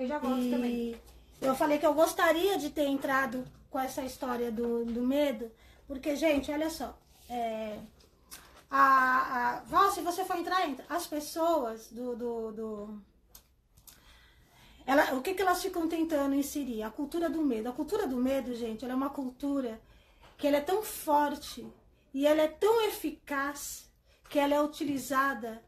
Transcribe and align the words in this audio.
Eu 0.00 0.06
já 0.06 0.18
volto 0.18 0.40
e 0.40 0.50
também. 0.50 1.00
Eu 1.42 1.54
falei 1.54 1.78
que 1.78 1.84
eu 1.84 1.92
gostaria 1.92 2.56
de 2.56 2.70
ter 2.70 2.86
entrado 2.86 3.44
com 3.68 3.78
essa 3.78 4.02
história 4.02 4.50
do, 4.50 4.86
do 4.86 5.02
medo, 5.02 5.52
porque, 5.86 6.16
gente, 6.16 6.50
olha 6.50 6.70
só. 6.70 6.98
É, 7.28 7.78
a, 8.70 9.58
a, 9.58 9.60
Val, 9.60 9.92
se 9.92 10.00
você 10.00 10.24
for 10.24 10.38
entrar, 10.38 10.66
entra. 10.66 10.86
As 10.88 11.06
pessoas 11.06 11.88
do. 11.88 12.16
do, 12.16 12.52
do 12.52 13.02
ela, 14.86 15.14
o 15.14 15.20
que, 15.20 15.34
que 15.34 15.42
elas 15.42 15.60
ficam 15.60 15.86
tentando 15.86 16.34
inserir? 16.34 16.82
A 16.82 16.90
cultura 16.90 17.28
do 17.28 17.42
medo. 17.42 17.68
A 17.68 17.72
cultura 17.72 18.06
do 18.06 18.16
medo, 18.16 18.54
gente, 18.54 18.82
ela 18.82 18.94
é 18.94 18.96
uma 18.96 19.10
cultura 19.10 19.78
que 20.38 20.46
ela 20.46 20.56
é 20.56 20.62
tão 20.62 20.82
forte 20.82 21.66
e 22.14 22.26
ela 22.26 22.40
é 22.40 22.48
tão 22.48 22.80
eficaz 22.88 23.90
que 24.30 24.38
ela 24.38 24.54
é 24.54 24.62
utilizada. 24.62 25.62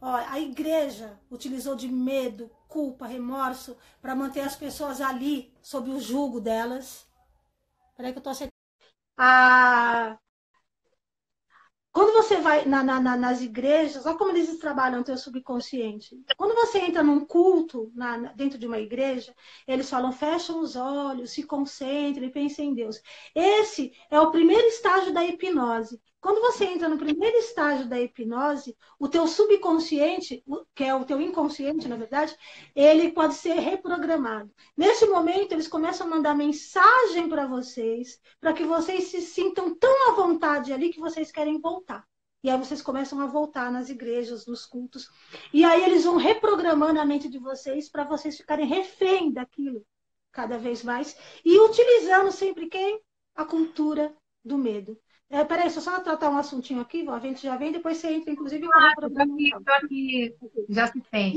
Ó, 0.00 0.14
a 0.14 0.38
igreja 0.40 1.18
utilizou 1.30 1.74
de 1.74 1.88
medo, 1.88 2.50
culpa, 2.68 3.06
remorso 3.06 3.76
para 4.00 4.14
manter 4.14 4.40
as 4.40 4.56
pessoas 4.56 5.00
ali 5.00 5.52
sob 5.62 5.90
o 5.90 6.00
jugo 6.00 6.40
delas. 6.40 7.06
Peraí 7.96 8.12
que 8.12 8.18
eu 8.18 8.22
tô 8.22 8.30
aceitando. 8.30 8.54
A, 9.18 10.18
quando 11.92 12.12
você 12.12 12.36
vai 12.40 12.64
na, 12.64 12.84
na, 12.84 13.16
nas 13.16 13.40
igrejas, 13.40 14.06
olha 14.06 14.16
como 14.16 14.30
eles 14.30 14.56
trabalham 14.58 15.00
o 15.00 15.04
teu 15.04 15.16
subconsciente. 15.18 16.16
Quando 16.36 16.54
você 16.54 16.78
entra 16.78 17.02
num 17.02 17.24
culto 17.24 17.90
na, 17.94 18.18
dentro 18.34 18.56
de 18.56 18.66
uma 18.68 18.78
igreja, 18.78 19.34
eles 19.66 19.90
falam, 19.90 20.12
fecham 20.12 20.60
os 20.60 20.76
olhos, 20.76 21.32
se 21.32 21.42
concentrem, 21.42 22.30
pensem 22.30 22.68
em 22.70 22.74
Deus. 22.74 23.02
Esse 23.34 23.92
é 24.10 24.20
o 24.20 24.30
primeiro 24.30 24.68
estágio 24.68 25.12
da 25.12 25.24
hipnose. 25.24 26.00
Quando 26.20 26.40
você 26.40 26.64
entra 26.64 26.88
no 26.88 26.98
primeiro 26.98 27.36
estágio 27.36 27.88
da 27.88 28.00
hipnose, 28.00 28.76
o 28.98 29.08
teu 29.08 29.26
subconsciente, 29.26 30.42
que 30.74 30.82
é 30.82 30.94
o 30.94 31.04
teu 31.04 31.20
inconsciente, 31.20 31.86
na 31.86 31.96
verdade, 31.96 32.36
ele 32.74 33.12
pode 33.12 33.34
ser 33.34 33.54
reprogramado. 33.54 34.52
Nesse 34.76 35.06
momento, 35.06 35.52
eles 35.52 35.68
começam 35.68 36.06
a 36.06 36.10
mandar 36.10 36.34
mensagem 36.34 37.28
para 37.28 37.46
vocês, 37.46 38.20
para 38.40 38.52
que 38.52 38.64
vocês 38.64 39.04
se 39.04 39.20
sintam 39.20 39.74
tão 39.76 40.10
à 40.10 40.12
vontade 40.12 40.72
ali 40.72 40.92
que 40.92 40.98
vocês 40.98 41.30
querem 41.30 41.60
voltar. 41.60 42.04
E 42.42 42.50
aí 42.50 42.58
vocês 42.58 42.82
começam 42.82 43.20
a 43.20 43.26
voltar 43.26 43.70
nas 43.70 43.88
igrejas, 43.88 44.46
nos 44.46 44.66
cultos. 44.66 45.08
E 45.52 45.64
aí 45.64 45.84
eles 45.84 46.04
vão 46.04 46.16
reprogramando 46.16 47.00
a 47.00 47.04
mente 47.04 47.28
de 47.28 47.38
vocês 47.38 47.88
para 47.88 48.04
vocês 48.04 48.36
ficarem 48.36 48.66
refém 48.66 49.32
daquilo 49.32 49.84
cada 50.32 50.58
vez 50.58 50.82
mais. 50.82 51.16
E 51.44 51.58
utilizando 51.58 52.30
sempre 52.30 52.68
quem? 52.68 53.00
A 53.34 53.44
cultura 53.44 54.14
do 54.44 54.56
medo. 54.56 54.98
É, 55.30 55.44
peraí, 55.44 55.64
deixa 55.64 55.78
eu 55.78 55.82
só 55.82 56.00
tratar 56.00 56.30
um 56.30 56.38
assuntinho 56.38 56.80
aqui, 56.80 57.06
a 57.06 57.18
gente 57.18 57.42
já 57.42 57.56
vem, 57.56 57.70
depois 57.70 57.98
você 57.98 58.08
entra, 58.08 58.32
inclusive, 58.32 58.66
ah, 58.72 58.94
com 58.96 59.06
o 59.06 59.22
aqui, 59.22 59.50
aqui, 59.66 60.36
já 60.70 60.86
se 60.86 61.00
tem. 61.02 61.34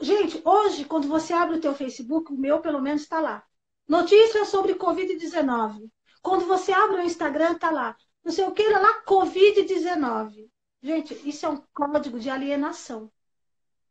gente, 0.00 0.40
hoje, 0.44 0.84
quando 0.84 1.08
você 1.08 1.32
abre 1.32 1.56
o 1.56 1.60
teu 1.60 1.74
Facebook, 1.74 2.32
o 2.32 2.36
meu 2.36 2.60
pelo 2.60 2.80
menos 2.80 3.02
está 3.02 3.20
lá. 3.20 3.42
Notícias 3.88 4.48
sobre 4.48 4.74
Covid-19. 4.76 5.90
Quando 6.22 6.46
você 6.46 6.72
abre 6.72 6.98
o 6.98 7.04
Instagram, 7.04 7.52
está 7.52 7.70
lá. 7.70 7.96
Não 8.24 8.32
sei 8.32 8.44
o 8.44 8.52
que, 8.52 8.66
lá, 8.68 9.02
Covid-19. 9.04 10.48
Gente, 10.80 11.28
isso 11.28 11.44
é 11.44 11.48
um 11.48 11.62
código 11.74 12.20
de 12.20 12.30
alienação. 12.30 13.10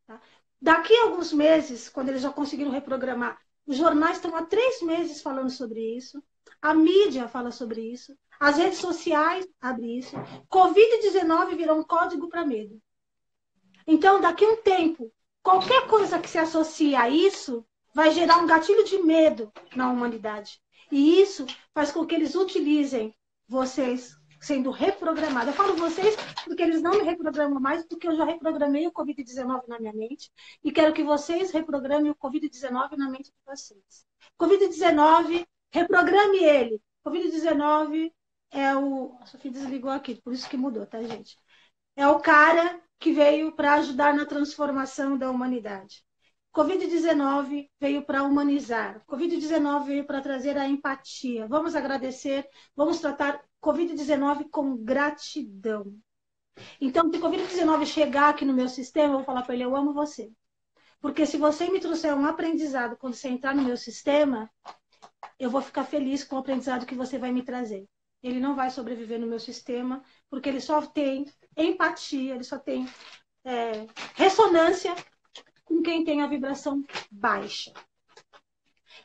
Tá? 0.06 0.20
Daqui 0.60 0.96
a 0.96 1.02
alguns 1.04 1.32
meses, 1.32 1.88
quando 1.88 2.08
eles 2.08 2.22
já 2.22 2.32
conseguiram 2.32 2.70
reprogramar, 2.70 3.38
os 3.66 3.76
jornais 3.76 4.16
estão 4.16 4.34
há 4.34 4.42
três 4.44 4.82
meses 4.82 5.20
falando 5.22 5.50
sobre 5.50 5.80
isso. 5.96 6.22
A 6.60 6.74
mídia 6.74 7.28
fala 7.28 7.50
sobre 7.50 7.82
isso. 7.82 8.16
As 8.40 8.56
redes 8.56 8.78
sociais 8.78 9.46
abrem 9.60 9.98
isso. 9.98 10.16
Covid-19 10.50 11.56
virou 11.56 11.78
um 11.78 11.84
código 11.84 12.28
para 12.28 12.44
medo. 12.44 12.80
Então, 13.86 14.20
daqui 14.20 14.44
a 14.44 14.48
um 14.48 14.56
tempo, 14.56 15.12
qualquer 15.42 15.86
coisa 15.86 16.18
que 16.18 16.28
se 16.28 16.38
associe 16.38 16.94
a 16.94 17.08
isso 17.08 17.66
vai 17.94 18.10
gerar 18.10 18.38
um 18.38 18.46
gatilho 18.46 18.84
de 18.84 18.98
medo 19.02 19.52
na 19.76 19.90
humanidade. 19.90 20.60
E 20.90 21.20
isso 21.20 21.46
faz 21.72 21.92
com 21.92 22.06
que 22.06 22.14
eles 22.14 22.34
utilizem 22.34 23.14
vocês 23.46 24.16
sendo 24.40 24.70
reprogramados. 24.70 25.48
Eu 25.48 25.54
falo 25.54 25.76
vocês 25.76 26.16
porque 26.44 26.62
eles 26.62 26.82
não 26.82 26.92
me 26.92 27.02
reprogramam 27.02 27.60
mais, 27.60 27.86
porque 27.86 28.06
eu 28.06 28.16
já 28.16 28.24
reprogramei 28.24 28.86
o 28.86 28.92
Covid-19 28.92 29.62
na 29.68 29.78
minha 29.78 29.92
mente 29.92 30.30
e 30.62 30.70
quero 30.70 30.92
que 30.92 31.02
vocês 31.02 31.50
reprogramem 31.50 32.10
o 32.10 32.14
Covid-19 32.14 32.96
na 32.96 33.08
mente 33.08 33.30
de 33.30 33.38
vocês. 33.46 34.06
Covid-19 34.38 35.46
Reprograme 35.74 36.38
ele. 36.38 36.80
Covid-19 37.04 38.12
é 38.54 38.74
o. 38.76 39.18
A 39.20 39.48
desligou 39.48 39.90
aqui, 39.90 40.14
por 40.22 40.32
isso 40.32 40.48
que 40.48 40.56
mudou, 40.56 40.86
tá, 40.86 41.02
gente? 41.02 41.38
É 41.96 42.06
o 42.08 42.20
cara 42.20 42.80
que 42.98 43.12
veio 43.12 43.52
para 43.52 43.74
ajudar 43.74 44.14
na 44.14 44.24
transformação 44.24 45.18
da 45.18 45.30
humanidade. 45.30 46.04
Covid-19 46.54 47.68
veio 47.80 48.02
para 48.06 48.22
humanizar. 48.22 49.04
Covid-19 49.06 49.84
veio 49.84 50.06
para 50.06 50.20
trazer 50.20 50.56
a 50.56 50.68
empatia. 50.68 51.48
Vamos 51.48 51.74
agradecer, 51.74 52.48
vamos 52.76 53.00
tratar 53.00 53.44
Covid-19 53.60 54.48
com 54.50 54.76
gratidão. 54.76 55.92
Então, 56.80 57.12
se 57.12 57.18
Covid-19 57.18 57.86
chegar 57.86 58.28
aqui 58.28 58.44
no 58.44 58.54
meu 58.54 58.68
sistema, 58.68 59.14
eu 59.14 59.18
vou 59.18 59.24
falar 59.24 59.42
para 59.42 59.54
ele: 59.54 59.64
eu 59.64 59.74
amo 59.74 59.92
você. 59.92 60.30
Porque 61.00 61.26
se 61.26 61.36
você 61.36 61.68
me 61.68 61.80
trouxer 61.80 62.14
um 62.14 62.24
aprendizado 62.24 62.96
quando 62.96 63.14
você 63.14 63.28
entrar 63.28 63.54
no 63.54 63.62
meu 63.62 63.76
sistema, 63.76 64.48
eu 65.38 65.50
vou 65.50 65.60
ficar 65.60 65.84
feliz 65.84 66.22
com 66.22 66.36
o 66.36 66.38
aprendizado 66.38 66.86
que 66.86 66.94
você 66.94 67.18
vai 67.18 67.32
me 67.32 67.42
trazer. 67.42 67.84
Ele 68.24 68.40
não 68.40 68.56
vai 68.56 68.70
sobreviver 68.70 69.20
no 69.20 69.26
meu 69.26 69.38
sistema, 69.38 70.02
porque 70.30 70.48
ele 70.48 70.60
só 70.60 70.80
tem 70.80 71.26
empatia, 71.54 72.34
ele 72.34 72.42
só 72.42 72.58
tem 72.58 72.88
é, 73.44 73.86
ressonância 74.14 74.94
com 75.62 75.82
quem 75.82 76.04
tem 76.04 76.22
a 76.22 76.26
vibração 76.26 76.82
baixa. 77.10 77.70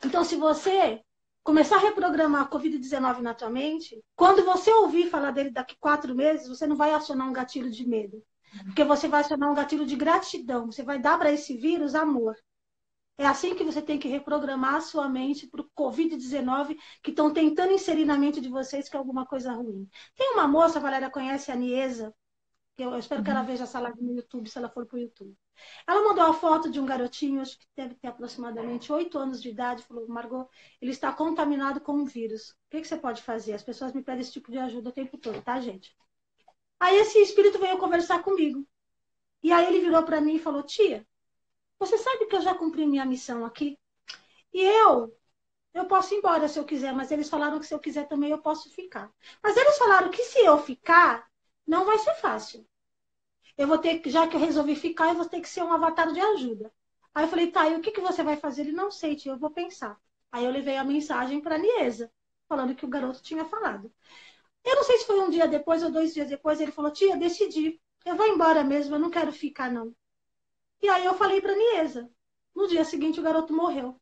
Então, 0.02 0.24
se 0.24 0.36
você 0.36 1.02
começar 1.44 1.76
a 1.76 1.80
reprogramar 1.80 2.42
a 2.42 2.48
Covid-19 2.48 3.18
na 3.20 3.34
tua 3.34 3.50
mente, 3.50 4.02
quando 4.16 4.42
você 4.42 4.72
ouvir 4.72 5.10
falar 5.10 5.32
dele 5.32 5.50
daqui 5.50 5.76
quatro 5.78 6.14
meses, 6.14 6.48
você 6.48 6.66
não 6.66 6.74
vai 6.74 6.94
acionar 6.94 7.28
um 7.28 7.32
gatilho 7.32 7.70
de 7.70 7.86
medo. 7.86 8.24
Porque 8.64 8.84
você 8.84 9.06
vai 9.06 9.20
acionar 9.20 9.50
um 9.50 9.54
gatilho 9.54 9.84
de 9.84 9.96
gratidão. 9.96 10.66
Você 10.72 10.82
vai 10.82 10.98
dar 10.98 11.18
para 11.18 11.30
esse 11.30 11.56
vírus 11.58 11.94
amor. 11.94 12.34
É 13.20 13.26
assim 13.26 13.54
que 13.54 13.62
você 13.62 13.82
tem 13.82 13.98
que 13.98 14.08
reprogramar 14.08 14.76
a 14.76 14.80
sua 14.80 15.06
mente 15.06 15.46
para 15.46 15.60
o 15.60 15.70
Covid-19 15.76 16.74
que 17.02 17.10
estão 17.10 17.30
tentando 17.30 17.70
inserir 17.70 18.06
na 18.06 18.16
mente 18.16 18.40
de 18.40 18.48
vocês 18.48 18.88
que 18.88 18.96
é 18.96 18.98
alguma 18.98 19.26
coisa 19.26 19.52
ruim. 19.52 19.86
Tem 20.16 20.32
uma 20.32 20.48
moça, 20.48 20.78
a 20.78 20.82
Valéria 20.82 21.10
conhece 21.10 21.52
a 21.52 21.54
Niesa, 21.54 22.14
que 22.74 22.82
eu 22.82 22.96
espero 22.96 23.22
que 23.22 23.28
ela 23.28 23.40
uhum. 23.40 23.46
veja 23.46 23.64
essa 23.64 23.78
live 23.78 24.00
no 24.00 24.14
YouTube, 24.14 24.48
se 24.48 24.56
ela 24.56 24.70
for 24.70 24.86
para 24.86 24.96
o 24.96 25.00
YouTube. 25.00 25.36
Ela 25.86 26.02
mandou 26.02 26.24
a 26.24 26.32
foto 26.32 26.70
de 26.70 26.80
um 26.80 26.86
garotinho, 26.86 27.42
acho 27.42 27.58
que 27.58 27.66
deve 27.76 27.94
ter 27.96 28.08
aproximadamente 28.08 28.90
oito 28.90 29.18
anos 29.18 29.42
de 29.42 29.50
idade, 29.50 29.82
falou, 29.82 30.08
Margot, 30.08 30.48
ele 30.80 30.90
está 30.90 31.12
contaminado 31.12 31.78
com 31.78 31.92
um 31.92 32.06
vírus. 32.06 32.52
O 32.52 32.54
que, 32.70 32.80
que 32.80 32.88
você 32.88 32.96
pode 32.96 33.22
fazer? 33.22 33.52
As 33.52 33.62
pessoas 33.62 33.92
me 33.92 34.02
pedem 34.02 34.22
esse 34.22 34.32
tipo 34.32 34.50
de 34.50 34.56
ajuda 34.56 34.88
o 34.88 34.92
tempo 34.92 35.18
todo, 35.18 35.42
tá, 35.42 35.60
gente? 35.60 35.94
Aí 36.80 36.96
esse 36.96 37.18
espírito 37.18 37.58
veio 37.58 37.76
conversar 37.76 38.22
comigo. 38.22 38.66
E 39.42 39.52
aí 39.52 39.66
ele 39.66 39.80
virou 39.80 40.02
para 40.04 40.22
mim 40.22 40.36
e 40.36 40.38
falou, 40.38 40.62
tia, 40.62 41.06
você 41.80 41.98
sabe 41.98 42.26
que 42.26 42.36
eu 42.36 42.42
já 42.42 42.54
cumpri 42.54 42.86
minha 42.86 43.06
missão 43.06 43.44
aqui? 43.46 43.78
E 44.52 44.62
eu, 44.62 45.16
eu 45.74 45.86
posso 45.86 46.14
ir 46.14 46.18
embora 46.18 46.48
se 46.48 46.58
eu 46.58 46.64
quiser, 46.64 46.94
mas 46.94 47.10
eles 47.12 47.28
falaram 47.30 47.58
que 47.60 47.66
se 47.66 47.74
eu 47.74 47.80
quiser 47.80 48.08
também 48.08 48.30
eu 48.30 48.38
posso 48.42 48.70
ficar. 48.70 49.12
Mas 49.42 49.56
eles 49.56 49.78
falaram 49.78 50.10
que 50.10 50.22
se 50.24 50.40
eu 50.40 50.58
ficar, 50.58 51.28
não 51.66 51.84
vai 51.86 51.98
ser 51.98 52.14
fácil. 52.16 52.66
Eu 53.56 53.68
vou 53.68 53.78
ter 53.78 54.00
que, 54.00 54.10
já 54.10 54.26
que 54.26 54.34
eu 54.36 54.40
resolvi 54.40 54.74
ficar, 54.76 55.08
eu 55.08 55.14
vou 55.14 55.28
ter 55.28 55.40
que 55.40 55.48
ser 55.48 55.62
um 55.62 55.72
avatar 55.72 56.12
de 56.12 56.20
ajuda. 56.20 56.72
Aí 57.14 57.24
eu 57.24 57.28
falei, 57.28 57.50
tá, 57.50 57.68
e 57.68 57.76
o 57.76 57.80
que, 57.80 57.90
que 57.92 58.00
você 58.00 58.22
vai 58.22 58.36
fazer? 58.36 58.62
Ele, 58.62 58.72
não 58.72 58.90
sei, 58.90 59.16
tio, 59.16 59.32
eu 59.32 59.38
vou 59.38 59.50
pensar. 59.50 59.98
Aí 60.32 60.44
eu 60.44 60.50
levei 60.50 60.76
a 60.76 60.84
mensagem 60.84 61.40
para 61.40 61.56
a 61.56 61.58
Niesa, 61.58 62.10
falando 62.48 62.74
que 62.74 62.84
o 62.84 62.88
garoto 62.88 63.22
tinha 63.22 63.44
falado. 63.44 63.92
Eu 64.64 64.76
não 64.76 64.84
sei 64.84 64.98
se 64.98 65.06
foi 65.06 65.20
um 65.20 65.30
dia 65.30 65.48
depois 65.48 65.82
ou 65.82 65.90
dois 65.90 66.14
dias 66.14 66.28
depois, 66.28 66.60
ele 66.60 66.72
falou, 66.72 66.90
tia, 66.92 67.16
decidi. 67.16 67.80
Eu 68.04 68.16
vou 68.16 68.26
embora 68.26 68.64
mesmo, 68.64 68.94
eu 68.94 68.98
não 68.98 69.10
quero 69.10 69.32
ficar, 69.32 69.70
não. 69.70 69.94
E 70.82 70.88
aí 70.88 71.04
eu 71.04 71.14
falei 71.14 71.40
para 71.40 71.54
Niesa. 71.54 72.10
No 72.54 72.66
dia 72.66 72.84
seguinte 72.84 73.20
o 73.20 73.22
garoto 73.22 73.52
morreu. 73.52 74.00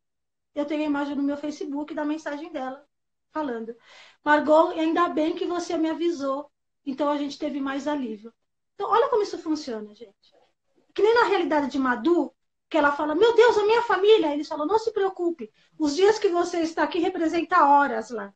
Eu 0.54 0.64
tenho 0.64 0.82
a 0.82 0.86
imagem 0.86 1.14
no 1.14 1.22
meu 1.22 1.36
Facebook 1.36 1.94
da 1.94 2.04
mensagem 2.04 2.52
dela 2.52 2.86
falando: 3.30 3.76
Margot, 4.24 4.70
ainda 4.70 5.08
bem 5.08 5.34
que 5.34 5.46
você 5.46 5.76
me 5.76 5.90
avisou. 5.90 6.50
Então 6.84 7.08
a 7.08 7.16
gente 7.16 7.38
teve 7.38 7.60
mais 7.60 7.86
alívio. 7.86 8.32
Então 8.74 8.90
olha 8.90 9.08
como 9.08 9.22
isso 9.22 9.38
funciona, 9.38 9.94
gente. 9.94 10.34
Que 10.94 11.02
nem 11.02 11.14
na 11.14 11.24
realidade 11.24 11.70
de 11.70 11.78
Madu, 11.78 12.34
que 12.68 12.76
ela 12.76 12.92
fala: 12.92 13.14
Meu 13.14 13.34
Deus, 13.34 13.56
a 13.58 13.66
minha 13.66 13.82
família. 13.82 14.32
Eles 14.32 14.48
falam: 14.48 14.66
Não 14.66 14.78
se 14.78 14.92
preocupe. 14.92 15.52
Os 15.78 15.94
dias 15.94 16.18
que 16.18 16.28
você 16.28 16.60
está 16.60 16.84
aqui 16.84 16.98
representa 16.98 17.64
horas 17.64 18.10
lá. 18.10 18.32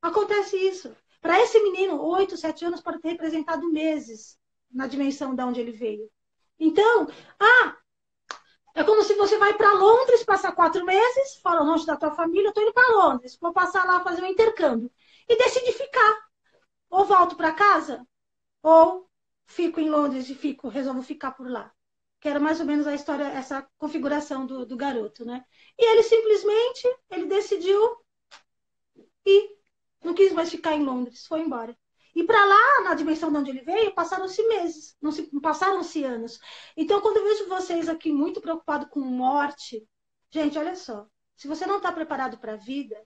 Acontece 0.00 0.56
isso. 0.56 0.94
Para 1.20 1.40
esse 1.40 1.60
menino, 1.60 2.00
oito, 2.02 2.36
sete 2.36 2.64
anos, 2.64 2.80
pode 2.80 3.00
ter 3.00 3.08
representado 3.08 3.70
meses 3.72 4.38
na 4.70 4.86
dimensão 4.86 5.34
de 5.34 5.42
onde 5.42 5.60
ele 5.60 5.72
veio. 5.72 6.10
Então, 6.58 7.06
ah, 7.40 7.76
é 8.74 8.84
como 8.84 9.02
se 9.02 9.14
você 9.14 9.38
vai 9.38 9.54
para 9.54 9.72
Londres, 9.72 10.22
passar 10.24 10.52
quatro 10.52 10.84
meses, 10.84 11.36
fala 11.42 11.62
longe 11.62 11.86
da 11.86 11.96
tua 11.96 12.10
família, 12.12 12.46
eu 12.46 12.50
estou 12.50 12.62
indo 12.62 12.72
para 12.74 12.92
Londres, 12.96 13.36
vou 13.40 13.52
passar 13.52 13.84
lá 13.86 14.00
fazer 14.00 14.22
um 14.22 14.26
intercâmbio. 14.26 14.90
E 15.28 15.36
decide 15.36 15.72
ficar. 15.72 16.26
Ou 16.90 17.04
volto 17.06 17.36
para 17.36 17.52
casa, 17.54 18.06
ou 18.62 19.08
fico 19.46 19.80
em 19.80 19.90
Londres 19.90 20.30
e 20.30 20.34
fico, 20.36 20.68
resolvo 20.68 21.02
ficar 21.02 21.32
por 21.32 21.50
lá. 21.50 21.72
que 22.20 22.28
era 22.28 22.40
mais 22.40 22.60
ou 22.60 22.66
menos 22.66 22.86
a 22.86 22.94
história, 22.94 23.24
essa 23.24 23.66
configuração 23.78 24.46
do, 24.46 24.66
do 24.66 24.76
garoto, 24.76 25.24
né? 25.24 25.44
E 25.78 25.84
ele 25.92 26.02
simplesmente, 26.04 26.88
ele 27.10 27.26
decidiu 27.26 27.80
ir, 29.26 29.58
não 30.02 30.14
quis 30.14 30.32
mais 30.32 30.50
ficar 30.50 30.74
em 30.74 30.84
Londres, 30.84 31.26
foi 31.26 31.40
embora. 31.40 31.76
E 32.16 32.24
para 32.24 32.42
lá, 32.46 32.80
na 32.84 32.94
dimensão 32.94 33.30
de 33.30 33.36
onde 33.36 33.50
ele 33.50 33.60
veio, 33.60 33.92
passaram-se 33.92 34.42
meses, 34.48 34.96
não 35.02 35.12
se, 35.12 35.24
passaram-se 35.38 36.02
anos. 36.02 36.40
Então, 36.74 36.98
quando 37.02 37.18
eu 37.18 37.24
vejo 37.24 37.46
vocês 37.46 37.90
aqui 37.90 38.10
muito 38.10 38.40
preocupados 38.40 38.88
com 38.88 39.00
morte, 39.00 39.86
gente, 40.30 40.58
olha 40.58 40.74
só, 40.74 41.06
se 41.36 41.46
você 41.46 41.66
não 41.66 41.76
está 41.76 41.92
preparado 41.92 42.38
para 42.38 42.54
a 42.54 42.56
vida, 42.56 42.96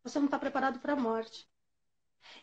você 0.00 0.20
não 0.20 0.26
está 0.26 0.38
preparado 0.38 0.78
para 0.78 0.92
a 0.92 0.96
morte. 0.96 1.48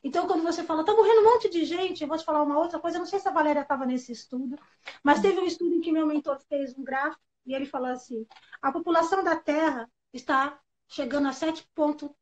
Então, 0.03 0.27
quando 0.27 0.43
você 0.43 0.61
fala, 0.61 0.81
está 0.81 0.93
morrendo 0.93 1.21
um 1.21 1.35
monte 1.35 1.49
de 1.49 1.63
gente, 1.63 2.01
eu 2.01 2.07
vou 2.09 2.17
te 2.17 2.25
falar 2.25 2.43
uma 2.43 2.59
outra 2.59 2.81
coisa, 2.81 2.97
eu 2.97 2.99
não 2.99 3.07
sei 3.07 3.19
se 3.19 3.29
a 3.29 3.31
Valéria 3.31 3.61
estava 3.61 3.85
nesse 3.85 4.11
estudo, 4.11 4.59
mas 5.01 5.21
teve 5.21 5.39
um 5.39 5.45
estudo 5.45 5.73
em 5.73 5.79
que 5.79 5.89
meu 5.89 6.05
mentor 6.05 6.37
fez 6.49 6.77
um 6.77 6.83
gráfico 6.83 7.23
e 7.45 7.55
ele 7.55 7.65
falou 7.65 7.87
assim: 7.87 8.27
a 8.61 8.73
população 8.73 9.23
da 9.23 9.37
Terra 9.37 9.89
está 10.11 10.59
chegando 10.85 11.29
a 11.29 11.31
7,3 11.31 12.13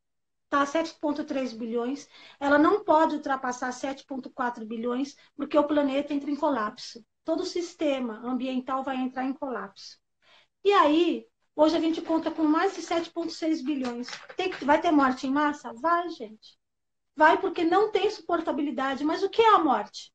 tá 0.52 0.66
7,3 0.66 1.54
bilhões, 1.54 2.06
ela 2.38 2.58
não 2.58 2.84
pode 2.84 3.16
ultrapassar 3.16 3.72
7,4 3.72 4.66
bilhões, 4.66 5.16
porque 5.34 5.56
o 5.56 5.66
planeta 5.66 6.12
entra 6.12 6.30
em 6.30 6.36
colapso. 6.36 7.02
Todo 7.24 7.40
o 7.40 7.46
sistema 7.46 8.20
ambiental 8.22 8.84
vai 8.84 8.96
entrar 8.96 9.24
em 9.24 9.32
colapso. 9.32 9.98
E 10.62 10.70
aí, 10.70 11.26
hoje 11.56 11.74
a 11.74 11.80
gente 11.80 12.02
conta 12.02 12.30
com 12.30 12.44
mais 12.44 12.74
de 12.74 12.82
7,6 12.82 13.64
bilhões. 13.64 14.08
Tem, 14.36 14.50
vai 14.62 14.78
ter 14.78 14.90
morte 14.90 15.26
em 15.26 15.30
massa? 15.30 15.72
Vai, 15.72 16.10
gente. 16.10 16.58
Vai 17.16 17.40
porque 17.40 17.64
não 17.64 17.90
tem 17.90 18.10
suportabilidade. 18.10 19.04
Mas 19.04 19.22
o 19.22 19.30
que 19.30 19.40
é 19.40 19.54
a 19.54 19.58
morte? 19.58 20.12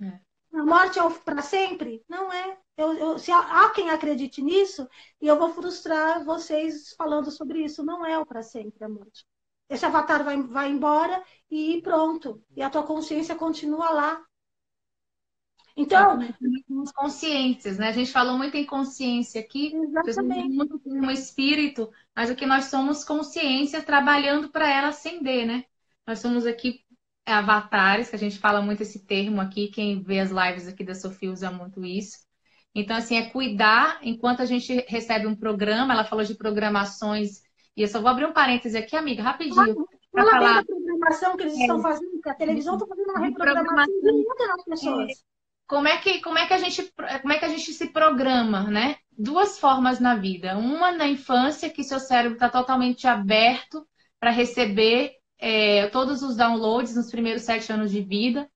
É. 0.00 0.20
A 0.54 0.64
morte 0.64 0.98
é 0.98 1.10
para 1.22 1.42
sempre? 1.42 2.02
Não 2.08 2.32
é. 2.32 2.58
Eu, 2.76 2.92
eu, 2.94 3.18
se 3.18 3.32
há, 3.32 3.70
quem 3.70 3.90
acredite 3.90 4.42
nisso, 4.42 4.86
e 5.20 5.26
eu 5.26 5.38
vou 5.38 5.50
frustrar 5.50 6.24
vocês 6.24 6.94
falando 6.96 7.30
sobre 7.30 7.64
isso, 7.64 7.82
não 7.82 8.04
é 8.04 8.18
o 8.18 8.26
para 8.26 8.42
sempre 8.42 8.84
a 8.84 8.88
morte. 8.88 9.24
Esse 9.68 9.86
avatar 9.86 10.22
vai, 10.22 10.40
vai 10.42 10.70
embora 10.70 11.22
e 11.50 11.80
pronto. 11.82 12.42
E 12.54 12.62
a 12.62 12.70
tua 12.70 12.84
consciência 12.84 13.34
continua 13.34 13.90
lá. 13.90 14.24
Então. 15.76 16.18
Somos 16.66 16.92
consciências, 16.92 17.78
né? 17.78 17.88
A 17.88 17.92
gente 17.92 18.10
falou 18.10 18.36
muito 18.38 18.56
em 18.56 18.64
consciência 18.64 19.40
aqui, 19.40 19.74
exatamente. 19.74 20.48
muito 20.48 20.78
como 20.80 21.10
espírito, 21.10 21.90
mas 22.14 22.30
o 22.30 22.36
que 22.36 22.46
nós 22.46 22.66
somos 22.66 23.04
consciência 23.04 23.82
trabalhando 23.82 24.50
para 24.50 24.70
ela 24.70 24.88
acender, 24.88 25.46
né? 25.46 25.64
Nós 26.06 26.20
somos 26.20 26.46
aqui 26.46 26.84
avatares, 27.26 28.08
que 28.08 28.16
a 28.16 28.18
gente 28.18 28.38
fala 28.38 28.62
muito 28.62 28.82
esse 28.82 29.04
termo 29.04 29.40
aqui, 29.40 29.68
quem 29.68 30.02
vê 30.02 30.20
as 30.20 30.30
lives 30.30 30.68
aqui 30.68 30.84
da 30.84 30.94
Sofia 30.94 31.32
usa 31.32 31.50
muito 31.50 31.84
isso. 31.84 32.25
Então, 32.78 32.94
assim, 32.94 33.16
é 33.16 33.30
cuidar 33.30 33.98
enquanto 34.02 34.42
a 34.42 34.44
gente 34.44 34.84
recebe 34.86 35.26
um 35.26 35.34
programa. 35.34 35.94
Ela 35.94 36.04
falou 36.04 36.22
de 36.22 36.34
programações. 36.34 37.40
E 37.74 37.80
eu 37.80 37.88
só 37.88 38.02
vou 38.02 38.10
abrir 38.10 38.26
um 38.26 38.34
parêntese 38.34 38.76
aqui, 38.76 38.94
amiga, 38.94 39.22
rapidinho. 39.22 39.86
Fala 40.12 40.30
falar... 40.30 40.54
da 40.56 40.64
programação 40.64 41.36
que 41.38 41.42
eles 41.44 41.58
é. 41.58 41.60
estão 41.62 41.80
fazendo, 41.80 42.20
que 42.22 42.28
a 42.28 42.34
televisão 42.34 42.74
está 42.74 42.86
fazendo 42.86 43.10
uma 43.10 43.20
reprogramação 43.20 43.94
das 44.38 44.64
pessoas. 44.64 45.10
É. 45.10 45.14
Como 45.66 45.88
é, 45.88 45.96
que, 45.96 46.20
como, 46.20 46.38
é 46.38 46.46
que 46.46 46.52
a 46.52 46.58
gente, 46.58 46.92
como 47.22 47.32
é 47.32 47.38
que 47.38 47.44
a 47.46 47.48
gente 47.48 47.72
se 47.72 47.88
programa, 47.88 48.64
né? 48.64 48.96
Duas 49.10 49.58
formas 49.58 49.98
na 49.98 50.14
vida. 50.14 50.58
Uma 50.58 50.92
na 50.92 51.08
infância, 51.08 51.70
que 51.70 51.82
seu 51.82 51.98
cérebro 51.98 52.34
está 52.34 52.50
totalmente 52.50 53.06
aberto 53.06 53.88
para 54.20 54.30
receber 54.30 55.12
é, 55.38 55.86
todos 55.88 56.22
os 56.22 56.36
downloads 56.36 56.94
nos 56.94 57.10
primeiros 57.10 57.42
sete 57.42 57.72
anos 57.72 57.90
de 57.90 58.02
vida. 58.02 58.46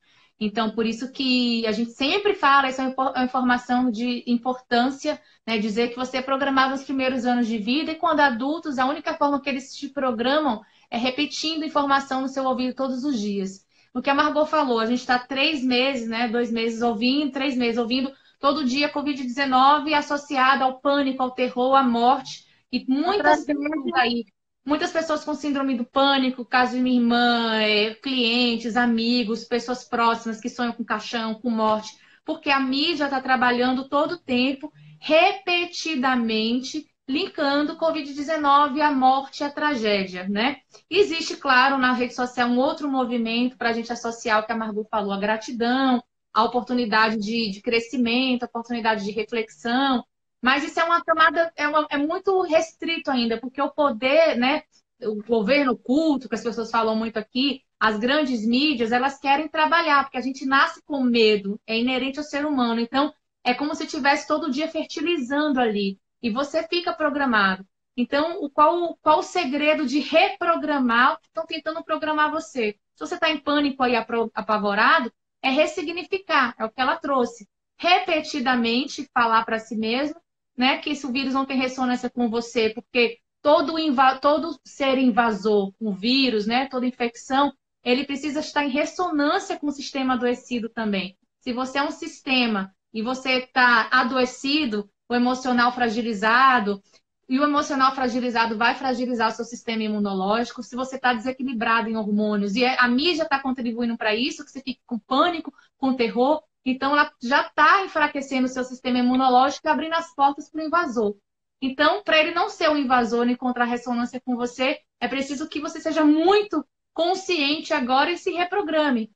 Então, 0.41 0.71
por 0.71 0.87
isso 0.87 1.13
que 1.13 1.67
a 1.67 1.73
gente 1.73 1.91
sempre 1.91 2.35
fala, 2.35 2.69
essa 2.69 2.83
é 2.83 2.87
uma 2.89 3.25
informação 3.25 3.91
de 3.91 4.25
importância, 4.27 5.21
né? 5.47 5.59
Dizer 5.59 5.91
que 5.91 5.97
você 5.97 6.23
programava 6.23 6.75
os 6.75 6.83
primeiros 6.83 7.27
anos 7.27 7.47
de 7.47 7.59
vida 7.59 7.93
e 7.93 7.97
quando 7.97 8.21
adultos, 8.21 8.79
a 8.79 8.87
única 8.87 9.13
forma 9.15 9.41
que 9.41 9.51
eles 9.51 9.77
te 9.77 9.89
programam 9.89 10.63
é 10.91 10.97
repetindo 10.97 11.65
informação 11.65 12.23
no 12.23 12.29
seu 12.29 12.45
ouvido 12.45 12.75
todos 12.75 13.05
os 13.05 13.21
dias. 13.21 13.67
O 13.93 14.01
que 14.01 14.09
a 14.09 14.15
Margot 14.15 14.47
falou, 14.47 14.79
a 14.81 14.87
gente 14.87 15.01
está 15.01 15.19
três 15.19 15.63
meses, 15.63 16.09
né? 16.09 16.27
Dois 16.27 16.51
meses 16.51 16.81
ouvindo, 16.81 17.33
três 17.33 17.55
meses 17.55 17.77
ouvindo 17.77 18.11
todo 18.39 18.65
dia 18.65 18.91
Covid-19 18.91 19.93
associado 19.93 20.65
ao 20.65 20.81
pânico, 20.81 21.23
ao 21.23 21.33
terror, 21.33 21.75
à 21.75 21.83
morte. 21.83 22.47
E 22.73 22.83
muitas 22.89 23.45
pessoas 23.45 23.93
aí 23.95 24.25
Muitas 24.71 24.93
pessoas 24.93 25.25
com 25.25 25.35
síndrome 25.35 25.77
do 25.77 25.85
pânico, 25.85 26.45
caso 26.45 26.77
de 26.77 26.81
minha 26.81 27.01
irmã, 27.01 27.61
é, 27.61 27.93
clientes, 27.93 28.77
amigos, 28.77 29.43
pessoas 29.43 29.83
próximas 29.83 30.41
que 30.41 30.49
sonham 30.49 30.73
com 30.73 30.85
caixão, 30.85 31.35
com 31.35 31.51
morte, 31.51 31.99
porque 32.25 32.51
a 32.51 32.61
mídia 32.61 33.07
está 33.07 33.21
trabalhando 33.21 33.89
todo 33.89 34.13
o 34.13 34.19
tempo, 34.19 34.73
repetidamente, 35.01 36.89
linkando 37.09 37.79
Covid-19 37.79 38.81
à 38.81 38.93
morte 38.93 39.41
e 39.41 39.45
à 39.45 39.51
tragédia, 39.51 40.29
né? 40.29 40.59
Existe, 40.89 41.37
claro, 41.37 41.77
na 41.77 41.93
rede 41.93 42.15
social 42.15 42.49
um 42.49 42.61
outro 42.61 42.89
movimento 42.89 43.59
para 43.59 43.71
a 43.71 43.73
gente 43.73 43.93
associar 43.93 44.41
o 44.41 44.47
que 44.47 44.53
a 44.53 44.57
Margot 44.57 44.87
falou, 44.89 45.13
a 45.13 45.19
gratidão, 45.19 46.01
a 46.33 46.45
oportunidade 46.45 47.17
de, 47.19 47.51
de 47.51 47.61
crescimento, 47.61 48.45
a 48.45 48.47
oportunidade 48.47 49.05
de 49.05 49.11
reflexão, 49.11 50.05
mas 50.43 50.65
isso 50.65 50.81
é 50.81 50.85
uma 50.85 51.05
camada, 51.05 51.53
é, 51.57 51.69
uma, 51.69 51.87
é 51.91 51.99
muito 51.99 52.41
restrito 52.43 53.11
ainda, 53.11 53.39
porque 53.39 53.61
o 53.61 53.71
poder, 53.71 54.37
né, 54.37 54.63
o 55.03 55.17
governo 55.23 55.77
culto, 55.77 56.29
que 56.29 56.35
as 56.35 56.43
pessoas 56.43 56.71
falam 56.71 56.97
muito 56.97 57.19
aqui, 57.19 57.63
as 57.79 57.99
grandes 57.99 58.47
mídias, 58.47 58.93
elas 58.93 59.19
querem 59.19 59.49
trabalhar, 59.49 60.05
porque 60.05 60.19
a 60.19 60.23
gente 60.23 60.45
nasce 60.45 60.83
com 60.85 61.03
medo, 61.03 61.59
é 61.67 61.79
inerente 61.79 62.19
ao 62.19 62.25
ser 62.25 62.45
humano. 62.45 62.81
Então, 62.81 63.13
é 63.43 63.55
como 63.55 63.75
se 63.75 63.85
estivesse 63.85 64.27
todo 64.27 64.51
dia 64.51 64.69
fertilizando 64.69 65.59
ali. 65.59 65.99
E 66.23 66.31
você 66.31 66.67
fica 66.69 66.93
programado. 66.93 67.67
Então, 67.97 68.43
o, 68.43 68.51
qual, 68.51 68.97
qual 69.01 69.21
o 69.21 69.23
segredo 69.23 69.87
de 69.87 70.01
reprogramar 70.01 71.15
o 71.15 71.19
que 71.19 71.27
estão 71.27 71.47
tentando 71.47 71.83
programar 71.83 72.31
você? 72.31 72.77
Se 72.95 73.07
você 73.07 73.15
está 73.15 73.31
em 73.31 73.39
pânico 73.39 73.83
aí 73.83 73.95
apavorado, 73.97 75.11
é 75.43 75.51
ressignificar, 75.51 76.55
é 76.59 76.65
o 76.65 76.71
que 76.71 76.81
ela 76.81 76.97
trouxe. 76.97 77.49
Repetidamente 77.79 79.09
falar 79.15 79.45
para 79.47 79.59
si 79.59 79.75
mesmo 79.75 80.21
né, 80.61 80.77
que 80.77 80.91
esse 80.91 81.11
vírus 81.11 81.33
não 81.33 81.47
tem 81.47 81.57
ressonância 81.57 82.11
com 82.11 82.29
você, 82.29 82.69
porque 82.69 83.17
todo, 83.41 83.73
todo 84.21 84.61
ser 84.63 84.99
invasor 84.99 85.73
com 85.79 85.95
vírus, 85.95 86.47
né, 86.47 86.67
toda 86.67 86.87
infecção, 86.87 87.51
ele 87.83 88.05
precisa 88.05 88.41
estar 88.41 88.63
em 88.63 88.69
ressonância 88.69 89.59
com 89.59 89.69
o 89.69 89.73
sistema 89.73 90.13
adoecido 90.13 90.69
também. 90.69 91.17
Se 91.39 91.55
você 91.55 91.79
é 91.79 91.83
um 91.83 91.91
sistema 91.91 92.75
e 92.93 93.01
você 93.01 93.39
está 93.39 93.89
adoecido, 93.91 94.91
o 95.09 95.15
emocional 95.15 95.73
fragilizado, 95.73 96.83
e 97.27 97.39
o 97.39 97.45
emocional 97.45 97.95
fragilizado 97.95 98.59
vai 98.59 98.75
fragilizar 98.75 99.31
o 99.31 99.33
seu 99.33 99.47
sistema 99.47 99.85
imunológico. 99.85 100.63
Se 100.63 100.77
você 100.77 100.97
está 100.97 101.15
desequilibrado 101.15 101.89
em 101.89 101.97
hormônios 101.97 102.55
e 102.55 102.67
a 102.67 102.87
mídia 102.87 103.23
está 103.23 103.41
contribuindo 103.41 103.97
para 103.97 104.15
isso, 104.15 104.45
que 104.45 104.51
você 104.51 104.61
fique 104.61 104.81
com 104.85 104.99
pânico, 104.99 105.55
com 105.79 105.95
terror, 105.95 106.43
então, 106.65 106.93
ela 106.93 107.13
já 107.23 107.43
está 107.43 107.85
enfraquecendo 107.85 108.47
o 108.47 108.51
seu 108.51 108.65
sistema 108.65 108.99
imunológico 108.99 109.67
e 109.67 109.71
abrindo 109.71 109.95
as 109.95 110.15
portas 110.15 110.51
para 110.51 110.63
o 110.63 110.65
invasor. 110.67 111.17
Então, 111.63 112.03
para 112.03 112.19
ele 112.19 112.33
não 112.33 112.49
ser 112.49 112.71
um 112.71 112.77
invasor 112.77 113.29
e 113.29 113.33
encontrar 113.33 113.65
ressonância 113.65 114.21
com 114.21 114.37
você, 114.37 114.81
é 114.99 115.09
preciso 115.09 115.49
que 115.49 115.61
você 115.61 115.81
seja 115.81 116.05
muito 116.05 116.67
consciente 116.93 117.73
agora 117.73 118.11
e 118.11 118.19
se 118.19 118.31
reprograme. 118.31 119.13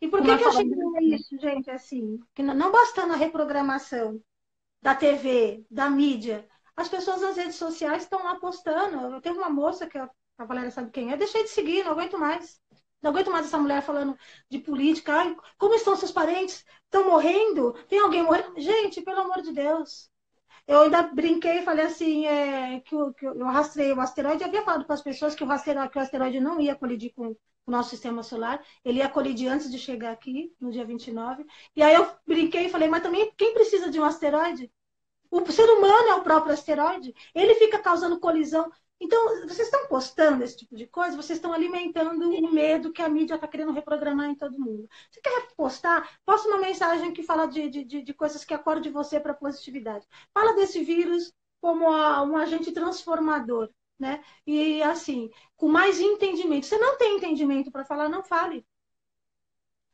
E 0.00 0.08
por 0.08 0.22
que, 0.22 0.36
que 0.36 0.44
eu 0.44 0.52
cheguei 0.52 0.78
a 0.96 1.02
isso, 1.14 1.38
gente? 1.38 1.70
Assim, 1.70 2.18
que 2.34 2.42
não 2.42 2.72
bastando 2.72 3.12
a 3.12 3.16
reprogramação 3.16 4.20
da 4.80 4.94
TV, 4.94 5.64
da 5.70 5.90
mídia, 5.90 6.48
as 6.74 6.88
pessoas 6.88 7.20
nas 7.20 7.36
redes 7.36 7.56
sociais 7.56 8.04
estão 8.04 8.22
lá 8.24 8.36
postando. 8.36 9.14
Eu 9.14 9.20
tenho 9.20 9.36
uma 9.36 9.50
moça 9.50 9.86
que 9.86 9.98
a 9.98 10.08
Valéria 10.38 10.70
sabe 10.70 10.90
quem 10.90 11.12
é, 11.12 11.16
deixei 11.16 11.42
de 11.42 11.50
seguir, 11.50 11.84
não 11.84 11.92
aguento 11.92 12.18
mais. 12.18 12.60
Não 13.02 13.10
aguento 13.10 13.30
mais 13.30 13.46
essa 13.46 13.58
mulher 13.58 13.82
falando 13.82 14.16
de 14.48 14.58
política. 14.58 15.12
Ai, 15.14 15.36
como 15.58 15.74
estão 15.74 15.96
seus 15.96 16.12
parentes? 16.12 16.64
Estão 16.84 17.06
morrendo? 17.06 17.72
Tem 17.88 17.98
alguém 18.00 18.22
morrendo? 18.22 18.60
Gente, 18.60 19.02
pelo 19.02 19.20
amor 19.20 19.42
de 19.42 19.52
Deus. 19.52 20.10
Eu 20.66 20.82
ainda 20.82 21.02
brinquei 21.02 21.58
e 21.60 21.64
falei 21.64 21.86
assim, 21.86 22.26
é, 22.26 22.80
que, 22.80 22.94
eu, 22.94 23.12
que 23.14 23.26
eu 23.26 23.44
rastreei 23.46 23.92
o 23.92 24.00
asteroide. 24.00 24.42
Eu 24.42 24.48
havia 24.48 24.62
falado 24.62 24.84
para 24.84 24.94
as 24.94 25.02
pessoas 25.02 25.34
que 25.34 25.42
o, 25.44 25.48
que 25.48 25.98
o 25.98 26.00
asteroide 26.00 26.40
não 26.40 26.60
ia 26.60 26.76
colidir 26.76 27.12
com 27.14 27.36
o 27.66 27.70
nosso 27.70 27.90
sistema 27.90 28.22
solar. 28.22 28.62
Ele 28.84 28.98
ia 28.98 29.08
colidir 29.08 29.50
antes 29.50 29.70
de 29.70 29.78
chegar 29.78 30.12
aqui, 30.12 30.54
no 30.60 30.70
dia 30.70 30.84
29. 30.84 31.44
E 31.74 31.82
aí 31.82 31.94
eu 31.94 32.08
brinquei 32.26 32.66
e 32.66 32.70
falei, 32.70 32.88
mas 32.88 33.02
também 33.02 33.32
quem 33.36 33.54
precisa 33.54 33.90
de 33.90 33.98
um 34.00 34.04
asteroide? 34.04 34.70
O 35.30 35.50
ser 35.52 35.68
humano 35.70 36.08
é 36.08 36.14
o 36.16 36.22
próprio 36.22 36.52
asteroide. 36.52 37.14
Ele 37.34 37.54
fica 37.54 37.78
causando 37.78 38.20
colisão. 38.20 38.70
Então, 39.00 39.28
vocês 39.48 39.60
estão 39.60 39.86
postando 39.88 40.44
esse 40.44 40.56
tipo 40.58 40.76
de 40.76 40.86
coisa, 40.86 41.16
vocês 41.16 41.38
estão 41.38 41.52
alimentando 41.52 42.28
o 42.30 42.52
medo 42.52 42.92
que 42.92 43.00
a 43.02 43.08
mídia 43.08 43.34
está 43.36 43.48
querendo 43.48 43.72
reprogramar 43.72 44.28
em 44.28 44.34
todo 44.34 44.58
mundo. 44.58 44.88
Você 45.10 45.20
quer 45.20 45.48
postar? 45.56 46.18
Posta 46.24 46.48
uma 46.48 46.58
mensagem 46.58 47.12
que 47.12 47.22
fala 47.22 47.46
de, 47.46 47.68
de, 47.70 48.02
de 48.02 48.14
coisas 48.14 48.44
que 48.44 48.54
acordem 48.54 48.92
você 48.92 49.18
para 49.18 49.34
positividade. 49.34 50.06
Fala 50.34 50.54
desse 50.54 50.84
vírus 50.84 51.32
como 51.60 51.88
a, 51.90 52.22
um 52.22 52.36
agente 52.36 52.72
transformador, 52.72 53.70
né? 53.98 54.22
E 54.46 54.82
assim, 54.82 55.30
com 55.56 55.68
mais 55.68 55.98
entendimento. 56.00 56.66
Você 56.66 56.78
não 56.78 56.98
tem 56.98 57.16
entendimento 57.16 57.70
para 57.70 57.84
falar, 57.84 58.08
não 58.08 58.22
fale. 58.22 58.66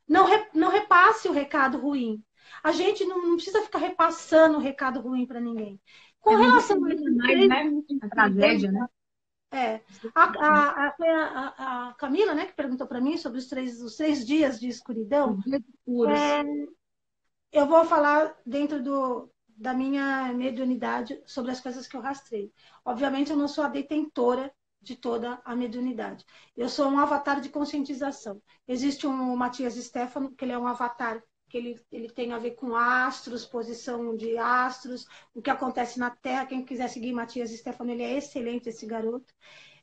Não, 0.07 0.25
re, 0.25 0.47
não 0.53 0.69
repasse 0.69 1.27
o 1.27 1.31
recado 1.33 1.77
ruim. 1.79 2.23
A 2.63 2.71
gente 2.71 3.05
não, 3.05 3.21
não 3.21 3.35
precisa 3.35 3.61
ficar 3.61 3.79
repassando 3.79 4.57
recado 4.59 4.99
ruim 5.01 5.25
para 5.25 5.39
ninguém. 5.41 5.81
Com 6.19 6.31
É 6.31 6.37
relação 6.37 6.77
a 6.77 6.79
mais, 6.79 7.45
né? 7.47 7.71
A 8.01 8.09
tragédia, 8.09 8.71
né? 8.71 8.87
É. 9.51 9.81
A, 10.13 10.23
a, 10.23 10.87
a, 10.87 11.87
a, 11.89 11.93
Camila, 11.93 12.33
né, 12.35 12.45
que 12.45 12.53
perguntou 12.53 12.85
para 12.85 12.99
mim 12.99 13.17
sobre 13.17 13.39
os 13.39 13.47
três, 13.47 13.81
os 13.81 13.95
três 13.95 14.25
dias 14.25 14.59
de 14.59 14.67
escuridão. 14.67 15.39
É, 16.09 16.43
eu 17.51 17.65
vou 17.65 17.85
falar 17.85 18.35
dentro 18.45 18.83
do, 18.83 19.31
da 19.47 19.73
minha 19.73 20.33
mediunidade 20.33 21.21
sobre 21.25 21.51
as 21.51 21.61
coisas 21.61 21.87
que 21.87 21.95
eu 21.95 22.01
rastrei. 22.01 22.51
Obviamente, 22.83 23.31
eu 23.31 23.37
não 23.37 23.47
sou 23.47 23.63
a 23.63 23.69
detentora 23.69 24.53
de 24.81 24.95
toda 24.95 25.41
a 25.43 25.55
mediunidade. 25.55 26.25
Eu 26.55 26.69
sou 26.69 26.87
um 26.87 26.99
avatar 26.99 27.41
de 27.41 27.49
conscientização. 27.49 28.41
Existe 28.67 29.07
um 29.07 29.35
Matias 29.35 29.75
Stefano, 29.75 30.31
que 30.31 30.45
ele 30.45 30.51
é 30.51 30.59
um 30.59 30.67
avatar, 30.67 31.21
ele, 31.57 31.81
ele 31.91 32.09
tem 32.09 32.33
a 32.33 32.37
ver 32.39 32.51
com 32.51 32.75
astros, 32.75 33.45
posição 33.45 34.15
de 34.15 34.37
astros, 34.37 35.05
o 35.33 35.41
que 35.41 35.49
acontece 35.49 35.99
na 35.99 36.09
Terra. 36.09 36.45
Quem 36.45 36.63
quiser 36.65 36.87
seguir 36.89 37.13
Matias 37.13 37.51
Stefano, 37.51 37.91
ele 37.91 38.03
é 38.03 38.17
excelente, 38.17 38.69
esse 38.69 38.85
garoto. 38.85 39.33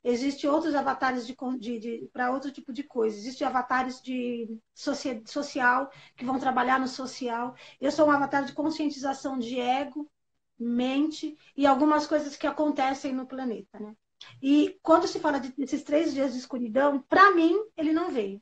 Existem 0.03 0.51
outros 0.51 0.75
avatares 0.75 1.27
de, 1.27 1.35
de, 1.59 1.79
de 1.79 2.11
para 2.13 2.31
outro 2.31 2.51
tipo 2.53 2.73
de 2.73 2.83
coisa. 2.83 3.17
Existem 3.17 3.47
avatares 3.47 4.03
de 4.03 4.59
socia- 4.75 5.23
social, 5.27 5.91
que 6.17 6.25
vão 6.25 6.39
trabalhar 6.39 6.79
no 6.79 6.87
social. 6.89 7.55
Eu 7.81 7.91
sou 7.91 8.07
um 8.09 8.11
avatar 8.11 8.45
de 8.45 8.53
conscientização 8.53 9.39
de 9.39 9.59
ego, 9.59 10.11
mente 10.59 11.37
e 11.57 11.67
algumas 11.67 12.07
coisas 12.07 12.37
que 12.37 12.47
acontecem 12.47 13.13
no 13.15 13.27
planeta, 13.27 13.79
né? 13.81 13.95
E 14.43 14.79
quando 14.83 15.07
se 15.09 15.19
fala 15.21 15.39
de- 15.41 15.53
desses 15.57 15.83
três 15.83 16.13
dias 16.15 16.33
de 16.33 16.39
escuridão, 16.39 17.01
para 17.03 17.33
mim, 17.35 17.57
ele 17.77 17.93
não 17.93 18.11
veio. 18.11 18.41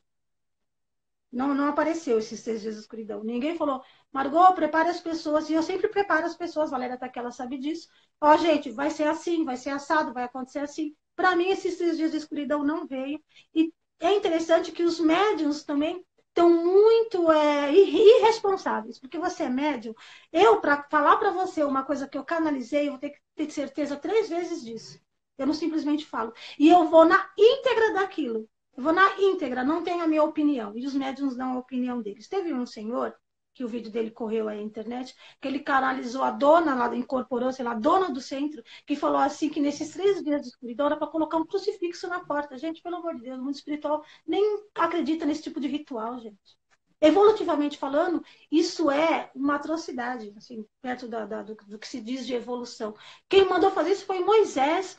Não, 1.33 1.53
não 1.55 1.67
apareceu 1.69 2.19
esses 2.19 2.43
três 2.43 2.61
dias 2.61 2.75
de 2.75 2.81
escuridão. 2.81 3.23
Ninguém 3.23 3.57
falou, 3.57 3.81
Margot, 4.11 4.53
prepare 4.53 4.89
as 4.89 5.01
pessoas. 5.01 5.49
E 5.49 5.53
eu 5.53 5.63
sempre 5.63 5.87
preparo 5.87 6.25
as 6.25 6.35
pessoas, 6.35 6.69
Valéria 6.71 6.97
tá 6.97 7.09
que 7.09 7.19
ela 7.19 7.31
sabe 7.31 7.57
disso. 7.57 7.87
Ó, 8.21 8.37
gente, 8.37 8.69
vai 8.71 8.89
ser 8.91 9.05
assim, 9.07 9.43
vai 9.43 9.57
ser 9.57 9.71
assado, 9.71 10.13
vai 10.13 10.23
acontecer 10.25 10.59
assim. 10.59 10.95
Para 11.15 11.35
mim, 11.35 11.47
esses 11.49 11.77
três 11.77 11.97
dias 11.97 12.11
de 12.11 12.17
escuridão 12.17 12.63
não 12.63 12.85
veio. 12.87 13.19
E 13.53 13.73
é 13.99 14.13
interessante 14.13 14.71
que 14.71 14.83
os 14.83 14.99
médiums 14.99 15.63
também 15.63 16.05
estão 16.29 16.49
muito 16.49 17.31
é, 17.31 17.71
ir- 17.73 17.95
irresponsáveis, 18.19 18.99
porque 18.99 19.17
você 19.19 19.43
é 19.43 19.49
médium. 19.49 19.93
Eu, 20.31 20.59
para 20.61 20.83
falar 20.89 21.17
para 21.17 21.31
você 21.31 21.63
uma 21.63 21.83
coisa 21.83 22.07
que 22.07 22.17
eu 22.17 22.23
canalizei, 22.25 22.87
eu 22.87 22.91
vou 22.91 22.99
ter 22.99 23.11
que 23.11 23.19
ter 23.35 23.51
certeza 23.51 23.95
três 23.97 24.29
vezes 24.29 24.63
disso. 24.63 24.99
Eu 25.37 25.47
não 25.47 25.53
simplesmente 25.53 26.05
falo. 26.05 26.31
E 26.59 26.69
eu 26.69 26.87
vou 26.89 27.05
na 27.05 27.31
íntegra 27.37 27.93
daquilo. 27.93 28.47
Eu 28.75 28.83
vou 28.83 28.93
na 28.93 29.19
íntegra, 29.19 29.63
não 29.63 29.83
tenho 29.83 30.03
a 30.03 30.07
minha 30.07 30.23
opinião. 30.23 30.75
E 30.77 30.85
os 30.85 30.93
médiums 30.93 31.35
dão 31.35 31.53
a 31.53 31.59
opinião 31.59 32.01
deles. 32.01 32.27
Teve 32.27 32.53
um 32.53 32.65
senhor, 32.65 33.15
que 33.53 33.63
o 33.63 33.67
vídeo 33.67 33.91
dele 33.91 34.09
correu 34.09 34.47
aí 34.49 34.57
na 34.57 34.63
internet, 34.63 35.15
que 35.39 35.47
ele 35.47 35.59
canalizou 35.59 36.23
a 36.23 36.31
dona 36.31 36.73
lá, 36.73 36.95
incorporou, 36.95 37.51
sei 37.53 37.63
lá, 37.63 37.71
a 37.71 37.75
dona 37.79 38.09
do 38.11 38.19
centro, 38.19 38.63
que 38.87 38.95
falou 38.95 39.19
assim 39.19 39.47
que 39.49 39.59
nesses 39.61 39.91
três 39.91 40.23
dias 40.23 40.41
de 40.41 40.47
escuridão 40.47 40.87
era 40.87 40.97
para 40.97 41.07
colocar 41.07 41.37
um 41.37 41.45
crucifixo 41.45 42.07
na 42.07 42.25
porta. 42.25 42.57
Gente, 42.57 42.81
pelo 42.81 42.95
amor 42.97 43.15
de 43.15 43.21
Deus, 43.21 43.39
o 43.39 43.43
mundo 43.43 43.55
espiritual 43.55 44.03
nem 44.25 44.43
acredita 44.75 45.25
nesse 45.25 45.43
tipo 45.43 45.59
de 45.59 45.67
ritual, 45.67 46.19
gente. 46.19 46.57
Evolutivamente 47.01 47.77
falando, 47.77 48.23
isso 48.49 48.89
é 48.89 49.29
uma 49.35 49.55
atrocidade, 49.55 50.33
assim, 50.37 50.65
perto 50.81 51.07
da- 51.07 51.25
da- 51.25 51.43
do, 51.43 51.53
do 51.67 51.77
que 51.77 51.87
se 51.87 51.99
diz 52.01 52.25
de 52.25 52.33
evolução. 52.33 52.95
Quem 53.27 53.47
mandou 53.47 53.69
fazer 53.71 53.91
isso 53.91 54.05
foi 54.05 54.19
Moisés, 54.21 54.97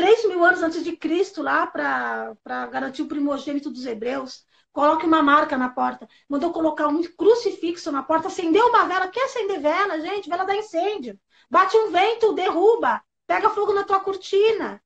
3 0.00 0.24
mil 0.28 0.42
anos 0.42 0.62
antes 0.62 0.82
de 0.82 0.96
Cristo, 0.96 1.42
lá 1.42 1.66
para 1.66 2.66
garantir 2.70 3.02
o 3.02 3.06
primogênito 3.06 3.70
dos 3.70 3.84
hebreus. 3.84 4.46
Coloque 4.72 5.04
uma 5.04 5.22
marca 5.22 5.58
na 5.58 5.68
porta. 5.68 6.08
Mandou 6.26 6.52
colocar 6.52 6.86
um 6.88 7.02
crucifixo 7.02 7.92
na 7.92 8.02
porta, 8.02 8.28
acendeu 8.28 8.66
uma 8.68 8.86
vela. 8.86 9.08
Quer 9.08 9.24
acender 9.24 9.60
vela, 9.60 10.00
gente? 10.00 10.26
Vela 10.26 10.44
dá 10.44 10.56
incêndio. 10.56 11.20
Bate 11.50 11.76
um 11.76 11.90
vento, 11.90 12.32
derruba. 12.32 13.02
Pega 13.26 13.50
fogo 13.50 13.74
na 13.74 13.84
tua 13.84 14.00
cortina. 14.00 14.82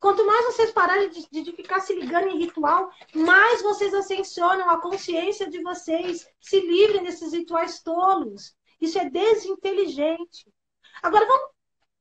Quanto 0.00 0.26
mais 0.26 0.46
vocês 0.46 0.72
pararem 0.72 1.08
de, 1.08 1.28
de- 1.30 1.52
ficar 1.52 1.78
se 1.80 1.94
ligando 1.94 2.26
em 2.28 2.38
ritual, 2.38 2.90
mais 3.14 3.62
vocês 3.62 3.94
ascensionam 3.94 4.68
a 4.70 4.80
consciência 4.80 5.48
de 5.48 5.62
vocês. 5.62 6.26
Se 6.40 6.58
livrem 6.58 7.04
desses 7.04 7.32
rituais 7.32 7.80
tolos. 7.80 8.56
Isso 8.80 8.98
é 8.98 9.08
desinteligente. 9.08 10.52
Agora 11.00 11.26
vamos 11.26 11.50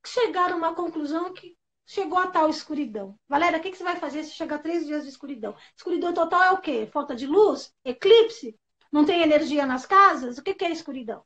chegar 0.06 0.52
a 0.54 0.56
uma 0.56 0.74
conclusão 0.74 1.34
que 1.34 1.57
chegou 1.88 2.20
a 2.20 2.28
tal 2.28 2.50
escuridão. 2.50 3.18
Valéria, 3.30 3.60
o 3.60 3.62
que, 3.64 3.72
que 3.72 3.78
você 3.78 3.84
vai 3.84 3.96
fazer 3.98 4.24
se 4.24 4.32
chegar 4.34 4.58
a 4.58 4.60
três 4.60 4.86
dias 4.86 5.04
de 5.04 5.10
escuridão? 5.10 5.56
Escuridão 5.76 6.14
total 6.14 6.44
é 6.44 6.52
o 6.52 6.60
quê? 6.62 6.88
Falta 6.92 7.16
de 7.16 7.26
luz? 7.28 7.74
Eclipse? 7.86 8.60
Não 8.92 9.06
tem 9.06 9.22
energia 9.24 9.66
nas 9.66 9.86
casas? 9.88 10.38
O 10.38 10.44
que, 10.44 10.54
que 10.56 10.66
é 10.66 10.72
escuridão? 10.72 11.24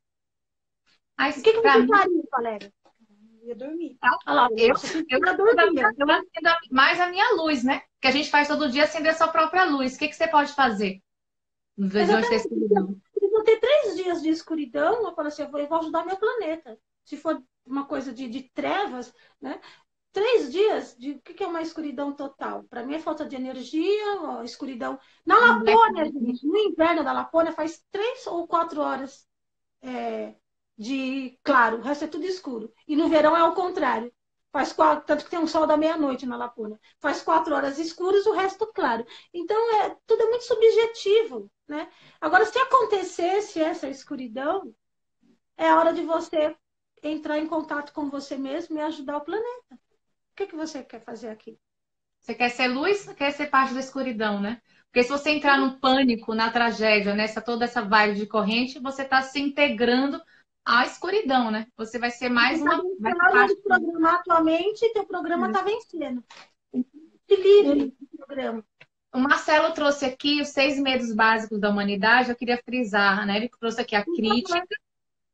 Mas, 1.18 1.38
O 1.38 1.42
que, 1.42 1.54
que 1.54 1.62
você 1.62 1.86
faria, 1.88 2.24
Valéria? 2.32 2.74
Ia 3.44 3.56
dormir. 3.56 3.98
Lá, 4.28 4.48
eu, 4.58 4.76
eu, 5.10 5.20
eu 5.20 6.12
acendo 6.12 6.48
a- 6.50 6.60
mais 6.72 7.00
a 7.00 7.08
minha 7.08 7.34
luz, 7.36 7.64
né? 7.64 7.82
Que 8.02 8.08
a 8.08 8.12
gente 8.12 8.30
faz 8.30 8.48
todo 8.48 8.70
dia 8.72 8.84
acender 8.86 9.12
a 9.12 9.16
sua 9.16 9.28
própria 9.28 9.66
luz. 9.66 9.96
O 9.96 10.00
que, 10.00 10.08
que 10.08 10.16
você 10.16 10.28
pode 10.28 10.54
fazer? 10.54 11.02
De 11.78 11.96
ter 11.96 12.36
escuridão. 12.36 12.96
Se 13.18 13.28
vou 13.30 13.44
ter 13.44 13.60
três 13.60 13.96
dias 13.96 14.22
de 14.22 14.30
escuridão, 14.30 15.06
eu 15.08 15.14
falo 15.16 15.28
assim, 15.28 15.44
eu 15.44 15.50
vou, 15.52 15.60
eu 15.60 15.68
vou 15.68 15.80
ajudar 15.80 16.06
meu 16.06 16.18
planeta. 16.18 16.80
Se 17.04 17.18
for 17.18 17.42
uma 17.66 17.86
coisa 17.86 18.14
de, 18.14 18.28
de 18.30 18.44
trevas, 18.50 19.14
né? 19.42 19.60
Três 20.14 20.52
dias 20.52 20.96
de 20.98 21.12
o 21.12 21.22
que 21.22 21.44
é 21.44 21.48
uma 21.48 21.62
escuridão 21.62 22.14
total? 22.14 22.64
Para 22.66 22.84
mim 22.84 22.96
é 22.96 23.00
falta 23.00 23.26
de 23.26 23.36
energia, 23.36 24.44
escuridão. 24.44 25.00
Na 25.26 25.40
Lapônia, 25.40 26.06
gente, 26.06 26.46
no 26.46 26.58
inverno 26.58 27.04
da 27.04 27.14
Lapônia 27.14 27.54
faz 27.54 27.82
três 27.90 28.28
ou 28.28 28.46
quatro 28.46 28.82
horas 28.82 29.26
é, 29.82 30.36
de 30.78 31.40
claro, 31.44 31.78
o 31.78 31.82
resto 31.82 32.06
é 32.06 32.08
tudo 32.08 32.26
escuro. 32.26 32.74
E 32.88 32.96
no 32.96 33.08
verão 33.08 33.36
é 33.38 33.44
o 33.44 33.54
contrário. 33.54 34.12
Faz 34.52 34.74
quatro, 34.74 35.06
tanto 35.06 35.24
que 35.24 35.30
tem 35.30 35.40
um 35.40 35.48
sol 35.48 35.66
da 35.66 35.78
meia-noite 35.78 36.26
na 36.26 36.36
Lapônia. 36.36 36.78
Faz 37.00 37.22
quatro 37.22 37.56
horas 37.56 37.80
escuras, 37.80 38.26
o 38.26 38.34
resto 38.34 38.68
claro. 38.74 39.06
Então 39.34 39.58
é 39.82 39.96
tudo 40.06 40.24
é 40.24 40.30
muito 40.30 40.44
subjetivo, 40.44 41.50
né? 41.68 41.90
Agora, 42.20 42.46
se 42.46 42.58
acontecesse 42.60 43.62
essa 43.62 43.88
escuridão, 43.88 44.76
é 45.56 45.74
hora 45.74 45.94
de 45.94 46.04
você 46.04 46.54
entrar 47.02 47.40
em 47.40 47.48
contato 47.48 47.94
com 47.94 48.10
você 48.10 48.38
mesmo 48.38 48.78
e 48.78 48.82
ajudar 48.82 49.18
o 49.18 49.22
planeta. 49.22 49.80
O 50.32 50.36
que, 50.36 50.48
que 50.48 50.56
você 50.56 50.84
quer 50.84 51.02
fazer 51.02 51.30
aqui? 51.30 51.58
Você 52.20 52.36
quer 52.36 52.50
ser 52.50 52.68
luz 52.68 53.08
ou 53.08 53.16
quer 53.16 53.32
ser 53.32 53.48
parte 53.48 53.74
da 53.74 53.80
escuridão, 53.80 54.40
né? 54.40 54.62
Porque 54.86 55.04
se 55.04 55.10
você 55.10 55.32
entrar 55.32 55.58
no 55.58 55.80
pânico, 55.80 56.36
na 56.36 56.52
tragédia, 56.52 57.16
nessa 57.16 57.42
toda 57.42 57.66
essa 57.66 57.82
vibe 57.82 58.20
de 58.20 58.28
corrente, 58.28 58.80
você 58.80 59.04
está 59.04 59.22
se 59.22 59.40
integrando 59.40 60.22
à 60.66 60.86
escuridão, 60.86 61.50
né? 61.50 61.68
Você 61.78 61.98
vai 61.98 62.12
ser 62.12 62.30
mais 62.30 62.62
uma. 62.62 62.78
vai 63.00 63.14
ser 63.14 63.18
Você 63.18 63.32
parte 63.32 63.62
vai 63.68 63.80
programar 63.80 64.16
a 64.16 64.24
tua 64.24 64.44
mente 64.44 64.86
e 64.86 64.94
teu 64.94 65.06
programa 65.06 65.48
está 65.48 65.62
vencendo. 65.62 66.24
Se 66.74 67.36
livre 67.36 67.96
do 68.12 68.18
programa. 68.18 68.66
O 69.14 69.20
Marcelo 69.20 69.74
trouxe 69.74 70.06
aqui 70.06 70.42
os 70.42 70.50
seis 70.50 70.80
medos 70.80 71.14
básicos 71.14 71.60
da 71.60 71.70
humanidade. 71.70 72.30
Eu 72.30 72.36
queria 72.36 72.62
frisar, 72.64 73.26
né? 73.26 73.38
Ele 73.38 73.50
trouxe 73.60 73.82
aqui 73.82 73.96
a 73.96 74.04
crítica, 74.04 74.64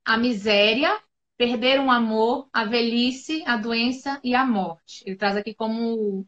a 0.05 0.17
miséria, 0.17 0.99
perder 1.37 1.79
um 1.79 1.91
amor, 1.91 2.49
a 2.53 2.65
velhice, 2.65 3.43
a 3.45 3.57
doença 3.57 4.19
e 4.23 4.35
a 4.35 4.45
morte. 4.45 5.03
Ele 5.05 5.15
traz 5.15 5.37
aqui 5.37 5.53
como 5.53 6.27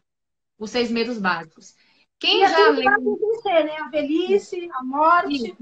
os 0.57 0.71
seis 0.71 0.91
medos 0.91 1.19
básicos. 1.19 1.75
Quem 2.19 2.43
E 2.43 2.43
é 2.43 2.49
já 2.49 2.69
leu 2.69 2.89
acontecer, 2.93 3.63
né? 3.65 3.77
A 3.77 3.89
velhice, 3.89 4.69
a 4.73 4.83
morte. 4.83 5.55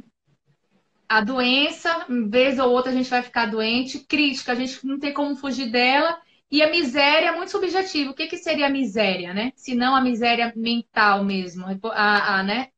a 1.10 1.22
doença, 1.22 2.06
uma 2.10 2.28
vez 2.30 2.60
ou 2.60 2.70
outra 2.72 2.92
a 2.92 2.96
gente 2.96 3.10
vai 3.10 3.22
ficar 3.24 3.46
doente, 3.48 4.00
crítica, 4.00 4.52
a 4.52 4.56
gente 4.56 4.86
não 4.86 5.00
tem 5.00 5.14
como 5.14 5.36
fugir 5.36 5.72
dela. 5.72 6.20
E 6.52 6.62
a 6.64 6.70
miséria 6.72 7.28
é 7.30 7.32
muito 7.36 7.52
subjetivo. 7.52 8.12
O 8.12 8.14
que, 8.16 8.28
que 8.28 8.38
seria 8.38 8.68
a 8.68 8.70
miséria, 8.70 9.34
né? 9.34 9.52
Se 9.56 9.76
não 9.76 9.96
a 9.96 10.02
miséria 10.02 10.54
mental 10.56 11.24
mesmo. 11.24 11.66
A, 11.92 12.40
a, 12.40 12.44
né? 12.44 12.70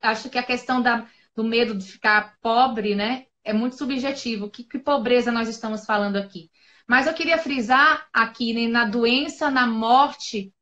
Acho 0.00 0.30
que 0.30 0.38
a 0.38 0.42
questão 0.42 0.82
da, 0.82 1.08
do 1.34 1.44
medo 1.44 1.74
de 1.76 1.90
ficar 1.92 2.36
pobre, 2.40 2.94
né? 2.94 3.26
É 3.44 3.52
muito 3.52 3.76
subjetivo. 3.76 4.50
Que, 4.50 4.64
que 4.64 4.78
pobreza 4.78 5.30
nós 5.30 5.48
estamos 5.48 5.84
falando 5.84 6.16
aqui? 6.16 6.50
Mas 6.88 7.06
eu 7.06 7.14
queria 7.14 7.38
frisar 7.38 8.08
aqui 8.12 8.52
né, 8.52 8.66
na 8.68 8.84
doença, 8.84 9.50
na 9.50 9.66
morte 9.66 10.52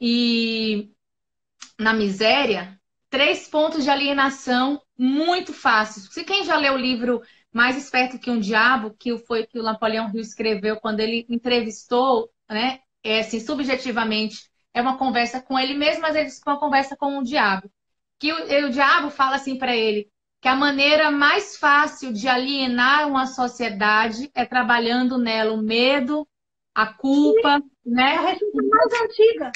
e 0.00 0.90
na 1.78 1.92
miséria, 1.92 2.78
três 3.10 3.48
pontos 3.48 3.84
de 3.84 3.90
alienação 3.90 4.80
muito 4.96 5.52
fáceis. 5.52 6.08
Se 6.12 6.24
quem 6.24 6.44
já 6.44 6.56
leu 6.56 6.74
o 6.74 6.78
livro 6.78 7.22
Mais 7.52 7.76
Esperto 7.76 8.18
que 8.18 8.30
um 8.30 8.38
Diabo, 8.40 8.94
que 8.98 9.16
foi 9.18 9.46
que 9.46 9.58
o 9.58 9.62
Napoleão 9.62 10.10
Hill 10.12 10.20
escreveu 10.20 10.76
quando 10.80 11.00
ele 11.00 11.26
entrevistou, 11.28 12.30
né? 12.48 12.80
É 13.02 13.20
assim, 13.20 13.40
subjetivamente, 13.40 14.48
é 14.72 14.80
uma 14.80 14.96
conversa 14.96 15.42
com 15.42 15.58
ele 15.58 15.74
mesmo, 15.74 16.02
mas 16.02 16.14
ele 16.14 16.26
disse 16.26 16.40
que 16.40 16.48
é 16.48 16.52
uma 16.52 16.60
conversa 16.60 16.96
com 16.96 17.18
o 17.18 17.24
diabo. 17.24 17.70
Que 18.18 18.32
o, 18.32 18.66
o 18.66 18.70
diabo 18.70 19.10
fala 19.10 19.36
assim 19.36 19.58
para 19.58 19.76
ele 19.76 20.11
que 20.42 20.48
a 20.48 20.56
maneira 20.56 21.08
mais 21.08 21.56
fácil 21.56 22.12
de 22.12 22.26
alienar 22.26 23.06
uma 23.06 23.28
sociedade 23.28 24.28
é 24.34 24.44
trabalhando 24.44 25.16
nela 25.16 25.52
o 25.52 25.62
medo, 25.62 26.26
a 26.74 26.92
culpa, 26.92 27.62
né? 27.86 28.14
É 28.14 28.18
a 28.18 28.20
receita 28.22 28.62
mais 28.64 29.02
antiga. 29.02 29.52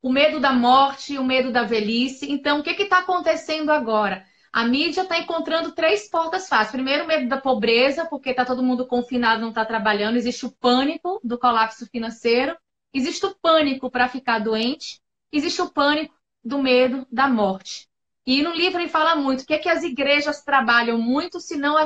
o 0.00 0.12
medo 0.12 0.38
da 0.38 0.52
morte, 0.52 1.18
o 1.18 1.24
medo 1.24 1.50
da 1.50 1.64
velhice. 1.64 2.30
Então, 2.30 2.60
o 2.60 2.62
que 2.62 2.70
está 2.80 3.00
acontecendo 3.00 3.70
agora? 3.70 4.24
A 4.52 4.64
mídia 4.64 5.02
está 5.02 5.18
encontrando 5.18 5.72
três 5.72 6.08
portas 6.08 6.48
fáceis. 6.48 6.70
Primeiro, 6.70 7.02
o 7.02 7.08
medo 7.08 7.28
da 7.28 7.40
pobreza, 7.40 8.06
porque 8.06 8.30
está 8.30 8.44
todo 8.44 8.62
mundo 8.62 8.86
confinado, 8.86 9.40
não 9.40 9.48
está 9.48 9.64
trabalhando. 9.64 10.16
Existe 10.16 10.46
o 10.46 10.52
pânico 10.52 11.20
do 11.24 11.36
colapso 11.36 11.84
financeiro. 11.84 12.56
Existe 12.94 13.26
o 13.26 13.34
pânico 13.34 13.90
para 13.90 14.08
ficar 14.08 14.38
doente. 14.38 15.00
Existe 15.32 15.60
o 15.60 15.68
pânico 15.68 16.14
do 16.44 16.62
medo 16.62 17.04
da 17.10 17.28
morte. 17.28 17.88
E 18.26 18.42
no 18.42 18.52
livro 18.52 18.80
ele 18.80 18.88
fala 18.88 19.14
muito 19.14 19.42
o 19.42 19.46
que 19.46 19.54
é 19.54 19.58
que 19.58 19.68
as 19.68 19.84
igrejas 19.84 20.42
trabalham 20.42 20.98
muito, 20.98 21.38
senão 21.38 21.76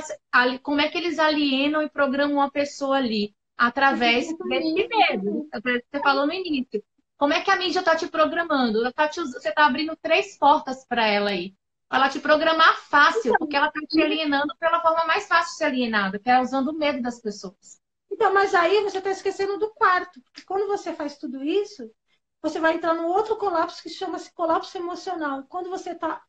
como 0.63 0.81
é 0.81 0.89
que 0.89 0.97
eles 0.97 1.19
alienam 1.19 1.83
e 1.83 1.91
programam 1.91 2.37
uma 2.37 2.51
pessoa 2.51 2.97
ali 2.97 3.35
através 3.59 4.27
desse 4.27 4.89
medo. 4.89 5.47
Você 5.53 6.01
falou 6.03 6.27
no 6.27 6.33
início. 6.33 6.83
Como 7.19 7.35
é 7.35 7.43
que 7.43 7.51
a 7.51 7.57
mídia 7.57 7.81
está 7.81 7.95
te 7.95 8.09
programando? 8.09 8.91
Tá 8.95 9.07
te, 9.07 9.21
você 9.21 9.51
está 9.51 9.67
abrindo 9.67 9.95
três 10.01 10.39
portas 10.39 10.87
para 10.87 11.07
ela 11.07 11.29
aí. 11.29 11.55
Ela 11.93 12.09
te 12.09 12.19
programar 12.19 12.81
fácil, 12.89 13.35
porque 13.39 13.55
ela 13.55 13.67
está 13.67 13.81
te 13.81 14.01
alienando 14.01 14.57
pela 14.59 14.81
forma 14.81 15.05
mais 15.05 15.29
fácil 15.29 15.51
de 15.51 15.59
ser 15.59 15.65
alienada, 15.65 16.19
que 16.19 16.31
é 16.31 16.41
usando 16.41 16.69
o 16.69 16.79
medo 16.79 17.03
das 17.03 17.21
pessoas. 17.21 17.79
Então, 18.11 18.33
mas 18.33 18.55
aí 18.55 18.83
você 18.83 18.97
está 18.97 19.11
esquecendo 19.11 19.59
do 19.59 19.69
quarto. 19.75 20.23
Porque 20.23 20.43
quando 20.47 20.67
você 20.67 20.95
faz 20.95 21.19
tudo 21.19 21.45
isso, 21.45 21.91
você 22.41 22.59
vai 22.59 22.75
entrar 22.75 22.95
num 22.95 23.09
outro 23.09 23.37
colapso 23.37 23.83
que 23.83 23.91
chama-se 23.91 24.33
colapso 24.33 24.79
emocional. 24.79 25.45
Quando 25.49 25.69
você 25.69 25.91
está 25.91 26.23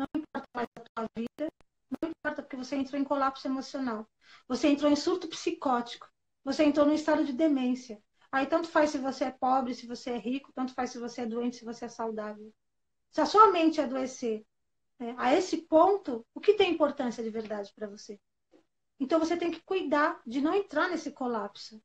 não 0.00 0.20
importa 0.20 0.48
mais 0.54 0.68
a 0.76 0.80
tua 0.80 1.08
vida, 1.16 1.52
não 1.90 2.10
importa 2.10 2.42
porque 2.42 2.56
você 2.56 2.76
entrou 2.76 3.00
em 3.00 3.04
colapso 3.04 3.46
emocional. 3.46 4.08
Você 4.48 4.68
entrou 4.68 4.90
em 4.90 4.96
surto 4.96 5.28
psicótico. 5.28 6.08
Você 6.44 6.64
entrou 6.64 6.86
num 6.86 6.94
estado 6.94 7.24
de 7.24 7.32
demência. 7.32 8.02
Aí 8.32 8.46
tanto 8.46 8.68
faz 8.68 8.90
se 8.90 8.98
você 8.98 9.24
é 9.24 9.30
pobre, 9.30 9.74
se 9.74 9.86
você 9.86 10.10
é 10.10 10.18
rico, 10.18 10.52
tanto 10.54 10.72
faz 10.72 10.90
se 10.90 10.98
você 10.98 11.22
é 11.22 11.26
doente, 11.26 11.56
se 11.56 11.64
você 11.64 11.84
é 11.84 11.88
saudável. 11.88 12.52
Se 13.10 13.20
a 13.20 13.26
sua 13.26 13.50
mente 13.50 13.80
adoecer 13.80 14.44
né, 14.98 15.14
a 15.18 15.34
esse 15.34 15.58
ponto, 15.62 16.24
o 16.34 16.40
que 16.40 16.54
tem 16.54 16.72
importância 16.72 17.22
de 17.22 17.30
verdade 17.30 17.72
para 17.74 17.88
você? 17.88 18.20
Então 19.00 19.18
você 19.18 19.36
tem 19.36 19.50
que 19.50 19.62
cuidar 19.62 20.20
de 20.26 20.40
não 20.40 20.54
entrar 20.54 20.88
nesse 20.88 21.10
colapso. 21.10 21.82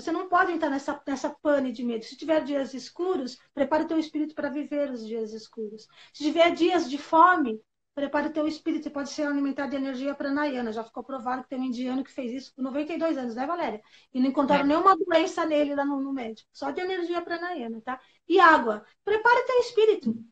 Você 0.00 0.12
não 0.12 0.28
pode 0.28 0.52
entrar 0.52 0.70
nessa, 0.70 1.00
nessa 1.06 1.30
pane 1.30 1.72
de 1.72 1.84
medo. 1.84 2.04
Se 2.04 2.16
tiver 2.16 2.42
dias 2.42 2.74
escuros, 2.74 3.38
prepare 3.52 3.84
o 3.84 3.88
teu 3.88 3.98
espírito 3.98 4.34
para 4.34 4.48
viver 4.48 4.90
os 4.90 5.06
dias 5.06 5.32
escuros. 5.32 5.86
Se 6.12 6.24
tiver 6.24 6.52
dias 6.52 6.88
de 6.88 6.96
fome, 6.96 7.60
prepare 7.94 8.28
o 8.28 8.32
teu 8.32 8.46
espírito. 8.46 8.84
Você 8.84 8.90
pode 8.90 9.10
ser 9.10 9.26
alimentado 9.26 9.70
de 9.70 9.76
energia 9.76 10.14
pranayana. 10.14 10.72
Já 10.72 10.82
ficou 10.82 11.04
provado 11.04 11.42
que 11.42 11.50
tem 11.50 11.60
um 11.60 11.64
indiano 11.64 12.02
que 12.02 12.10
fez 12.10 12.32
isso 12.32 12.54
por 12.54 12.62
92 12.62 13.18
anos, 13.18 13.34
né, 13.34 13.46
Valéria? 13.46 13.82
E 14.12 14.20
não 14.20 14.28
encontraram 14.28 14.64
é. 14.64 14.66
nenhuma 14.66 14.96
doença 14.96 15.44
nele 15.44 15.74
lá 15.74 15.84
no, 15.84 16.00
no 16.00 16.12
médico. 16.12 16.48
Só 16.52 16.70
de 16.70 16.80
energia 16.80 17.20
pranayana, 17.22 17.80
tá? 17.82 18.00
E 18.28 18.40
água. 18.40 18.84
Prepare 19.04 19.40
o 19.40 19.46
teu 19.46 19.60
espírito. 19.60 20.24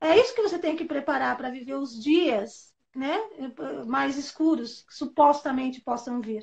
É 0.00 0.18
isso 0.20 0.34
que 0.34 0.42
você 0.42 0.58
tem 0.58 0.76
que 0.76 0.84
preparar 0.84 1.36
para 1.36 1.50
viver 1.50 1.74
os 1.74 2.00
dias 2.00 2.74
né, 2.94 3.18
mais 3.86 4.16
escuros 4.16 4.82
que 4.82 4.94
supostamente 4.94 5.80
possam 5.80 6.20
vir. 6.20 6.42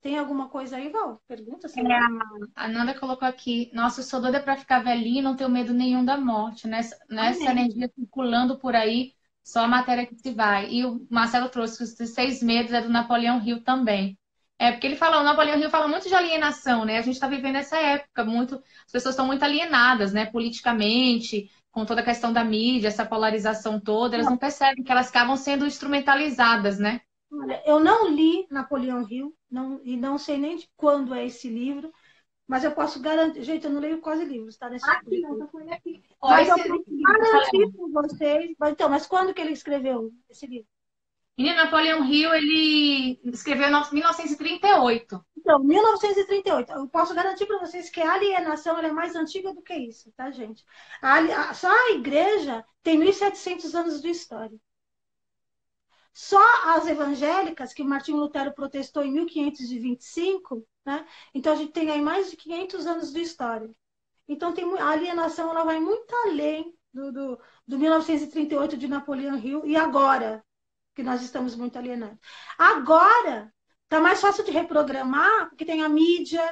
Tem 0.00 0.18
alguma 0.18 0.48
coisa 0.48 0.76
aí, 0.76 0.88
Val? 0.88 1.20
Pergunta. 1.28 1.68
Se 1.68 1.80
é, 1.80 1.98
a 2.54 2.68
Nanda 2.68 2.98
colocou 2.98 3.28
aqui. 3.28 3.70
Nossa, 3.74 4.00
eu 4.00 4.04
sou 4.04 4.20
doida 4.20 4.40
para 4.40 4.56
ficar 4.56 4.82
velhinha 4.82 5.20
e 5.20 5.22
não 5.22 5.36
tenho 5.36 5.50
medo 5.50 5.74
nenhum 5.74 6.04
da 6.04 6.16
morte. 6.16 6.66
Nessa, 6.66 6.96
nessa 7.08 7.44
energia 7.44 7.90
circulando 7.94 8.58
por 8.58 8.74
aí, 8.74 9.12
só 9.44 9.64
a 9.64 9.68
matéria 9.68 10.06
que 10.06 10.14
se 10.14 10.32
vai. 10.32 10.70
E 10.70 10.86
o 10.86 11.06
Marcelo 11.10 11.50
trouxe 11.50 11.76
que 11.76 12.02
os 12.02 12.10
seis 12.10 12.42
medos 12.42 12.72
é 12.72 12.80
do 12.80 12.88
Napoleão 12.88 13.42
Hill 13.44 13.62
também. 13.62 14.18
É, 14.58 14.72
porque 14.72 14.86
ele 14.86 14.96
fala, 14.96 15.20
o 15.20 15.24
Napoleão 15.24 15.58
Hill 15.58 15.70
fala 15.70 15.88
muito 15.88 16.08
de 16.08 16.14
alienação, 16.14 16.84
né? 16.84 16.98
A 16.98 17.02
gente 17.02 17.14
está 17.14 17.26
vivendo 17.26 17.56
essa 17.56 17.78
época, 17.78 18.24
muito, 18.24 18.62
as 18.86 18.92
pessoas 18.92 19.14
estão 19.14 19.26
muito 19.26 19.42
alienadas, 19.42 20.12
né? 20.12 20.26
Politicamente, 20.26 21.50
com 21.70 21.84
toda 21.84 22.00
a 22.00 22.04
questão 22.04 22.32
da 22.32 22.44
mídia, 22.44 22.88
essa 22.88 23.06
polarização 23.06 23.80
toda, 23.80 24.16
elas 24.16 24.28
não 24.28 24.36
percebem 24.36 24.84
que 24.84 24.92
elas 24.92 25.08
acabam 25.08 25.36
sendo 25.36 25.66
instrumentalizadas, 25.66 26.78
né? 26.78 27.00
Olha, 27.32 27.62
eu 27.64 27.78
não 27.78 28.08
li 28.08 28.46
Napoleão 28.50 29.06
Hill 29.08 29.36
não, 29.50 29.80
e 29.84 29.96
não 29.96 30.18
sei 30.18 30.36
nem 30.36 30.56
de 30.56 30.68
quando 30.76 31.14
é 31.14 31.24
esse 31.26 31.48
livro, 31.48 31.92
mas 32.46 32.64
eu 32.64 32.72
posso 32.72 33.00
garantir. 33.00 33.44
Gente, 33.44 33.64
eu 33.64 33.70
não 33.70 33.80
leio 33.80 34.00
quase 34.00 34.24
livros, 34.24 34.56
tá? 34.56 34.68
Nesse 34.68 34.88
aqui, 34.90 35.16
livro. 35.16 35.38
não, 35.38 35.46
tá 35.46 35.74
aqui. 35.74 36.02
Mas 36.20 36.48
eu 36.48 36.56
posso 36.56 36.84
garantir 36.98 37.72
para 37.72 38.02
vocês. 38.02 38.56
Mas, 38.58 38.72
então, 38.72 38.88
mas 38.88 39.06
quando 39.06 39.32
que 39.32 39.40
ele 39.40 39.52
escreveu 39.52 40.12
esse 40.28 40.46
livro? 40.46 40.68
Menino, 41.38 41.56
Napoleão 41.56 42.04
Hill, 42.04 42.34
ele 42.34 43.20
escreveu 43.24 43.68
em 43.68 43.70
1938. 43.70 45.24
Então, 45.38 45.58
1938. 45.60 46.72
Eu 46.72 46.88
posso 46.88 47.14
garantir 47.14 47.46
para 47.46 47.60
vocês 47.60 47.88
que 47.88 48.00
a 48.00 48.12
alienação 48.12 48.78
é 48.78 48.92
mais 48.92 49.14
antiga 49.14 49.54
do 49.54 49.62
que 49.62 49.74
isso, 49.74 50.12
tá, 50.12 50.30
gente? 50.30 50.64
A, 51.00 51.54
só 51.54 51.70
a 51.70 51.92
igreja 51.92 52.62
tem 52.82 52.98
1.700 52.98 53.74
anos 53.74 54.02
de 54.02 54.10
história. 54.10 54.58
Só 56.12 56.42
as 56.74 56.86
evangélicas, 56.86 57.72
que 57.72 57.84
Martinho 57.84 58.18
Lutero 58.18 58.52
protestou 58.52 59.02
em 59.04 59.12
1525, 59.12 60.66
né? 60.84 61.06
então 61.34 61.52
a 61.52 61.56
gente 61.56 61.72
tem 61.72 61.90
aí 61.90 62.00
mais 62.00 62.30
de 62.30 62.36
500 62.36 62.86
anos 62.86 63.12
de 63.12 63.20
história. 63.20 63.70
Então 64.28 64.52
tem, 64.52 64.64
a 64.78 64.90
alienação 64.90 65.50
ela 65.50 65.64
vai 65.64 65.80
muito 65.80 66.14
além 66.24 66.74
do, 66.92 67.12
do, 67.12 67.38
do 67.66 67.78
1938 67.78 68.76
de 68.76 68.88
Napoleão 68.88 69.36
Hill 69.36 69.64
e 69.66 69.76
agora, 69.76 70.44
que 70.94 71.02
nós 71.02 71.22
estamos 71.22 71.54
muito 71.56 71.78
alienados. 71.78 72.18
Agora, 72.58 73.52
está 73.84 74.00
mais 74.00 74.20
fácil 74.20 74.44
de 74.44 74.50
reprogramar, 74.50 75.48
porque 75.48 75.64
tem 75.64 75.82
a 75.82 75.88
mídia, 75.88 76.42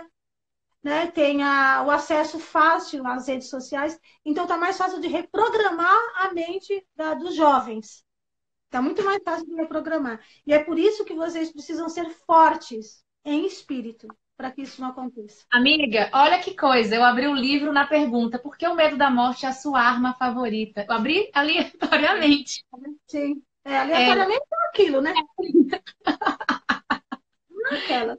né? 0.82 1.08
tem 1.08 1.42
a, 1.42 1.82
o 1.86 1.90
acesso 1.90 2.38
fácil 2.38 3.06
às 3.06 3.28
redes 3.28 3.48
sociais, 3.48 3.98
então 4.24 4.44
está 4.44 4.56
mais 4.56 4.76
fácil 4.76 5.00
de 5.00 5.08
reprogramar 5.08 5.98
a 6.16 6.32
mente 6.32 6.86
da, 6.96 7.14
dos 7.14 7.34
jovens. 7.34 8.04
Está 8.68 8.82
muito 8.82 9.02
mais 9.02 9.22
fácil 9.24 9.46
de 9.46 9.54
reprogramar. 9.54 10.20
E 10.46 10.52
é 10.52 10.62
por 10.62 10.78
isso 10.78 11.02
que 11.04 11.14
vocês 11.14 11.50
precisam 11.50 11.88
ser 11.88 12.10
fortes 12.26 13.02
em 13.24 13.46
espírito 13.46 14.06
para 14.36 14.52
que 14.52 14.60
isso 14.62 14.80
não 14.80 14.90
aconteça. 14.90 15.46
Amiga, 15.50 16.10
olha 16.12 16.38
que 16.38 16.54
coisa. 16.54 16.94
Eu 16.94 17.02
abri 17.02 17.26
o 17.26 17.30
um 17.30 17.34
livro 17.34 17.72
na 17.72 17.86
pergunta: 17.86 18.38
por 18.38 18.58
que 18.58 18.68
o 18.68 18.74
medo 18.74 18.98
da 18.98 19.10
morte 19.10 19.46
é 19.46 19.48
a 19.48 19.52
sua 19.52 19.80
arma 19.80 20.14
favorita? 20.14 20.84
Eu 20.86 20.94
abri 20.94 21.30
aleatoriamente. 21.32 22.62
Sim. 23.06 23.42
É, 23.64 23.78
aleatoriamente 23.78 24.42
é, 24.42 24.54
é 24.54 24.68
aquilo, 24.68 25.00
né? 25.00 25.14
Aquela. 27.72 28.18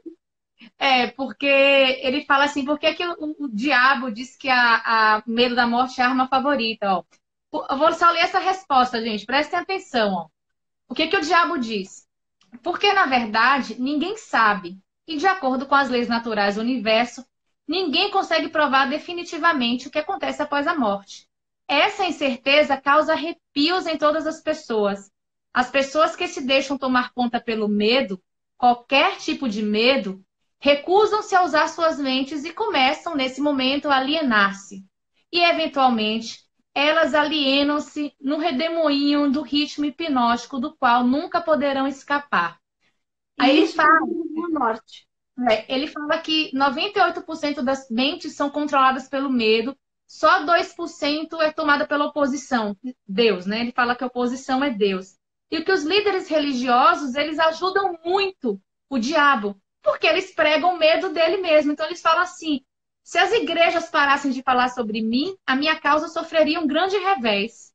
É, 0.78 1.06
porque 1.08 1.46
ele 1.46 2.24
fala 2.24 2.44
assim, 2.44 2.64
por 2.64 2.78
que, 2.78 2.92
que 2.94 3.06
o, 3.06 3.36
o, 3.38 3.48
diabo 3.48 4.10
diz 4.10 4.36
que 4.36 4.48
a, 4.48 5.16
a 5.16 5.22
medo 5.26 5.54
da 5.54 5.66
morte 5.66 6.00
é 6.00 6.04
a 6.04 6.08
arma 6.08 6.28
favorita? 6.28 6.92
Ó. 6.92 7.04
Eu 7.70 7.78
vou 7.78 7.92
só 7.92 8.10
ler 8.10 8.20
essa 8.20 8.38
resposta, 8.38 9.00
gente. 9.00 9.24
Prestem 9.24 9.58
atenção. 9.58 10.12
Ó. 10.12 10.39
O 10.90 10.94
que, 10.94 11.06
que 11.06 11.16
o 11.16 11.20
diabo 11.20 11.56
diz? 11.56 12.04
Porque, 12.64 12.92
na 12.92 13.06
verdade, 13.06 13.80
ninguém 13.80 14.16
sabe. 14.16 14.76
E, 15.06 15.16
de 15.16 15.24
acordo 15.24 15.64
com 15.64 15.76
as 15.76 15.88
leis 15.88 16.08
naturais 16.08 16.56
do 16.56 16.62
universo, 16.62 17.24
ninguém 17.66 18.10
consegue 18.10 18.48
provar 18.48 18.90
definitivamente 18.90 19.86
o 19.86 19.90
que 19.90 20.00
acontece 20.00 20.42
após 20.42 20.66
a 20.66 20.74
morte. 20.74 21.28
Essa 21.68 22.04
incerteza 22.04 22.76
causa 22.76 23.12
arrepios 23.12 23.86
em 23.86 23.96
todas 23.96 24.26
as 24.26 24.42
pessoas. 24.42 25.12
As 25.54 25.70
pessoas 25.70 26.16
que 26.16 26.26
se 26.26 26.44
deixam 26.44 26.76
tomar 26.76 27.12
conta 27.14 27.40
pelo 27.40 27.68
medo, 27.68 28.20
qualquer 28.58 29.16
tipo 29.16 29.48
de 29.48 29.62
medo, 29.62 30.20
recusam-se 30.58 31.36
a 31.36 31.44
usar 31.44 31.68
suas 31.68 32.00
mentes 32.00 32.44
e 32.44 32.52
começam, 32.52 33.14
nesse 33.14 33.40
momento, 33.40 33.88
a 33.88 33.98
alienar-se. 33.98 34.84
E, 35.32 35.38
eventualmente, 35.38 36.40
elas 36.88 37.14
alienam-se 37.14 38.14
no 38.20 38.38
redemoinho 38.38 39.30
do 39.30 39.42
ritmo 39.42 39.84
hipnótico 39.84 40.58
do 40.58 40.74
qual 40.76 41.04
nunca 41.04 41.40
poderão 41.40 41.86
escapar. 41.86 42.58
Aí 43.38 43.58
ele 43.58 43.66
fala, 43.66 44.00
no 44.00 44.48
norte. 44.50 45.08
É, 45.48 45.74
ele 45.74 45.86
fala 45.86 46.18
que 46.18 46.50
98% 46.54 47.62
das 47.62 47.88
mentes 47.90 48.34
são 48.34 48.50
controladas 48.50 49.08
pelo 49.08 49.30
medo, 49.30 49.76
só 50.06 50.44
2% 50.44 51.40
é 51.40 51.52
tomada 51.52 51.86
pela 51.86 52.06
oposição, 52.06 52.76
Deus, 53.06 53.46
né? 53.46 53.60
Ele 53.60 53.72
fala 53.72 53.94
que 53.94 54.04
a 54.04 54.08
oposição 54.08 54.62
é 54.62 54.70
Deus. 54.70 55.16
E 55.50 55.62
que 55.62 55.72
os 55.72 55.84
líderes 55.84 56.28
religiosos, 56.28 57.14
eles 57.14 57.38
ajudam 57.38 57.98
muito 58.04 58.60
o 58.88 58.98
diabo, 58.98 59.56
porque 59.82 60.06
eles 60.06 60.34
pregam 60.34 60.76
medo 60.76 61.10
dele 61.10 61.38
mesmo. 61.38 61.72
Então 61.72 61.86
eles 61.86 62.02
falam 62.02 62.22
assim: 62.22 62.60
se 63.10 63.18
as 63.18 63.32
igrejas 63.32 63.90
parassem 63.90 64.30
de 64.30 64.40
falar 64.40 64.68
sobre 64.68 65.02
mim, 65.02 65.36
a 65.44 65.56
minha 65.56 65.74
causa 65.80 66.06
sofreria 66.06 66.60
um 66.60 66.66
grande 66.68 66.96
revés. 66.96 67.72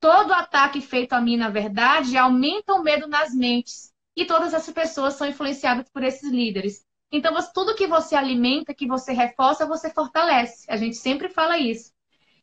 Todo 0.00 0.32
ataque 0.32 0.80
feito 0.80 1.12
a 1.12 1.20
mim, 1.20 1.36
na 1.36 1.50
verdade, 1.50 2.16
aumenta 2.16 2.72
o 2.72 2.82
medo 2.82 3.06
nas 3.06 3.34
mentes. 3.34 3.92
E 4.16 4.24
todas 4.24 4.54
essas 4.54 4.72
pessoas 4.72 5.12
são 5.12 5.26
influenciadas 5.26 5.90
por 5.90 6.02
esses 6.02 6.30
líderes. 6.30 6.86
Então, 7.12 7.34
tudo 7.52 7.74
que 7.74 7.86
você 7.86 8.16
alimenta, 8.16 8.72
que 8.72 8.86
você 8.86 9.12
reforça, 9.12 9.66
você 9.66 9.90
fortalece. 9.90 10.64
A 10.70 10.78
gente 10.78 10.96
sempre 10.96 11.28
fala 11.28 11.58
isso. 11.58 11.92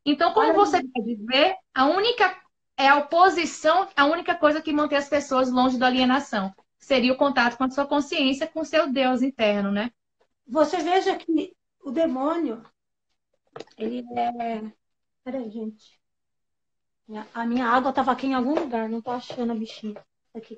Então, 0.06 0.32
como 0.32 0.54
você 0.54 0.84
pode 0.84 1.16
ver, 1.16 1.56
a 1.74 1.88
única 1.88 2.38
é 2.78 2.90
a 2.90 2.98
oposição, 2.98 3.88
a 3.96 4.06
única 4.06 4.36
coisa 4.36 4.62
que 4.62 4.72
mantém 4.72 5.00
as 5.00 5.10
pessoas 5.10 5.52
longe 5.52 5.80
da 5.80 5.88
alienação. 5.88 6.54
Seria 6.78 7.12
o 7.12 7.18
contato 7.18 7.58
com 7.58 7.64
a 7.64 7.72
sua 7.72 7.88
consciência, 7.88 8.46
com 8.46 8.60
o 8.60 8.66
seu 8.66 8.88
Deus 8.88 9.24
interno, 9.24 9.72
né? 9.72 9.90
Você 10.48 10.78
veja 10.78 11.16
que 11.16 11.58
o 11.90 11.92
demônio, 11.92 12.64
Ele 13.78 14.06
é. 14.18 14.72
Peraí, 15.24 15.50
gente. 15.50 16.00
A 17.34 17.46
minha 17.46 17.68
água 17.68 17.90
estava 17.90 18.12
aqui 18.12 18.28
em 18.28 18.36
algum 18.36 18.54
lugar, 18.54 18.88
não 18.88 19.00
estou 19.00 19.14
achando 19.14 19.52
a 19.52 19.56
bichinha. 19.56 20.02
Aqui. 20.36 20.58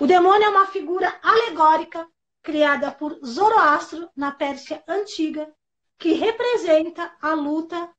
O 0.00 0.06
demônio 0.06 0.44
é 0.44 0.48
uma 0.48 0.66
figura 0.66 1.18
alegórica 1.22 2.08
criada 2.40 2.92
por 2.92 3.18
Zoroastro 3.24 4.08
na 4.16 4.30
Pérsia 4.30 4.82
antiga, 4.86 5.52
que 5.98 6.12
representa 6.12 7.16
a 7.20 7.34
luta. 7.34 7.92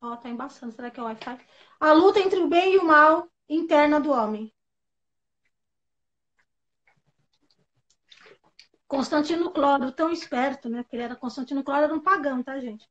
Ó, 0.00 0.12
oh, 0.12 0.16
tá 0.16 0.28
embaçando, 0.28 0.72
será 0.72 0.90
que 0.90 1.00
é 1.00 1.02
o 1.02 1.06
Wi-Fi? 1.06 1.38
A 1.80 1.92
luta 1.92 2.20
entre 2.20 2.38
o 2.38 2.48
bem 2.48 2.74
e 2.74 2.78
o 2.78 2.84
mal 2.84 3.28
interna 3.48 4.00
do 4.00 4.12
homem. 4.12 4.52
Constantino 8.88 9.50
Cloro, 9.50 9.92
tão 9.92 10.10
esperto, 10.10 10.68
né? 10.68 10.82
Porque 10.82 10.96
ele 10.96 11.02
era 11.02 11.14
Constantino 11.14 11.62
Cloro, 11.62 11.84
era 11.84 11.94
um 11.94 12.00
pagão, 12.00 12.42
tá, 12.42 12.58
gente? 12.58 12.88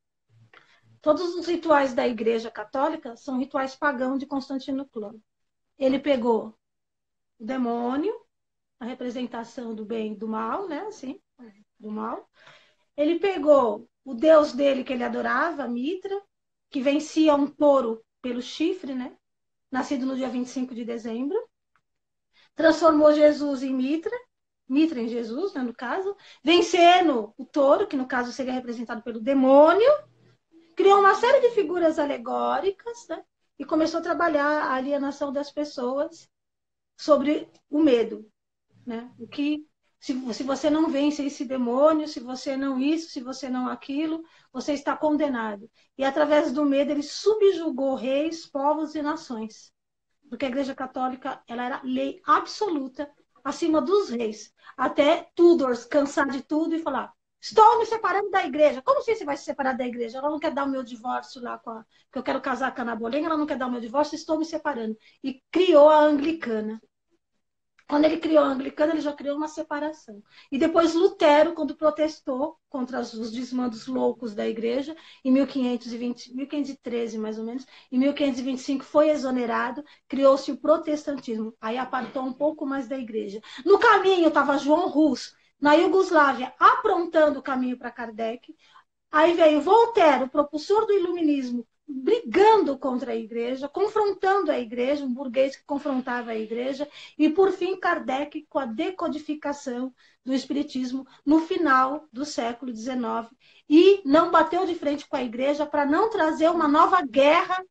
Todos 1.02 1.34
os 1.34 1.46
rituais 1.46 1.92
da 1.92 2.06
Igreja 2.06 2.50
Católica 2.50 3.16
são 3.16 3.38
rituais 3.38 3.74
pagãos 3.74 4.18
de 4.20 4.26
Constantino 4.26 4.86
Cloro. 4.86 5.20
Ele 5.76 5.98
pegou 5.98 6.56
o 7.38 7.44
demônio, 7.44 8.14
a 8.78 8.84
representação 8.84 9.74
do 9.74 9.84
bem 9.84 10.12
e 10.12 10.16
do 10.16 10.28
mal, 10.28 10.68
né? 10.68 10.80
Assim, 10.86 11.20
do 11.78 11.90
mal. 11.90 12.28
Ele 12.96 13.18
pegou 13.18 13.88
o 14.04 14.14
deus 14.14 14.52
dele 14.52 14.84
que 14.84 14.92
ele 14.92 15.04
adorava, 15.04 15.66
Mitra, 15.68 16.20
que 16.70 16.80
vencia 16.80 17.34
um 17.34 17.46
touro 17.46 18.04
pelo 18.22 18.40
chifre, 18.40 18.94
né? 18.94 19.16
Nascido 19.70 20.06
no 20.06 20.16
dia 20.16 20.28
25 20.28 20.74
de 20.74 20.84
dezembro. 20.84 21.38
Transformou 22.54 23.12
Jesus 23.12 23.62
em 23.62 23.74
Mitra, 23.74 24.16
Mitra 24.68 25.00
em 25.00 25.08
Jesus, 25.08 25.54
né, 25.54 25.62
no 25.62 25.74
caso, 25.74 26.16
vencendo 26.44 27.32
o 27.36 27.44
touro, 27.44 27.86
que 27.86 27.96
no 27.96 28.06
caso 28.06 28.32
seria 28.32 28.52
representado 28.52 29.02
pelo 29.02 29.20
demônio, 29.20 29.90
criou 30.76 31.00
uma 31.00 31.14
série 31.14 31.40
de 31.40 31.54
figuras 31.54 31.98
alegóricas, 31.98 33.06
né, 33.08 33.24
e 33.58 33.64
começou 33.64 34.00
a 34.00 34.02
trabalhar 34.02 34.64
a 34.64 34.74
alienação 34.74 35.32
das 35.32 35.50
pessoas 35.50 36.28
sobre 36.96 37.48
o 37.70 37.80
medo, 37.80 38.30
né? 38.86 39.10
O 39.18 39.26
que 39.26 39.66
se, 40.00 40.14
se 40.32 40.42
você 40.44 40.70
não 40.70 40.88
vence 40.88 41.24
esse 41.24 41.44
demônio, 41.44 42.06
se 42.06 42.20
você 42.20 42.56
não 42.56 42.78
isso, 42.78 43.10
se 43.10 43.20
você 43.20 43.48
não 43.48 43.68
aquilo, 43.68 44.22
você 44.52 44.72
está 44.72 44.96
condenado. 44.96 45.68
E 45.96 46.04
através 46.04 46.52
do 46.52 46.64
medo 46.64 46.92
ele 46.92 47.02
subjugou 47.02 47.94
reis, 47.96 48.46
povos 48.46 48.94
e 48.94 49.02
nações. 49.02 49.72
Porque 50.28 50.44
a 50.44 50.48
Igreja 50.48 50.74
Católica 50.74 51.42
ela 51.48 51.64
era 51.64 51.80
lei 51.82 52.20
absoluta 52.24 53.10
acima 53.44 53.80
dos 53.80 54.10
reis. 54.10 54.52
Até 54.76 55.30
Tudors 55.34 55.84
cansar 55.84 56.28
de 56.28 56.42
tudo 56.42 56.74
e 56.74 56.78
falar: 56.80 57.12
estou 57.40 57.78
me 57.78 57.86
separando 57.86 58.30
da 58.30 58.44
igreja. 58.44 58.82
Como 58.82 59.00
assim 59.00 59.14
você 59.14 59.24
vai 59.24 59.36
se 59.36 59.44
separar 59.44 59.72
da 59.76 59.86
igreja? 59.86 60.18
Ela 60.18 60.30
não 60.30 60.38
quer 60.38 60.52
dar 60.52 60.64
o 60.64 60.70
meu 60.70 60.82
divórcio 60.82 61.42
lá 61.42 61.58
com 61.58 61.70
a. 61.70 61.84
que 62.12 62.18
eu 62.18 62.22
quero 62.22 62.40
casar 62.40 62.74
com 62.74 62.80
a 62.80 62.84
Ana 62.84 62.96
Bolenga, 62.96 63.26
ela 63.26 63.36
não 63.36 63.46
quer 63.46 63.58
dar 63.58 63.66
o 63.66 63.70
meu 63.70 63.80
divórcio, 63.80 64.14
estou 64.16 64.38
me 64.38 64.44
separando. 64.44 64.96
E 65.22 65.42
criou 65.50 65.88
a 65.88 65.98
anglicana. 66.00 66.80
Quando 67.88 68.04
ele 68.04 68.18
criou 68.18 68.44
a 68.44 68.48
anglicana, 68.48 68.92
ele 68.92 69.00
já 69.00 69.12
criou 69.12 69.36
uma 69.36 69.48
separação. 69.48 70.22
E 70.52 70.58
depois 70.58 70.94
Lutero, 70.94 71.54
quando 71.54 71.74
protestou 71.74 72.58
contra 72.68 73.00
os 73.00 73.30
desmandos 73.32 73.86
loucos 73.86 74.34
da 74.34 74.46
igreja, 74.46 74.94
em 75.24 75.32
1520, 75.32 76.34
1513 76.34 77.18
mais 77.18 77.38
ou 77.38 77.44
menos, 77.44 77.66
em 77.90 77.98
1525 77.98 78.84
foi 78.84 79.08
exonerado, 79.08 79.82
criou-se 80.06 80.52
o 80.52 80.58
protestantismo. 80.58 81.54
Aí 81.60 81.78
apartou 81.78 82.22
um 82.24 82.32
pouco 82.32 82.66
mais 82.66 82.86
da 82.88 82.98
igreja. 82.98 83.40
No 83.64 83.78
caminho 83.78 84.28
estava 84.28 84.58
João 84.58 84.88
Rus, 84.88 85.34
na 85.60 85.74
Iugoslávia, 85.74 86.52
aprontando 86.58 87.40
o 87.40 87.42
caminho 87.42 87.78
para 87.78 87.90
Kardec. 87.90 88.54
Aí 89.10 89.34
veio 89.34 89.60
Voltaire, 89.60 90.24
o 90.24 90.28
propulsor 90.28 90.86
do 90.86 90.92
iluminismo, 90.92 91.66
brigando 91.88 92.78
contra 92.78 93.12
a 93.12 93.16
igreja, 93.16 93.68
confrontando 93.68 94.50
a 94.50 94.58
igreja, 94.58 95.04
um 95.04 95.12
burguês 95.12 95.56
que 95.56 95.64
confrontava 95.64 96.32
a 96.32 96.36
igreja, 96.36 96.86
e 97.16 97.30
por 97.30 97.50
fim 97.52 97.78
Kardec 97.78 98.46
com 98.48 98.58
a 98.58 98.66
decodificação 98.66 99.94
do 100.24 100.34
espiritismo 100.34 101.06
no 101.24 101.40
final 101.40 102.06
do 102.12 102.24
século 102.26 102.74
XIX 102.74 103.00
e 103.68 104.02
não 104.04 104.30
bateu 104.30 104.66
de 104.66 104.74
frente 104.74 105.08
com 105.08 105.16
a 105.16 105.22
igreja 105.22 105.64
para 105.64 105.86
não 105.86 106.10
trazer 106.10 106.50
uma 106.50 106.68
nova 106.68 107.00
guerra 107.02 107.64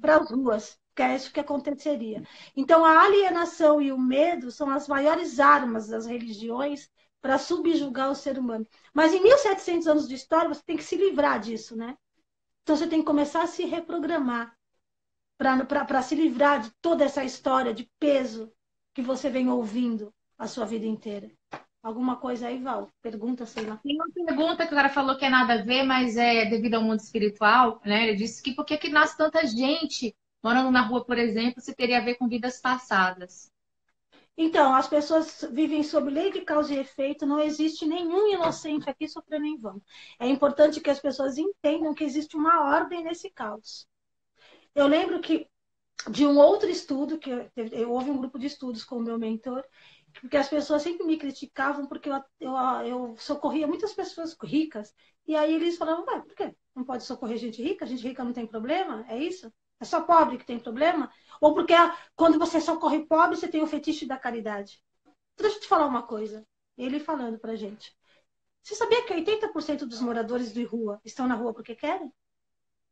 para 0.00 0.18
as 0.18 0.30
ruas, 0.30 0.78
que 0.94 1.02
é 1.02 1.16
isso 1.16 1.32
que 1.32 1.40
aconteceria. 1.40 2.22
Então 2.56 2.84
a 2.84 3.02
alienação 3.02 3.82
e 3.82 3.90
o 3.90 3.98
medo 3.98 4.52
são 4.52 4.70
as 4.70 4.86
maiores 4.86 5.40
armas 5.40 5.88
das 5.88 6.06
religiões 6.06 6.88
para 7.20 7.38
subjugar 7.38 8.10
o 8.10 8.14
ser 8.14 8.38
humano. 8.38 8.66
Mas 8.92 9.12
em 9.12 9.22
1700 9.22 9.88
anos 9.88 10.08
de 10.08 10.14
história 10.14 10.48
você 10.48 10.62
tem 10.64 10.76
que 10.76 10.84
se 10.84 10.96
livrar 10.96 11.40
disso, 11.40 11.76
né? 11.76 11.96
Então 12.64 12.76
você 12.76 12.86
tem 12.86 13.00
que 13.00 13.06
começar 13.06 13.42
a 13.42 13.46
se 13.46 13.66
reprogramar 13.66 14.56
para 15.36 16.02
se 16.02 16.14
livrar 16.14 16.62
de 16.62 16.70
toda 16.80 17.04
essa 17.04 17.22
história 17.22 17.74
de 17.74 17.88
peso 18.00 18.50
que 18.94 19.02
você 19.02 19.28
vem 19.28 19.50
ouvindo 19.50 20.12
a 20.38 20.46
sua 20.46 20.64
vida 20.64 20.86
inteira. 20.86 21.30
Alguma 21.82 22.16
coisa 22.16 22.46
aí, 22.46 22.58
Val? 22.58 22.88
Pergunta, 23.02 23.44
sei 23.44 23.66
lá. 23.66 23.76
Tem 23.84 23.94
uma 23.96 24.06
pergunta 24.10 24.66
que 24.66 24.72
o 24.72 24.76
cara 24.76 24.88
falou 24.88 25.18
que 25.18 25.26
é 25.26 25.28
nada 25.28 25.54
a 25.54 25.62
ver, 25.62 25.82
mas 25.82 26.16
é 26.16 26.46
devido 26.46 26.74
ao 26.74 26.82
mundo 26.82 27.00
espiritual, 27.00 27.82
né? 27.84 28.04
Ele 28.04 28.16
disse 28.16 28.42
que 28.42 28.54
por 28.54 28.64
que, 28.64 28.78
que 28.78 28.88
nasce 28.88 29.14
tanta 29.14 29.46
gente 29.46 30.16
morando 30.42 30.70
na 30.70 30.80
rua, 30.80 31.04
por 31.04 31.18
exemplo, 31.18 31.60
se 31.60 31.74
teria 31.74 31.98
a 31.98 32.04
ver 32.04 32.14
com 32.14 32.26
vidas 32.26 32.58
passadas? 32.62 33.52
Então, 34.36 34.74
as 34.74 34.88
pessoas 34.88 35.46
vivem 35.52 35.82
sob 35.84 36.10
lei 36.10 36.32
de 36.32 36.40
causa 36.40 36.74
e 36.74 36.78
efeito, 36.78 37.24
não 37.24 37.38
existe 37.40 37.86
nenhum 37.86 38.26
inocente 38.32 38.90
aqui 38.90 39.08
sofrendo 39.08 39.46
em 39.46 39.56
vão. 39.56 39.80
É 40.18 40.26
importante 40.28 40.80
que 40.80 40.90
as 40.90 41.00
pessoas 41.00 41.38
entendam 41.38 41.94
que 41.94 42.02
existe 42.02 42.36
uma 42.36 42.64
ordem 42.74 43.04
nesse 43.04 43.30
caos. 43.30 43.86
Eu 44.74 44.86
lembro 44.86 45.20
que 45.20 45.48
de 46.10 46.26
um 46.26 46.36
outro 46.38 46.68
estudo, 46.68 47.18
que 47.18 47.30
eu, 47.30 47.50
eu 47.56 47.90
houve 47.92 48.10
um 48.10 48.18
grupo 48.18 48.38
de 48.38 48.46
estudos 48.46 48.84
com 48.84 48.96
o 48.96 49.02
meu 49.02 49.18
mentor, 49.18 49.64
porque 50.20 50.36
as 50.36 50.48
pessoas 50.48 50.82
sempre 50.82 51.06
me 51.06 51.16
criticavam 51.16 51.86
porque 51.86 52.08
eu, 52.10 52.22
eu, 52.40 52.56
eu 52.86 53.16
socorria 53.18 53.66
muitas 53.66 53.94
pessoas 53.94 54.36
ricas, 54.42 54.92
e 55.26 55.34
aí 55.34 55.54
eles 55.54 55.76
falavam, 55.76 56.04
por 56.04 56.34
quê? 56.34 56.54
Não 56.74 56.84
pode 56.84 57.04
socorrer 57.04 57.38
gente 57.38 57.62
rica? 57.62 57.86
Gente 57.86 58.02
rica 58.06 58.24
não 58.24 58.32
tem 58.32 58.46
problema? 58.46 59.04
É 59.08 59.18
isso? 59.18 59.52
É 59.80 59.84
só 59.84 60.00
pobre 60.00 60.38
que 60.38 60.46
tem 60.46 60.58
problema? 60.58 61.12
Ou 61.40 61.54
porque 61.54 61.74
quando 62.14 62.38
você 62.38 62.60
socorre 62.60 63.04
pobre, 63.06 63.36
você 63.36 63.48
tem 63.48 63.62
o 63.62 63.66
fetiche 63.66 64.06
da 64.06 64.16
caridade? 64.16 64.82
Então, 65.02 65.14
deixa 65.38 65.56
eu 65.56 65.60
te 65.60 65.68
falar 65.68 65.86
uma 65.86 66.02
coisa. 66.02 66.46
Ele 66.76 66.98
falando 66.98 67.38
pra 67.38 67.56
gente. 67.56 67.94
Você 68.62 68.74
sabia 68.74 69.04
que 69.04 69.12
80% 69.12 69.86
dos 69.86 70.00
moradores 70.00 70.52
de 70.52 70.64
rua 70.64 71.00
estão 71.04 71.26
na 71.26 71.34
rua 71.34 71.52
porque 71.52 71.74
querem? 71.74 72.12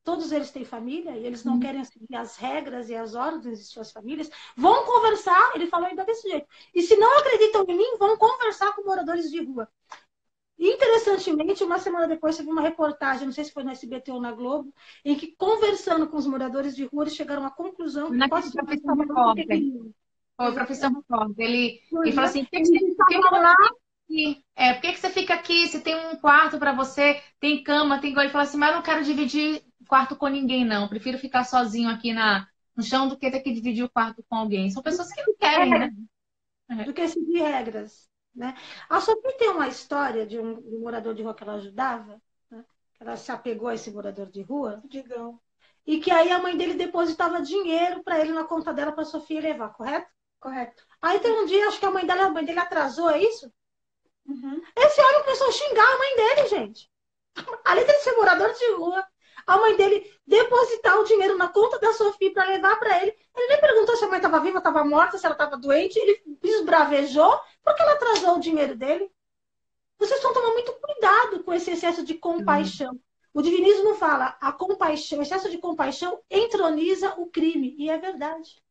Todos 0.05 0.33
eles 0.33 0.51
têm 0.51 0.65
família 0.65 1.17
e 1.17 1.25
eles 1.25 1.45
não 1.45 1.55
hum. 1.55 1.61
querem 1.61 1.85
seguir 1.85 2.17
as 2.17 2.37
regras 2.37 2.91
e 2.91 2.95
as 2.95 3.15
ordens 3.15 3.61
de 3.61 3.65
suas 3.65 3.93
famílias. 3.93 4.29
Vão 4.57 4.85
conversar, 4.85 5.53
ele 5.55 5.69
falou 5.69 5.87
ainda 5.87 6.05
desse 6.05 6.29
jeito. 6.29 6.47
E 6.75 6.83
se 6.83 6.97
não 6.97 7.19
acreditam 7.19 7.65
em 7.69 7.77
mim, 7.77 7.97
vão 7.99 8.17
conversar 8.19 8.75
com 8.75 8.85
moradores 8.85 9.31
de 9.31 9.43
rua. 9.45 9.69
Interessantemente, 10.65 11.65
uma 11.65 11.81
semana 11.81 12.07
depois, 12.07 12.37
teve 12.37 12.49
uma 12.49 12.63
reportagem, 12.63 13.27
não 13.27 13.33
sei 13.33 13.45
se 13.45 13.53
foi 13.53 13.65
na 13.65 13.73
SBT 13.73 14.13
ou 14.13 14.21
na 14.21 14.31
Globo, 14.31 14.73
em 15.05 15.17
que, 15.17 15.35
conversando 15.37 16.07
com 16.07 16.17
os 16.17 16.27
moradores 16.27 16.77
de 16.77 16.85
rua, 16.85 17.03
eles 17.03 17.17
chegaram 17.17 17.45
à 17.45 17.51
conclusão 17.51 18.13
que 18.13 18.17
na 18.17 18.27
ser 18.41 18.53
profissão 18.53 18.95
repórter. 18.95 19.61
Foi 20.37 20.51
o 20.51 20.55
professor 20.55 20.93
repórter. 20.93 21.47
Ele, 21.47 21.81
ele 22.05 22.13
falou 22.13 22.31
assim: 22.31 22.45
por 22.45 22.51
que, 22.51 22.63
que, 22.63 23.29
lá? 23.31 23.57
É, 24.55 24.75
por 24.75 24.83
que, 24.83 24.93
que 24.93 25.01
você 25.01 25.11
fica 25.11 25.35
aqui? 25.35 25.67
Se 25.67 25.81
tem 25.81 25.97
um 25.97 26.15
quarto 26.17 26.61
para 26.61 26.73
você, 26.73 27.21
tem 27.41 27.65
cama, 27.65 28.01
tem. 28.01 28.17
Ele 28.17 28.29
falou 28.29 28.47
assim: 28.47 28.57
mas 28.57 28.71
eu 28.71 28.77
não 28.77 28.83
quero 28.83 29.03
dividir 29.03 29.65
quarto 29.89 30.15
com 30.15 30.29
ninguém, 30.29 30.65
não. 30.65 30.89
Prefiro 30.89 31.19
ficar 31.19 31.43
sozinho 31.43 31.91
aqui 31.91 32.13
na, 32.13 32.47
no 32.77 32.85
chão 32.85 33.09
do 33.09 33.19
que 33.19 33.31
ter 33.31 33.41
que 33.41 33.53
dividir 33.53 33.85
o 33.85 33.91
quarto 33.91 34.25
com 34.29 34.37
alguém. 34.37 34.71
São 34.71 34.83
pessoas 34.83 35.13
que 35.13 35.23
não 35.27 35.35
querem, 35.37 35.71
né? 35.71 35.91
Do 36.87 36.95
que 36.95 37.09
seguir 37.09 37.43
regras. 37.43 38.12
Né? 38.35 38.55
A 38.89 39.01
Sophie 39.01 39.37
tem 39.37 39.51
uma 39.51 39.69
história 39.69 40.27
de 40.27 40.39
um, 40.39 40.61
de 40.61 40.77
um 40.77 40.81
morador 40.81 41.15
de 41.15 41.23
rua 41.23 41.35
que 41.35 41.43
ela 41.43 41.55
ajudava, 41.55 42.21
né? 42.51 42.65
ela 42.99 43.17
se 43.17 43.31
apegou 43.31 43.69
a 43.69 43.75
esse 43.75 43.91
morador 43.91 44.31
de 44.31 44.43
rua, 44.43 44.83
digam, 44.87 45.39
e 45.87 46.01
que 46.01 46.11
aí 46.11 46.31
a 46.31 46.39
mãe 46.39 46.57
dele 46.57 46.75
depositava 46.75 47.43
dinheiro 47.43 48.03
para 48.03 48.21
ele 48.21 48.33
na 48.33 48.45
conta 48.45 48.73
dela 48.73 48.93
para 48.93 49.03
a 49.03 49.07
Sofia 49.07 49.41
levar, 49.41 49.71
correto? 49.71 50.11
Correto. 50.41 50.85
Aí 51.01 51.21
tem 51.21 51.33
um 51.33 51.47
dia, 51.47 51.69
acho 51.69 51.79
que 51.79 51.87
a 51.87 51.91
mãe 51.91 52.07
dela, 52.07 52.27
a 52.27 52.31
mãe 52.31 52.45
dele 52.45 52.59
atrasou, 52.59 53.11
é 53.11 53.23
isso? 53.23 53.53
Uhum. 54.27 54.61
Esse 54.77 55.01
homem 55.01 55.25
começou 55.25 55.49
a 55.49 55.53
xingar 55.53 55.85
a 55.85 55.99
mãe 55.99 56.17
dele, 56.17 56.49
gente. 56.49 56.91
Além 57.65 57.85
dele 57.85 57.99
ser 57.99 58.13
morador 58.17 58.53
de 58.53 58.73
rua, 58.73 59.07
a 59.47 59.57
mãe 59.57 59.77
dele 59.77 60.11
depositar 60.27 60.99
o 60.99 61.05
dinheiro 61.05 61.37
na 61.37 61.49
conta 61.49 61.79
da 61.79 61.93
Sofia 61.93 62.33
para 62.33 62.49
levar 62.49 62.79
para 62.79 63.03
ele. 63.03 63.15
Ele 63.37 63.49
nem 63.49 63.61
perguntou 63.61 63.97
se 63.97 64.05
a 64.05 64.09
mãe 64.09 64.19
estava 64.19 64.41
viva, 64.41 64.59
estava 64.59 64.85
morta, 64.85 65.19
se 65.19 65.27
ela 65.27 65.35
estava 65.35 65.57
doente. 65.57 65.99
Ele 65.99 66.23
esbravejou 66.43 67.41
porque 67.63 67.83
ela 67.83 67.93
atrasou 67.93 68.37
o 68.37 68.41
dinheiro 68.41 68.77
dele. 68.77 69.11
Vocês 69.99 70.19
estão 70.19 70.33
tomando 70.33 70.55
muito 70.55 70.73
cuidado 70.73 71.45
com 71.45 71.53
esse 71.53 71.71
excesso 71.71 72.05
de 72.05 72.15
compaixão. 72.15 72.93
Uhum. 72.93 73.01
O 73.35 73.43
divinismo 73.43 73.95
fala 73.95 74.37
a 74.41 74.53
compaixão, 74.53 75.21
o 75.21 75.23
excesso 75.23 75.49
de 75.49 75.59
compaixão 75.59 76.21
entroniza 76.31 77.15
o 77.19 77.27
crime. 77.27 77.75
E 77.79 77.89
é 77.89 77.97
verdade. 77.97 78.63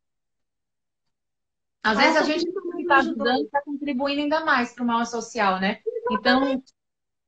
Às 1.84 1.98
vezes 1.98 2.18
a 2.18 2.24
gente 2.24 2.48
está 2.80 2.98
ajudando, 2.98 3.46
está 3.46 3.62
contribuindo 3.62 4.22
ainda 4.22 4.46
mais 4.46 4.72
para 4.74 4.84
o 4.84 4.88
mal 4.88 5.04
social, 5.06 5.60
né? 5.60 5.82
Então, 6.12 6.62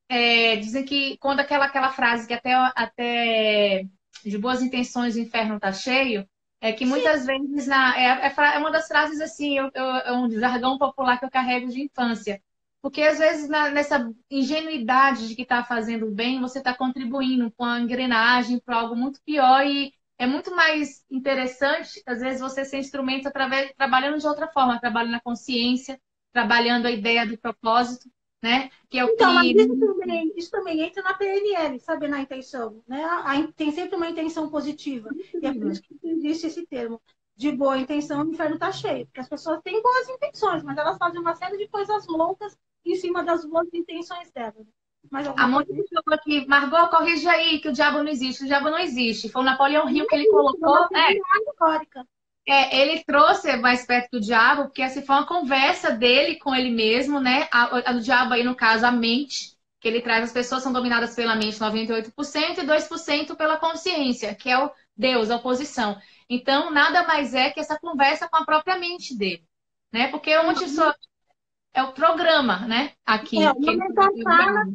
é, 0.10 0.56
dizem 0.58 0.86
que 0.86 1.18
quando 1.18 1.40
aquela, 1.40 1.66
aquela 1.66 1.92
frase 1.92 2.28
que 2.28 2.34
até, 2.34 2.54
até 2.76 3.86
de 4.24 4.38
boas 4.38 4.62
intenções 4.62 5.16
o 5.16 5.20
inferno 5.20 5.56
está 5.56 5.72
cheio, 5.72 6.28
é 6.62 6.72
que 6.72 6.86
muitas 6.86 7.22
Sim. 7.22 7.28
vezes 7.28 7.68
na, 7.68 7.98
é, 7.98 8.28
é, 8.28 8.34
é, 8.38 8.58
uma 8.58 8.72
das 8.72 8.88
frases 8.88 9.20
assim, 9.20 9.58
eu, 9.58 9.70
eu, 9.74 9.84
é 9.84 10.14
um 10.14 10.30
jargão 10.32 10.78
popular 10.78 11.20
que 11.20 11.26
eu 11.26 11.32
carrego 11.32 11.68
de 11.68 11.82
infância. 11.82 12.42
Porque 12.82 13.02
às 13.02 13.18
vezes 13.18 13.50
na, 13.50 13.70
nessa 13.70 14.10
ingenuidade 14.30 15.28
de 15.28 15.36
que 15.36 15.44
está 15.44 15.64
fazendo 15.64 16.10
bem, 16.12 16.40
você 16.40 16.60
está 16.60 16.74
contribuindo 16.74 17.52
com 17.52 17.66
a 17.66 17.80
engrenagem 17.80 18.60
para 18.60 18.78
algo 18.78 18.96
muito 18.96 19.22
pior 19.24 19.66
e 19.66 19.94
é 20.18 20.28
muito 20.28 20.56
mais 20.56 21.04
interessante, 21.10 22.02
às 22.06 22.22
vezes, 22.22 22.40
você 22.40 22.64
ser 22.64 22.78
instrumento 22.78 23.28
através, 23.28 23.74
trabalhando 23.76 24.20
de 24.20 24.28
outra 24.28 24.48
forma, 24.48 24.80
trabalhando 24.80 25.12
na 25.12 25.22
consciência, 25.22 26.00
trabalhando 26.32 26.86
a 26.86 26.92
ideia 26.92 27.26
do 27.26 27.38
propósito, 27.38 28.10
né? 28.44 28.70
Que 28.90 29.00
é 29.00 29.06
o 29.06 29.10
então, 29.10 29.42
que... 29.42 29.54
isso 29.54 29.78
também, 29.80 30.34
isso 30.36 30.52
também 30.52 30.82
entra 30.82 31.02
na 31.02 31.14
PNL, 31.14 31.80
sabe, 31.80 32.10
na 32.10 32.20
intenção, 32.20 32.84
né? 32.86 33.02
A, 33.02 33.48
tem 33.56 33.72
sempre 33.72 33.96
uma 33.96 34.10
intenção 34.10 34.50
positiva. 34.50 35.10
E 35.42 35.48
é 35.48 35.54
por 35.54 35.72
isso 35.72 35.82
que 35.82 35.98
existe 36.04 36.48
esse 36.48 36.68
termo. 36.68 37.02
De 37.36 37.52
boa 37.52 37.80
intenção, 37.80 38.22
o 38.22 38.30
inferno 38.30 38.56
está 38.56 38.72
cheio. 38.72 39.06
Porque 39.06 39.22
as 39.22 39.30
pessoas 39.30 39.62
têm 39.64 39.82
boas 39.82 40.10
intenções, 40.10 40.62
mas 40.62 40.78
elas 40.78 40.98
fazem 40.98 41.22
uma 41.22 41.34
série 41.34 41.58
de 41.58 41.68
coisas 41.70 42.06
loucas 42.06 42.56
em 42.86 42.96
cima 42.96 43.24
das 43.24 43.46
boas 43.46 43.68
intenções 43.74 44.30
delas. 44.30 44.68
Mas 45.10 45.28
a 45.28 45.48
Mônica 45.48 45.84
falou 45.94 46.20
aqui, 46.20 46.46
Margot, 46.46 46.90
corrige 46.90 47.28
aí 47.28 47.60
que 47.60 47.70
o 47.70 47.74
diabo 47.74 48.04
não 48.04 48.10
existe. 48.10 48.44
O 48.44 48.48
diabo 48.48 48.70
não 48.70 48.78
existe. 48.78 49.30
Foi 49.30 49.42
o 49.42 49.46
Napoleão 49.46 49.88
Rio 49.88 50.06
que 50.06 50.16
ele 50.16 50.30
colocou. 50.30 50.88
É, 50.94 51.14
é, 51.14 51.20
ele 52.46 53.04
trouxe 53.06 53.56
mais 53.58 53.86
perto 53.86 54.12
do 54.12 54.22
diabo, 54.22 54.64
porque 54.64 54.82
assim, 54.82 55.02
foi 55.02 55.16
uma 55.16 55.26
conversa 55.26 55.92
dele 55.92 56.36
com 56.36 56.54
ele 56.54 56.70
mesmo, 56.70 57.20
né? 57.20 57.48
A, 57.52 57.90
a 57.90 57.94
do 57.94 58.02
diabo 58.02 58.34
aí, 58.34 58.44
no 58.44 58.56
caso, 58.56 58.86
a 58.86 58.92
mente, 58.92 59.56
que 59.80 59.88
ele 59.88 60.02
traz, 60.02 60.26
as 60.26 60.34
pessoas 60.34 60.62
são 60.62 60.74
dominadas 60.74 61.16
pela 61.16 61.36
mente 61.36 61.60
98% 61.60 62.58
e 62.58 62.66
2% 62.66 63.36
pela 63.36 63.58
consciência, 63.58 64.36
que 64.36 64.50
é 64.50 64.58
o 64.58 64.72
Deus, 64.96 65.30
a 65.30 65.38
oposição. 65.38 65.98
Então, 66.30 66.72
nada 66.72 67.04
mais 67.08 67.34
é 67.34 67.50
que 67.50 67.60
essa 67.60 67.80
conversa 67.80 68.28
com 68.28 68.38
a 68.38 68.46
própria 68.46 68.78
mente 68.78 69.18
dele, 69.18 69.46
né? 69.92 70.08
Porque 70.10 70.38
onde 70.38 70.68
só 70.70 70.94
é 71.74 71.84
o 71.84 71.94
programa, 71.94 72.60
né? 72.68 72.92
Aqui. 73.06 73.42
É, 73.42 73.54
que 73.54 74.24
fala 74.24 74.66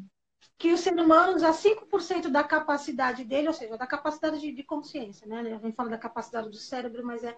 que 0.59 0.73
o 0.73 0.77
ser 0.77 0.93
humano 0.95 1.37
usa 1.37 1.53
5% 1.53 2.29
da 2.29 2.43
capacidade 2.43 3.25
dele, 3.25 3.47
ou 3.47 3.55
seja, 3.55 3.79
da 3.79 3.87
capacidade 3.87 4.41
de, 4.41 4.51
de, 4.51 4.65
consciência, 4.65 5.25
né? 5.25 5.41
A 5.41 5.65
gente 5.65 5.77
fala 5.77 5.89
da 5.89 5.97
capacidade 5.97 6.51
do 6.51 6.57
cérebro, 6.57 7.07
mas 7.07 7.23
é. 7.23 7.37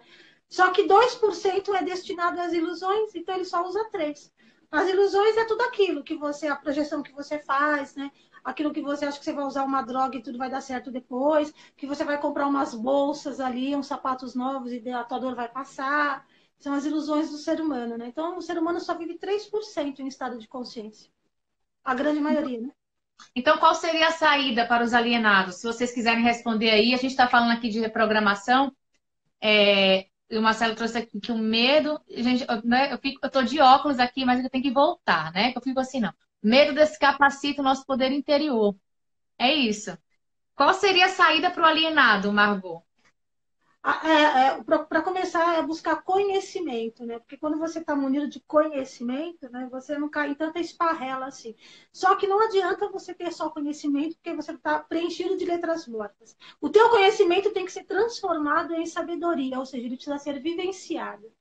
Só 0.49 0.71
que 0.71 0.85
2% 0.85 1.75
é 1.75 1.83
destinado 1.83 2.41
às 2.41 2.55
ilusões, 2.55 3.15
então 3.15 3.35
ele 3.35 3.45
só 3.45 3.63
usa 3.67 3.89
3%. 3.91 4.33
As 4.71 4.89
ilusões 4.89 5.37
é 5.37 5.45
tudo 5.45 5.63
aquilo 5.63 6.03
que 6.03 6.17
você, 6.17 6.47
a 6.47 6.57
projeção 6.57 7.03
que 7.03 7.13
você 7.13 7.39
faz, 7.41 7.95
né? 7.95 8.11
Aquilo 8.43 8.73
que 8.73 8.81
você 8.81 9.05
acha 9.05 9.19
que 9.19 9.25
você 9.25 9.33
vai 9.33 9.45
usar 9.45 9.65
uma 9.65 9.83
droga 9.83 10.17
e 10.17 10.23
tudo 10.23 10.39
vai 10.39 10.49
dar 10.49 10.63
certo 10.63 10.91
depois, 10.91 11.53
que 11.77 11.87
você 11.87 12.05
vai 12.05 12.19
comprar 12.19 12.47
umas 12.47 12.75
bolsas 12.75 13.39
ali, 13.39 13.77
uns 13.77 13.89
sapatos 13.89 14.35
novos 14.35 14.73
e 14.73 14.89
a 14.89 15.05
tua 15.05 15.19
dor 15.19 15.35
vai 15.35 15.49
passar. 15.49 16.27
São 16.59 16.73
as 16.73 16.87
ilusões 16.87 17.31
do 17.31 17.37
ser 17.37 17.61
humano, 17.61 17.99
né? 17.99 18.07
Então, 18.07 18.39
o 18.39 18.43
ser 18.43 18.57
humano 18.57 18.81
só 18.81 18.97
vive 18.97 19.19
3% 19.19 19.99
em 19.99 20.07
estado 20.07 20.39
de 20.39 20.49
consciência. 20.49 21.11
A 21.85 21.95
grande 21.95 22.21
maioria, 22.21 22.61
né? 22.61 22.71
Então, 23.35 23.59
qual 23.59 23.75
seria 23.75 24.09
a 24.09 24.13
saída 24.13 24.67
para 24.67 24.85
os 24.85 24.95
alienados? 24.95 25.57
Se 25.57 25.67
vocês 25.67 25.93
quiserem 25.93 26.23
responder 26.25 26.71
aí, 26.71 26.95
a 26.95 26.97
gente 26.97 27.11
está 27.11 27.29
falando 27.29 27.53
aqui 27.53 27.69
de 27.69 27.81
reprogramação. 27.81 28.75
É, 29.41 30.07
o 30.31 30.41
Marcelo 30.41 30.75
trouxe 30.75 30.99
aqui 30.99 31.21
que 31.21 31.33
o 31.33 31.39
medo. 31.39 32.01
Gente, 32.09 32.45
eu, 32.49 32.63
né, 32.65 32.93
eu, 32.93 32.99
fico, 32.99 33.21
eu 33.23 33.31
tô 33.31 33.43
de 33.43 33.61
óculos 33.61 33.99
aqui, 33.99 34.25
mas 34.25 34.43
eu 34.43 34.51
tenho 34.51 34.65
que 34.65 34.71
voltar, 34.71 35.33
né? 35.33 35.53
Eu 35.55 35.61
fico 35.61 35.81
assim, 35.81 36.01
não. 36.01 36.13
Medo 36.43 36.75
descapacita 36.75 37.61
o 37.61 37.65
nosso 37.65 37.85
poder 37.85 38.13
interior. 38.13 38.75
É 39.39 39.53
isso. 39.53 39.97
Qual 40.55 40.75
seria 40.75 41.07
a 41.07 41.09
saída 41.09 41.51
para 41.51 41.63
o 41.63 41.67
alienado, 41.67 42.33
Margot? 42.33 42.83
É, 43.83 44.59
é, 44.59 44.63
para 44.63 45.03
começar 45.03 45.59
é 45.59 45.63
buscar 45.63 46.03
conhecimento, 46.03 47.05
né? 47.07 47.19
Porque 47.19 47.39
quando 47.39 47.59
você 47.59 47.79
está 47.79 47.97
munido 47.97 48.29
de 48.29 48.39
conhecimento, 48.41 49.51
né, 49.51 49.67
você 49.71 49.99
não 49.99 50.09
cai 50.09 50.31
em 50.31 50.35
tanta 50.35 50.61
esparrela 50.61 51.27
assim. 51.27 51.55
Só 51.93 52.15
que 52.17 52.27
não 52.27 52.41
adianta 52.41 52.91
você 52.91 53.15
ter 53.15 53.33
só 53.33 53.49
conhecimento, 53.49 54.17
porque 54.17 54.35
você 54.35 54.53
está 54.53 54.81
preenchido 54.81 55.37
de 55.37 55.47
letras 55.47 55.87
mortas. 55.89 56.37
O 56.61 56.69
teu 56.69 56.91
conhecimento 56.91 57.53
tem 57.53 57.65
que 57.65 57.73
ser 57.73 57.85
transformado 57.85 58.75
em 58.75 58.85
sabedoria, 58.85 59.59
ou 59.59 59.65
seja, 59.65 59.87
ele 59.87 59.97
precisa 59.97 60.19
ser 60.19 60.41
vivenciado. 60.41 61.33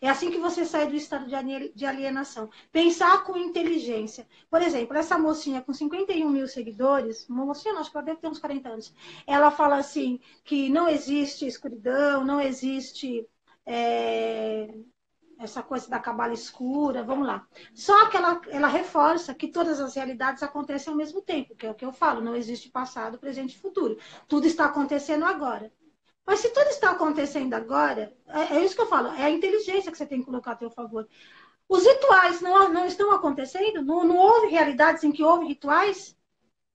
É 0.00 0.08
assim 0.08 0.30
que 0.30 0.38
você 0.38 0.64
sai 0.64 0.86
do 0.88 0.94
estado 0.94 1.26
de 1.74 1.86
alienação. 1.86 2.50
Pensar 2.72 3.24
com 3.24 3.36
inteligência. 3.36 4.26
Por 4.50 4.62
exemplo, 4.62 4.96
essa 4.96 5.18
mocinha 5.18 5.62
com 5.62 5.72
51 5.72 6.28
mil 6.28 6.48
seguidores, 6.48 7.28
uma 7.28 7.44
mocinha, 7.44 7.74
acho 7.74 7.90
que 7.90 7.96
ela 7.96 8.06
deve 8.06 8.20
ter 8.20 8.28
uns 8.28 8.38
40 8.38 8.68
anos, 8.68 8.94
ela 9.26 9.50
fala 9.50 9.76
assim 9.76 10.20
que 10.44 10.68
não 10.68 10.88
existe 10.88 11.46
escuridão, 11.46 12.24
não 12.24 12.40
existe 12.40 13.26
é, 13.66 14.68
essa 15.38 15.62
coisa 15.62 15.88
da 15.88 15.98
cabala 15.98 16.34
escura, 16.34 17.02
vamos 17.02 17.26
lá. 17.26 17.46
Só 17.74 18.08
que 18.10 18.16
ela, 18.16 18.40
ela 18.48 18.68
reforça 18.68 19.34
que 19.34 19.48
todas 19.48 19.80
as 19.80 19.94
realidades 19.94 20.42
acontecem 20.42 20.90
ao 20.90 20.96
mesmo 20.96 21.22
tempo, 21.22 21.54
que 21.56 21.66
é 21.66 21.70
o 21.70 21.74
que 21.74 21.84
eu 21.84 21.92
falo, 21.92 22.20
não 22.20 22.36
existe 22.36 22.68
passado, 22.68 23.18
presente 23.18 23.54
e 23.54 23.58
futuro. 23.58 23.98
Tudo 24.28 24.46
está 24.46 24.66
acontecendo 24.66 25.24
agora. 25.24 25.72
Mas 26.26 26.40
se 26.40 26.50
tudo 26.50 26.68
está 26.68 26.90
acontecendo 26.90 27.54
agora, 27.54 28.16
é, 28.26 28.56
é, 28.56 28.64
isso 28.64 28.74
que 28.74 28.80
eu 28.80 28.86
falo, 28.86 29.08
é 29.08 29.24
a 29.24 29.30
inteligência 29.30 29.90
que 29.90 29.98
você 29.98 30.06
tem 30.06 30.20
que 30.20 30.26
colocar 30.26 30.52
a 30.52 30.56
teu 30.56 30.70
favor. 30.70 31.08
Os 31.68 31.84
rituais 31.84 32.40
não, 32.40 32.68
não 32.72 32.86
estão 32.86 33.12
acontecendo? 33.12 33.82
Não, 33.82 34.04
não 34.04 34.16
houve 34.16 34.48
realidades 34.48 35.04
em 35.04 35.12
que 35.12 35.22
houve 35.22 35.46
rituais 35.46 36.16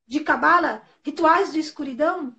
de 0.08 0.19
cabala, 0.21 0.84
rituais 1.03 1.51
de 1.51 1.60
escuridão? 1.60 2.36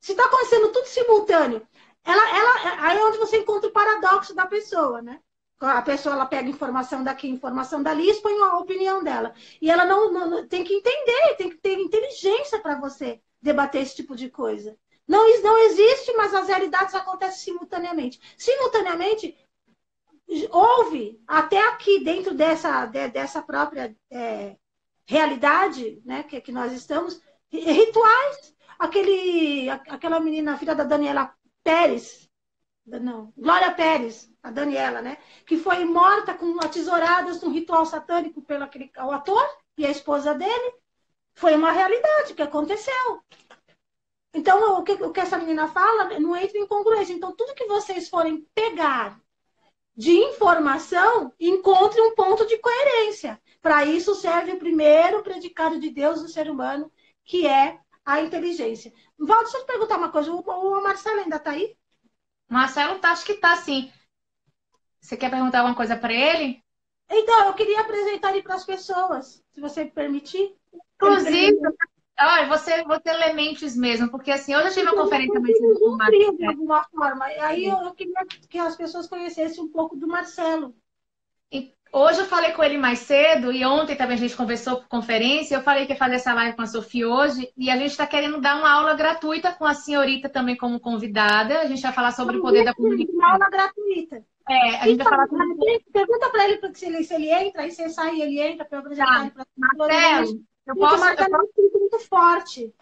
Se 0.00 0.12
está 0.12 0.24
acontecendo 0.24 0.72
tudo 0.72 0.86
simultâneo, 0.86 1.66
ela, 2.04 2.38
ela, 2.38 2.86
aí 2.86 2.98
é 2.98 3.04
onde 3.04 3.18
você 3.18 3.38
encontra 3.38 3.68
o 3.68 3.72
paradoxo 3.72 4.34
da 4.34 4.46
pessoa, 4.46 5.02
né? 5.02 5.20
A 5.60 5.82
pessoa 5.82 6.14
ela 6.14 6.26
pega 6.26 6.48
informação 6.48 7.02
daqui, 7.02 7.28
informação 7.28 7.82
dali 7.82 8.04
e 8.04 8.10
expõe 8.10 8.40
a 8.40 8.58
opinião 8.58 9.02
dela. 9.02 9.34
E 9.60 9.70
ela 9.70 9.84
não, 9.84 10.12
não 10.12 10.46
tem 10.46 10.62
que 10.62 10.72
entender, 10.72 11.34
tem 11.36 11.50
que 11.50 11.56
ter 11.56 11.78
inteligência 11.78 12.60
para 12.60 12.78
você 12.78 13.20
debater 13.42 13.82
esse 13.82 13.96
tipo 13.96 14.14
de 14.14 14.30
coisa. 14.30 14.76
Não, 15.08 15.26
não 15.42 15.58
existe, 15.58 16.12
mas 16.12 16.34
as 16.34 16.46
realidades 16.46 16.94
acontecem 16.94 17.54
simultaneamente. 17.54 18.20
Simultaneamente, 18.36 19.34
houve, 20.50 21.18
até 21.26 21.66
aqui, 21.68 22.04
dentro 22.04 22.34
dessa, 22.34 22.84
de, 22.84 23.08
dessa 23.08 23.40
própria 23.40 23.96
é, 24.10 24.56
realidade 25.06 26.02
né, 26.04 26.22
que, 26.24 26.40
que 26.42 26.52
nós 26.52 26.72
estamos, 26.72 27.20
rituais. 27.50 28.54
Aquele, 28.78 29.68
aquela 29.70 30.20
menina, 30.20 30.58
filha 30.58 30.74
da 30.74 30.84
Daniela 30.84 31.34
Pérez, 31.64 32.28
não, 32.86 33.32
Glória 33.36 33.74
Pérez, 33.74 34.30
a 34.42 34.50
Daniela, 34.50 35.02
né? 35.02 35.18
Que 35.44 35.58
foi 35.58 35.84
morta 35.84 36.32
com 36.32 36.56
tesouradas 36.60 37.42
num 37.42 37.50
ritual 37.50 37.84
satânico 37.84 38.40
pelo 38.40 38.64
aquele, 38.64 38.90
o 38.96 39.10
ator 39.10 39.44
e 39.76 39.84
a 39.84 39.90
esposa 39.90 40.34
dele. 40.34 40.74
Foi 41.34 41.54
uma 41.54 41.70
realidade 41.70 42.34
que 42.34 42.42
aconteceu. 42.42 43.22
Então, 44.32 44.78
o 44.78 44.82
que, 44.82 44.92
o 44.92 45.12
que 45.12 45.20
essa 45.20 45.38
menina 45.38 45.68
fala 45.68 46.18
não 46.18 46.36
entra 46.36 46.58
em 46.58 46.66
congruência. 46.66 47.12
Então, 47.12 47.34
tudo 47.34 47.54
que 47.54 47.66
vocês 47.66 48.08
forem 48.08 48.46
pegar 48.54 49.20
de 49.96 50.12
informação, 50.12 51.32
encontre 51.40 52.00
um 52.00 52.14
ponto 52.14 52.46
de 52.46 52.56
coerência. 52.58 53.40
Para 53.60 53.84
isso 53.84 54.14
serve 54.14 54.52
o 54.52 54.58
primeiro 54.58 55.22
predicado 55.22 55.80
de 55.80 55.90
Deus 55.90 56.22
no 56.22 56.28
ser 56.28 56.48
humano, 56.48 56.92
que 57.24 57.46
é 57.46 57.80
a 58.04 58.22
inteligência. 58.22 58.92
Valdo, 59.18 59.42
deixa 59.44 59.58
eu 59.58 59.62
te 59.62 59.66
perguntar 59.66 59.96
uma 59.96 60.12
coisa. 60.12 60.32
O, 60.32 60.40
o 60.40 60.82
Marcelo 60.82 61.20
ainda 61.20 61.36
está 61.36 61.50
aí? 61.50 61.76
Marcelo, 62.48 62.98
tá, 63.00 63.10
acho 63.10 63.26
que 63.26 63.32
está 63.32 63.56
sim. 63.56 63.92
Você 65.00 65.16
quer 65.16 65.30
perguntar 65.30 65.58
alguma 65.58 65.76
coisa 65.76 65.96
para 65.96 66.12
ele? 66.12 66.62
Então, 67.10 67.46
eu 67.46 67.54
queria 67.54 67.80
apresentar 67.80 68.30
ele 68.30 68.42
para 68.42 68.54
as 68.54 68.64
pessoas, 68.64 69.42
se 69.50 69.60
você 69.60 69.84
me 69.84 69.90
permitir. 69.90 70.54
Inclusive, 70.94 71.58
Olha, 72.20 72.48
você, 72.48 72.82
você 72.82 73.12
lê 73.12 73.32
mentes 73.32 73.76
mesmo, 73.76 74.10
porque 74.10 74.32
assim, 74.32 74.54
hoje 74.54 74.68
eu 74.68 74.74
tive 74.74 74.86
uma 74.90 75.02
conferência 75.02 75.38
mais 75.38 75.56
com 75.58 75.96
de 76.36 76.46
alguma 76.46 76.82
forma. 76.84 77.24
Aí 77.24 77.64
eu, 77.64 77.76
eu, 77.78 77.92
queria 77.92 78.26
que 78.48 78.58
as 78.58 78.76
pessoas 78.76 79.06
conhecessem 79.06 79.62
um 79.62 79.68
pouco 79.68 79.94
do 79.94 80.08
Marcelo. 80.08 80.74
E 81.52 81.72
hoje 81.92 82.18
eu 82.18 82.26
falei 82.26 82.50
com 82.52 82.64
ele 82.64 82.76
mais 82.76 82.98
cedo, 82.98 83.52
e 83.52 83.64
ontem 83.64 83.94
também 83.94 84.16
a 84.16 84.20
gente 84.20 84.36
conversou 84.36 84.78
por 84.78 84.88
conferência, 84.88 85.54
eu 85.54 85.62
falei 85.62 85.86
que 85.86 85.92
ia 85.92 85.98
fazer 85.98 86.16
essa 86.16 86.34
live 86.34 86.56
com 86.56 86.62
a 86.62 86.66
Sofia 86.66 87.08
hoje, 87.08 87.52
e 87.56 87.70
a 87.70 87.76
gente 87.76 87.92
está 87.92 88.04
querendo 88.04 88.40
dar 88.40 88.58
uma 88.58 88.70
aula 88.70 88.94
gratuita 88.94 89.52
com 89.52 89.64
a 89.64 89.74
senhorita 89.74 90.28
também 90.28 90.56
como 90.56 90.80
convidada. 90.80 91.60
A 91.60 91.66
gente 91.66 91.82
vai 91.82 91.92
falar 91.92 92.10
sobre 92.10 92.38
o 92.38 92.42
poder 92.42 92.64
da 92.64 92.74
comunicação. 92.74 93.14
Uma 93.14 93.32
aula 93.32 93.48
gratuita. 93.48 94.24
É, 94.50 94.76
a 94.76 94.86
gente 94.86 94.94
então, 94.94 95.10
vai 95.10 95.28
falar 95.28 95.44
Pergunta 95.92 96.30
para 96.30 96.48
ele 96.48 96.74
se, 96.74 96.86
ele 96.86 97.04
se 97.04 97.14
ele 97.14 97.30
entra, 97.30 97.62
aí 97.62 97.70
você 97.70 97.88
sai 97.90 98.16
e 98.16 98.22
ele 98.22 98.40
entra 98.40 98.64
para 98.64 98.78
eu 98.78 98.80
apresentar 98.80 99.30
tá. 99.30 99.30
para 99.30 99.46
Marcelo, 99.56 100.40
eu 100.68 100.76
posso, 100.76 101.04
eu 101.04 101.80
muito 101.80 101.98
forte. 102.00 102.72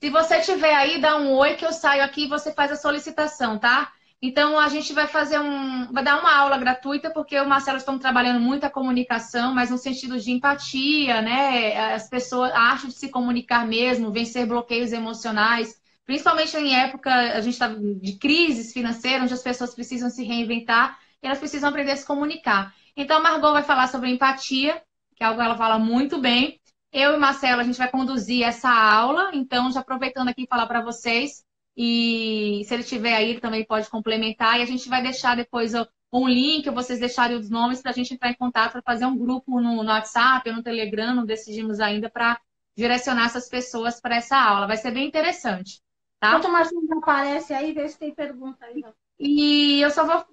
Se 0.00 0.10
você 0.10 0.40
tiver 0.40 0.74
aí, 0.74 1.00
dá 1.00 1.16
um 1.16 1.34
oi 1.34 1.54
que 1.54 1.64
eu 1.64 1.72
saio 1.72 2.02
aqui 2.02 2.24
e 2.24 2.28
você 2.28 2.52
faz 2.52 2.72
a 2.72 2.76
solicitação, 2.76 3.58
tá? 3.58 3.92
Então 4.20 4.58
a 4.58 4.68
gente 4.68 4.94
vai 4.94 5.06
fazer 5.06 5.38
um, 5.38 5.92
vai 5.92 6.02
dar 6.02 6.18
uma 6.18 6.34
aula 6.34 6.56
gratuita 6.56 7.10
porque 7.10 7.38
o 7.38 7.46
Marcelo 7.46 7.76
estão 7.76 7.98
trabalhando 7.98 8.40
muito 8.40 8.64
a 8.64 8.70
comunicação, 8.70 9.54
mas 9.54 9.70
no 9.70 9.76
sentido 9.76 10.18
de 10.18 10.32
empatia, 10.32 11.20
né? 11.20 11.94
As 11.94 12.08
pessoas 12.08 12.50
acham 12.52 12.88
de 12.88 12.96
se 12.96 13.10
comunicar 13.10 13.66
mesmo, 13.66 14.10
vencer 14.10 14.46
bloqueios 14.46 14.92
emocionais, 14.92 15.78
principalmente 16.06 16.56
em 16.56 16.74
época 16.74 17.12
a 17.12 17.40
gente 17.42 17.54
está 17.54 17.68
de 17.68 18.16
crises 18.18 18.72
financeiras, 18.72 19.24
onde 19.24 19.34
as 19.34 19.42
pessoas 19.42 19.74
precisam 19.74 20.08
se 20.08 20.24
reinventar 20.24 20.98
e 21.22 21.26
elas 21.26 21.38
precisam 21.38 21.68
aprender 21.68 21.92
a 21.92 21.96
se 21.96 22.06
comunicar. 22.06 22.74
Então 22.96 23.18
a 23.18 23.20
Margot 23.20 23.52
vai 23.52 23.62
falar 23.62 23.88
sobre 23.88 24.10
empatia, 24.10 24.80
que 25.14 25.22
é 25.22 25.26
algo 25.26 25.38
que 25.38 25.44
ela 25.44 25.56
fala 25.56 25.78
muito 25.78 26.18
bem. 26.18 26.58
Eu 26.98 27.12
e 27.12 27.18
Marcelo 27.18 27.60
a 27.60 27.64
gente 27.64 27.76
vai 27.76 27.90
conduzir 27.90 28.42
essa 28.42 28.70
aula, 28.70 29.30
então 29.34 29.70
já 29.70 29.80
aproveitando 29.80 30.28
aqui 30.28 30.46
falar 30.48 30.66
para 30.66 30.80
vocês 30.80 31.44
e 31.76 32.62
se 32.64 32.72
ele 32.72 32.82
tiver 32.82 33.14
aí, 33.14 33.28
ele 33.28 33.40
também 33.40 33.66
pode 33.66 33.90
complementar. 33.90 34.58
E 34.58 34.62
a 34.62 34.64
gente 34.64 34.88
vai 34.88 35.02
deixar 35.02 35.36
depois 35.36 35.74
um 36.10 36.26
link, 36.26 36.70
vocês 36.70 36.98
deixarem 36.98 37.36
os 37.36 37.50
nomes 37.50 37.82
para 37.82 37.90
a 37.90 37.94
gente 37.94 38.14
entrar 38.14 38.30
em 38.30 38.34
contato, 38.34 38.72
para 38.72 38.80
fazer 38.80 39.04
um 39.04 39.18
grupo 39.18 39.60
no, 39.60 39.82
no 39.82 39.90
WhatsApp 39.90 40.48
ou 40.48 40.56
no 40.56 40.62
Telegram, 40.62 41.14
não 41.14 41.26
decidimos 41.26 41.80
ainda, 41.80 42.08
para 42.08 42.40
direcionar 42.74 43.26
essas 43.26 43.46
pessoas 43.46 44.00
para 44.00 44.16
essa 44.16 44.38
aula. 44.38 44.66
Vai 44.66 44.78
ser 44.78 44.90
bem 44.90 45.06
interessante. 45.06 45.82
Tá? 46.18 46.30
Enquanto 46.30 46.46
o 46.46 46.52
Marcinho 46.52 46.80
aparece 46.96 47.52
aí, 47.52 47.74
vê 47.74 47.86
se 47.90 47.98
tem 47.98 48.14
pergunta 48.14 48.64
aí. 48.64 48.82
E 49.20 49.82
eu 49.82 49.90
só 49.90 50.06
vou 50.06 50.24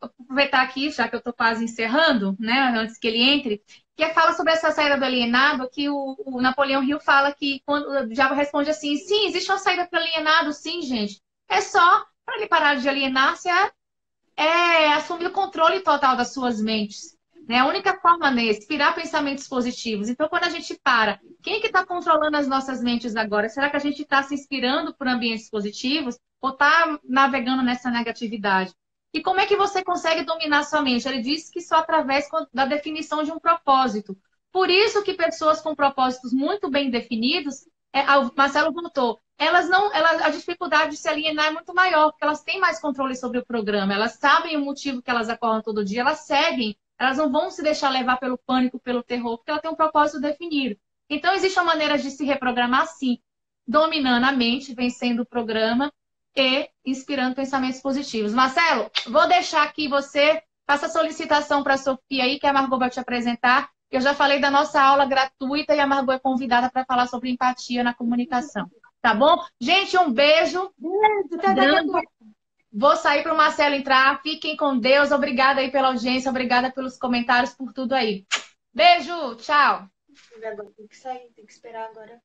aproveitar 0.00 0.62
aqui, 0.62 0.88
já 0.90 1.08
que 1.08 1.16
eu 1.16 1.18
estou 1.18 1.32
quase 1.32 1.64
encerrando, 1.64 2.36
né, 2.38 2.74
antes 2.76 2.96
que 2.96 3.08
ele 3.08 3.22
entre, 3.22 3.62
que 3.96 4.08
fala 4.10 4.32
sobre 4.32 4.52
essa 4.52 4.70
saída 4.70 4.96
do 4.96 5.04
alienado, 5.04 5.68
que 5.70 5.88
o, 5.88 6.16
o 6.24 6.40
Napoleão 6.40 6.82
Hill 6.82 7.00
fala 7.00 7.32
que 7.32 7.60
quando 7.66 8.08
diabo 8.08 8.34
responde 8.34 8.70
assim, 8.70 8.96
sim, 8.96 9.26
existe 9.26 9.50
uma 9.50 9.58
saída 9.58 9.86
para 9.86 9.98
o 9.98 10.02
alienado, 10.02 10.52
sim, 10.52 10.82
gente. 10.82 11.20
É 11.48 11.60
só 11.60 12.04
para 12.24 12.36
ele 12.36 12.46
parar 12.46 12.76
de 12.76 12.88
alienar-se 12.88 13.48
é, 13.48 13.70
é 14.36 14.92
assumir 14.94 15.26
o 15.26 15.32
controle 15.32 15.80
total 15.80 16.16
das 16.16 16.32
suas 16.32 16.60
mentes. 16.60 17.16
Né? 17.48 17.58
A 17.58 17.66
única 17.66 17.98
forma 18.00 18.28
é 18.40 18.50
inspirar 18.50 18.94
pensamentos 18.94 19.48
positivos. 19.48 20.08
Então, 20.08 20.28
quando 20.28 20.44
a 20.44 20.50
gente 20.50 20.78
para, 20.82 21.20
quem 21.42 21.56
é 21.56 21.60
que 21.60 21.66
está 21.66 21.84
controlando 21.84 22.36
as 22.36 22.46
nossas 22.46 22.82
mentes 22.82 23.16
agora? 23.16 23.48
Será 23.48 23.68
que 23.68 23.76
a 23.76 23.80
gente 23.80 24.02
está 24.02 24.22
se 24.22 24.34
inspirando 24.34 24.94
por 24.94 25.08
ambientes 25.08 25.50
positivos 25.50 26.18
ou 26.40 26.50
está 26.50 26.98
navegando 27.04 27.62
nessa 27.62 27.90
negatividade? 27.90 28.72
E 29.12 29.20
como 29.20 29.40
é 29.40 29.46
que 29.46 29.56
você 29.56 29.84
consegue 29.84 30.24
dominar 30.24 30.64
sua 30.64 30.80
mente? 30.80 31.06
Ele 31.06 31.20
diz 31.20 31.50
que 31.50 31.60
só 31.60 31.76
através 31.76 32.26
da 32.52 32.64
definição 32.64 33.22
de 33.22 33.30
um 33.30 33.38
propósito. 33.38 34.16
Por 34.50 34.70
isso 34.70 35.02
que 35.02 35.14
pessoas 35.14 35.60
com 35.60 35.74
propósitos 35.74 36.32
muito 36.32 36.70
bem 36.70 36.90
definidos, 36.90 37.66
é, 37.92 38.04
Marcelo 38.36 38.72
voltou, 38.72 39.20
elas 39.38 39.68
não, 39.68 39.92
elas, 39.92 40.22
a 40.22 40.28
dificuldade 40.30 40.92
de 40.92 40.96
se 40.96 41.08
alienar 41.08 41.46
é 41.46 41.50
muito 41.50 41.74
maior, 41.74 42.10
porque 42.10 42.24
elas 42.24 42.42
têm 42.42 42.60
mais 42.60 42.80
controle 42.80 43.16
sobre 43.16 43.38
o 43.38 43.44
programa, 43.44 43.92
elas 43.92 44.12
sabem 44.12 44.56
o 44.56 44.64
motivo 44.64 45.02
que 45.02 45.10
elas 45.10 45.28
acordam 45.28 45.62
todo 45.62 45.84
dia, 45.84 46.00
elas 46.00 46.20
seguem, 46.20 46.76
elas 46.98 47.18
não 47.18 47.30
vão 47.30 47.50
se 47.50 47.62
deixar 47.62 47.90
levar 47.90 48.18
pelo 48.18 48.38
pânico, 48.38 48.78
pelo 48.78 49.02
terror, 49.02 49.36
porque 49.36 49.50
ela 49.50 49.60
tem 49.60 49.70
um 49.70 49.74
propósito 49.74 50.20
definido. 50.20 50.78
Então, 51.08 51.34
existe 51.34 51.58
uma 51.58 51.66
maneira 51.66 51.98
de 51.98 52.10
se 52.10 52.24
reprogramar, 52.24 52.86
sim, 52.86 53.18
dominando 53.66 54.24
a 54.24 54.32
mente, 54.32 54.74
vencendo 54.74 55.20
o 55.20 55.26
programa 55.26 55.92
e 56.36 56.68
inspirando 56.84 57.34
pensamentos 57.34 57.80
positivos. 57.80 58.32
Marcelo, 58.32 58.90
vou 59.08 59.28
deixar 59.28 59.62
aqui 59.62 59.88
você, 59.88 60.42
faça 60.66 60.86
a 60.86 60.90
solicitação 60.90 61.62
para 61.62 61.74
a 61.74 61.78
Sofia 61.78 62.24
aí, 62.24 62.38
que 62.38 62.46
a 62.46 62.52
Margot 62.52 62.78
vai 62.78 62.90
te 62.90 63.00
apresentar. 63.00 63.70
Eu 63.90 64.00
já 64.00 64.14
falei 64.14 64.40
da 64.40 64.50
nossa 64.50 64.80
aula 64.80 65.04
gratuita 65.04 65.74
e 65.74 65.80
a 65.80 65.86
Margot 65.86 66.12
é 66.12 66.18
convidada 66.18 66.70
para 66.70 66.84
falar 66.84 67.06
sobre 67.06 67.30
empatia 67.30 67.84
na 67.84 67.92
comunicação. 67.92 68.66
Tá 69.02 69.14
bom? 69.14 69.36
Gente, 69.60 69.98
um 69.98 70.10
beijo. 70.10 70.72
Vou 72.72 72.96
sair 72.96 73.22
para 73.22 73.34
o 73.34 73.36
Marcelo 73.36 73.74
entrar. 73.74 74.22
Fiquem 74.22 74.56
com 74.56 74.78
Deus. 74.78 75.10
Obrigada 75.10 75.60
aí 75.60 75.70
pela 75.70 75.88
audiência, 75.88 76.30
obrigada 76.30 76.72
pelos 76.72 76.96
comentários, 76.96 77.52
por 77.52 77.72
tudo 77.72 77.92
aí. 77.92 78.24
Beijo, 78.72 79.34
tchau. 79.36 79.86
Tem 80.76 80.86
que 80.86 80.96
sair, 80.96 81.30
tem 81.36 81.44
que 81.44 81.52
esperar 81.52 81.90
agora. 81.90 82.18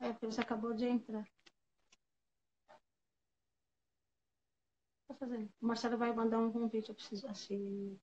É, 0.00 0.12
porque 0.12 0.26
você 0.26 0.40
acabou 0.40 0.74
de 0.74 0.86
entrar. 0.86 1.24
Tá 5.08 5.14
fazendo. 5.14 5.48
O 5.60 5.66
Marcelo 5.66 5.96
vai 5.96 6.12
mandar 6.12 6.38
um 6.38 6.52
convite, 6.52 6.88
eu 6.88 6.94
preciso 6.94 7.26
assim. 7.28 7.98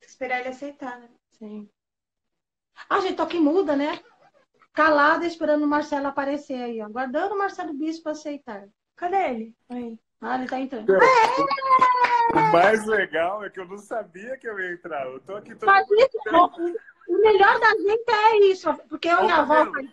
Esperar 0.00 0.40
ele 0.40 0.48
aceitar, 0.48 0.98
né? 1.00 1.10
Sim. 1.32 1.68
Ah, 2.88 3.00
gente, 3.00 3.16
toque 3.16 3.38
muda, 3.38 3.74
né? 3.74 4.00
Calada 4.72 5.26
esperando 5.26 5.64
o 5.64 5.66
Marcelo 5.66 6.06
aparecer 6.06 6.62
aí, 6.62 6.80
ó. 6.80 6.86
Aguardando 6.86 7.34
o 7.34 7.38
Marcelo 7.38 7.72
Bispo 7.72 8.08
aceitar. 8.08 8.68
Cadê 8.94 9.30
ele? 9.30 9.56
Aí. 9.68 9.98
Ah, 10.20 10.36
ele 10.36 10.48
tá 10.48 10.58
entrando. 10.58 10.90
É. 10.94 10.98
O 12.32 12.52
mais 12.52 12.86
legal 12.86 13.44
é 13.44 13.50
que 13.50 13.60
eu 13.60 13.66
não 13.66 13.78
sabia 13.78 14.36
que 14.38 14.48
eu 14.48 14.58
ia 14.58 14.72
entrar. 14.72 15.06
Eu 15.06 15.20
tô 15.20 15.36
aqui 15.36 15.54
todo 15.54 15.66
Mas 15.66 15.86
isso, 15.90 16.18
o 17.08 17.18
melhor 17.20 17.58
da 17.60 17.70
gente 17.70 18.10
é 18.10 18.36
isso, 18.48 18.72
porque 18.88 19.08
eu 19.08 19.24
e 19.24 19.30
a 19.30 19.38
avó. 19.38 19.70
Faz... 19.70 19.88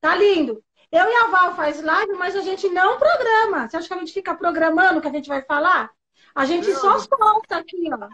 Tá 0.00 0.14
lindo. 0.14 0.62
Eu 0.90 1.06
e 1.06 1.14
a 1.14 1.26
Val 1.26 1.54
faz 1.54 1.82
live, 1.82 2.12
mas 2.14 2.34
a 2.34 2.40
gente 2.40 2.68
não 2.68 2.98
programa. 2.98 3.68
Você 3.68 3.76
acha 3.76 3.88
que 3.88 3.94
a 3.94 3.98
gente 3.98 4.12
fica 4.12 4.34
programando 4.34 4.98
o 4.98 5.02
que 5.02 5.08
a 5.08 5.12
gente 5.12 5.28
vai 5.28 5.42
falar? 5.42 5.90
A 6.34 6.46
gente 6.46 6.68
não. 6.70 6.80
só 6.80 6.98
solta 6.98 7.56
aqui, 7.56 7.90
ó. 7.92 8.08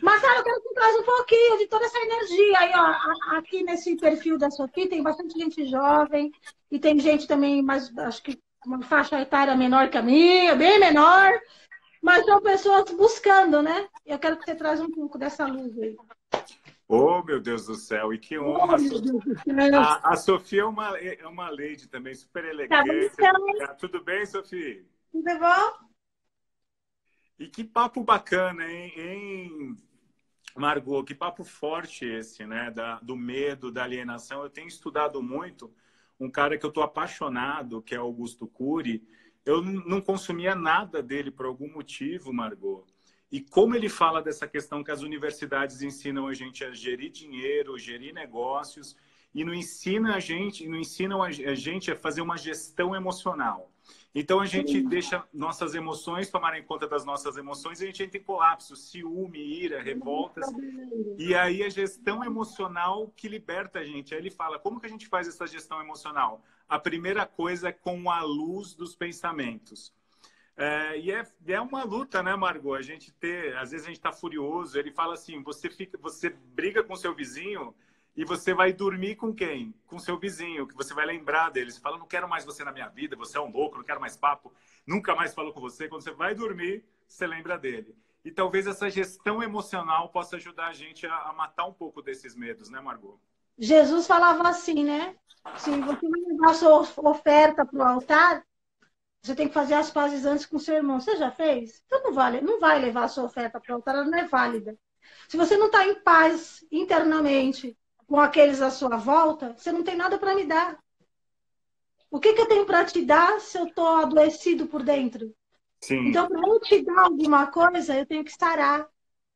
Mas, 0.00 0.22
cara, 0.22 0.38
eu 0.38 0.44
quero 0.44 0.62
que 0.62 0.74
traz 0.74 0.96
um 0.96 1.02
pouquinho 1.02 1.58
de 1.58 1.66
toda 1.66 1.84
essa 1.84 1.98
energia 1.98 2.58
aí, 2.58 2.72
ó. 2.74 3.36
Aqui 3.36 3.62
nesse 3.62 3.96
perfil 3.96 4.38
da 4.38 4.50
Sofia 4.50 4.88
tem 4.88 5.02
bastante 5.02 5.38
gente 5.38 5.66
jovem 5.66 6.32
e 6.70 6.78
tem 6.78 6.98
gente 6.98 7.26
também, 7.26 7.62
mais, 7.62 7.96
acho 7.98 8.22
que 8.22 8.38
uma 8.64 8.82
faixa 8.82 9.20
etária 9.20 9.54
menor 9.54 9.88
que 9.90 9.98
a 9.98 10.02
minha, 10.02 10.54
bem 10.54 10.78
menor. 10.78 11.30
Mas 12.02 12.24
são 12.24 12.40
pessoas 12.40 12.90
buscando, 12.92 13.62
né? 13.62 13.88
Eu 14.04 14.18
quero 14.18 14.36
que 14.36 14.44
você 14.44 14.54
traz 14.54 14.80
um 14.80 14.90
pouco 14.90 15.18
dessa 15.18 15.46
luz 15.46 15.78
aí. 15.78 15.96
Oh, 16.88 17.20
meu 17.22 17.40
Deus 17.40 17.66
do 17.66 17.74
céu, 17.74 18.12
e 18.14 18.18
que 18.18 18.38
honra! 18.38 18.76
Oh, 18.78 19.76
a, 19.76 20.12
a, 20.12 20.16
Sofia 20.16 20.62
é 20.62 20.64
uma, 20.64 20.96
é 20.98 21.26
uma 21.26 21.50
lady 21.50 21.88
também, 21.88 22.14
super 22.14 22.44
tá 22.44 22.48
elegante. 22.48 23.16
Tá 23.16 23.74
Tudo 23.74 24.04
bem, 24.04 24.24
Sofia? 24.24 24.84
Tudo 25.10 25.38
bom? 25.38 25.86
E 27.38 27.48
que 27.48 27.64
papo 27.64 28.04
bacana, 28.04 28.70
hein, 28.70 28.92
hein, 28.96 29.78
Margot? 30.54 31.04
Que 31.04 31.14
papo 31.14 31.42
forte 31.42 32.04
esse, 32.04 32.46
né? 32.46 32.70
Da, 32.70 33.00
do 33.00 33.16
medo, 33.16 33.72
da 33.72 33.82
alienação. 33.82 34.42
Eu 34.42 34.50
tenho 34.50 34.68
estudado 34.68 35.20
muito 35.20 35.74
um 36.18 36.30
cara 36.30 36.56
que 36.56 36.64
eu 36.64 36.68
estou 36.68 36.82
apaixonado, 36.82 37.82
que 37.82 37.94
é 37.94 37.98
Augusto 37.98 38.46
Cury. 38.46 39.06
Eu 39.44 39.60
não 39.60 40.00
consumia 40.00 40.54
nada 40.54 41.02
dele 41.02 41.30
por 41.30 41.46
algum 41.46 41.70
motivo, 41.70 42.32
Margot. 42.32 42.86
E 43.30 43.40
como 43.40 43.74
ele 43.74 43.88
fala 43.88 44.22
dessa 44.22 44.46
questão 44.46 44.84
que 44.84 44.90
as 44.90 45.02
universidades 45.02 45.82
ensinam 45.82 46.28
a 46.28 46.34
gente 46.34 46.64
a 46.64 46.72
gerir 46.72 47.10
dinheiro, 47.10 47.78
gerir 47.78 48.14
negócios, 48.14 48.96
e 49.34 49.44
não 49.44 49.52
ensinam 49.52 50.14
a 50.14 50.20
gente, 50.20 50.66
não 50.66 50.78
ensinam 50.78 51.22
a 51.22 51.30
gente 51.30 51.90
a 51.90 51.96
fazer 51.96 52.22
uma 52.22 52.38
gestão 52.38 52.94
emocional. 52.94 53.70
Então 54.14 54.40
a 54.40 54.46
gente 54.46 54.80
deixa 54.80 55.22
nossas 55.30 55.74
emoções 55.74 56.30
tomarem 56.30 56.62
conta 56.62 56.88
das 56.88 57.04
nossas 57.04 57.36
emoções 57.36 57.80
e 57.80 57.84
a 57.84 57.86
gente 57.88 58.02
entra 58.02 58.16
em 58.16 58.22
colapso, 58.22 58.74
ciúme, 58.74 59.38
ira, 59.38 59.82
revoltas. 59.82 60.46
E 61.18 61.34
aí 61.34 61.62
a 61.62 61.68
gestão 61.68 62.24
emocional 62.24 63.12
que 63.14 63.28
liberta 63.28 63.80
a 63.80 63.84
gente. 63.84 64.14
Aí 64.14 64.20
ele 64.20 64.30
fala: 64.30 64.58
como 64.58 64.80
que 64.80 64.86
a 64.86 64.88
gente 64.88 65.06
faz 65.06 65.28
essa 65.28 65.46
gestão 65.46 65.82
emocional? 65.82 66.42
A 66.66 66.78
primeira 66.78 67.26
coisa 67.26 67.68
é 67.68 67.72
com 67.72 68.10
a 68.10 68.22
luz 68.22 68.74
dos 68.74 68.96
pensamentos. 68.96 69.92
É, 70.56 70.98
e 70.98 71.12
é, 71.12 71.22
é 71.48 71.60
uma 71.60 71.84
luta, 71.84 72.22
né, 72.22 72.34
Margot? 72.34 72.74
A 72.74 72.82
gente 72.82 73.12
ter, 73.12 73.54
às 73.56 73.70
vezes 73.72 73.86
a 73.86 73.90
gente 73.90 73.98
está 73.98 74.12
furioso. 74.12 74.78
Ele 74.78 74.90
fala 74.90 75.14
assim: 75.14 75.42
você 75.42 75.68
fica, 75.68 75.98
você 75.98 76.30
briga 76.30 76.82
com 76.82 76.96
seu 76.96 77.14
vizinho 77.14 77.74
e 78.16 78.24
você 78.24 78.54
vai 78.54 78.72
dormir 78.72 79.16
com 79.16 79.34
quem? 79.34 79.74
Com 79.86 79.98
seu 79.98 80.18
vizinho, 80.18 80.66
que 80.66 80.74
você 80.74 80.94
vai 80.94 81.04
lembrar 81.04 81.50
dele. 81.50 81.70
Você 81.70 81.80
fala: 81.80 81.98
não 81.98 82.06
quero 82.06 82.28
mais 82.28 82.44
você 82.44 82.64
na 82.64 82.72
minha 82.72 82.88
vida, 82.88 83.14
você 83.16 83.36
é 83.36 83.40
um 83.40 83.50
louco, 83.50 83.76
não 83.76 83.84
quero 83.84 84.00
mais 84.00 84.16
papo, 84.16 84.52
nunca 84.86 85.14
mais 85.14 85.34
falo 85.34 85.52
com 85.52 85.60
você. 85.60 85.88
Quando 85.88 86.02
você 86.02 86.12
vai 86.12 86.34
dormir, 86.34 86.84
você 87.06 87.26
lembra 87.26 87.58
dele. 87.58 87.94
E 88.24 88.30
talvez 88.30 88.66
essa 88.66 88.88
gestão 88.88 89.42
emocional 89.42 90.08
possa 90.08 90.36
ajudar 90.36 90.68
a 90.68 90.72
gente 90.72 91.06
a, 91.06 91.14
a 91.14 91.32
matar 91.34 91.66
um 91.66 91.72
pouco 91.72 92.00
desses 92.00 92.34
medos, 92.34 92.70
né, 92.70 92.80
Margot? 92.80 93.20
Jesus 93.58 94.06
falava 94.06 94.48
assim, 94.48 94.84
né? 94.84 95.14
Se 95.58 95.70
você 95.80 96.06
a 96.44 96.54
sua 96.54 97.10
oferta 97.10 97.64
para 97.64 97.78
o 97.78 97.82
altar, 97.82 98.45
você 99.26 99.34
tem 99.34 99.48
que 99.48 99.54
fazer 99.54 99.74
as 99.74 99.90
pazes 99.90 100.24
antes 100.24 100.46
com 100.46 100.56
o 100.56 100.60
seu 100.60 100.76
irmão. 100.76 101.00
Você 101.00 101.16
já 101.16 101.30
fez? 101.30 101.82
Então 101.86 102.02
não 102.04 102.12
vale, 102.12 102.40
não 102.40 102.60
vai 102.60 102.78
levar 102.78 103.04
a 103.04 103.08
sua 103.08 103.24
oferta 103.24 103.60
para 103.60 103.72
o 103.72 103.76
altar, 103.76 103.96
ela 103.96 104.04
não 104.04 104.18
é 104.18 104.24
válida. 104.24 104.78
Se 105.28 105.36
você 105.36 105.56
não 105.56 105.66
está 105.66 105.86
em 105.86 105.96
paz 105.96 106.64
internamente 106.70 107.76
com 108.06 108.20
aqueles 108.20 108.62
à 108.62 108.70
sua 108.70 108.96
volta, 108.96 109.54
você 109.56 109.72
não 109.72 109.82
tem 109.82 109.96
nada 109.96 110.16
para 110.16 110.34
me 110.34 110.44
dar. 110.44 110.78
O 112.08 112.20
que, 112.20 112.32
que 112.34 112.40
eu 112.40 112.46
tenho 112.46 112.64
para 112.64 112.84
te 112.84 113.04
dar 113.04 113.40
se 113.40 113.58
eu 113.58 113.66
estou 113.66 113.86
adoecido 113.86 114.66
por 114.68 114.82
dentro? 114.82 115.34
Sim. 115.80 116.08
Então, 116.08 116.28
para 116.28 116.48
eu 116.48 116.60
te 116.60 116.82
dar 116.84 117.02
alguma 117.02 117.48
coisa, 117.48 117.96
eu 117.96 118.06
tenho 118.06 118.24
que 118.24 118.30
estar 118.30 118.88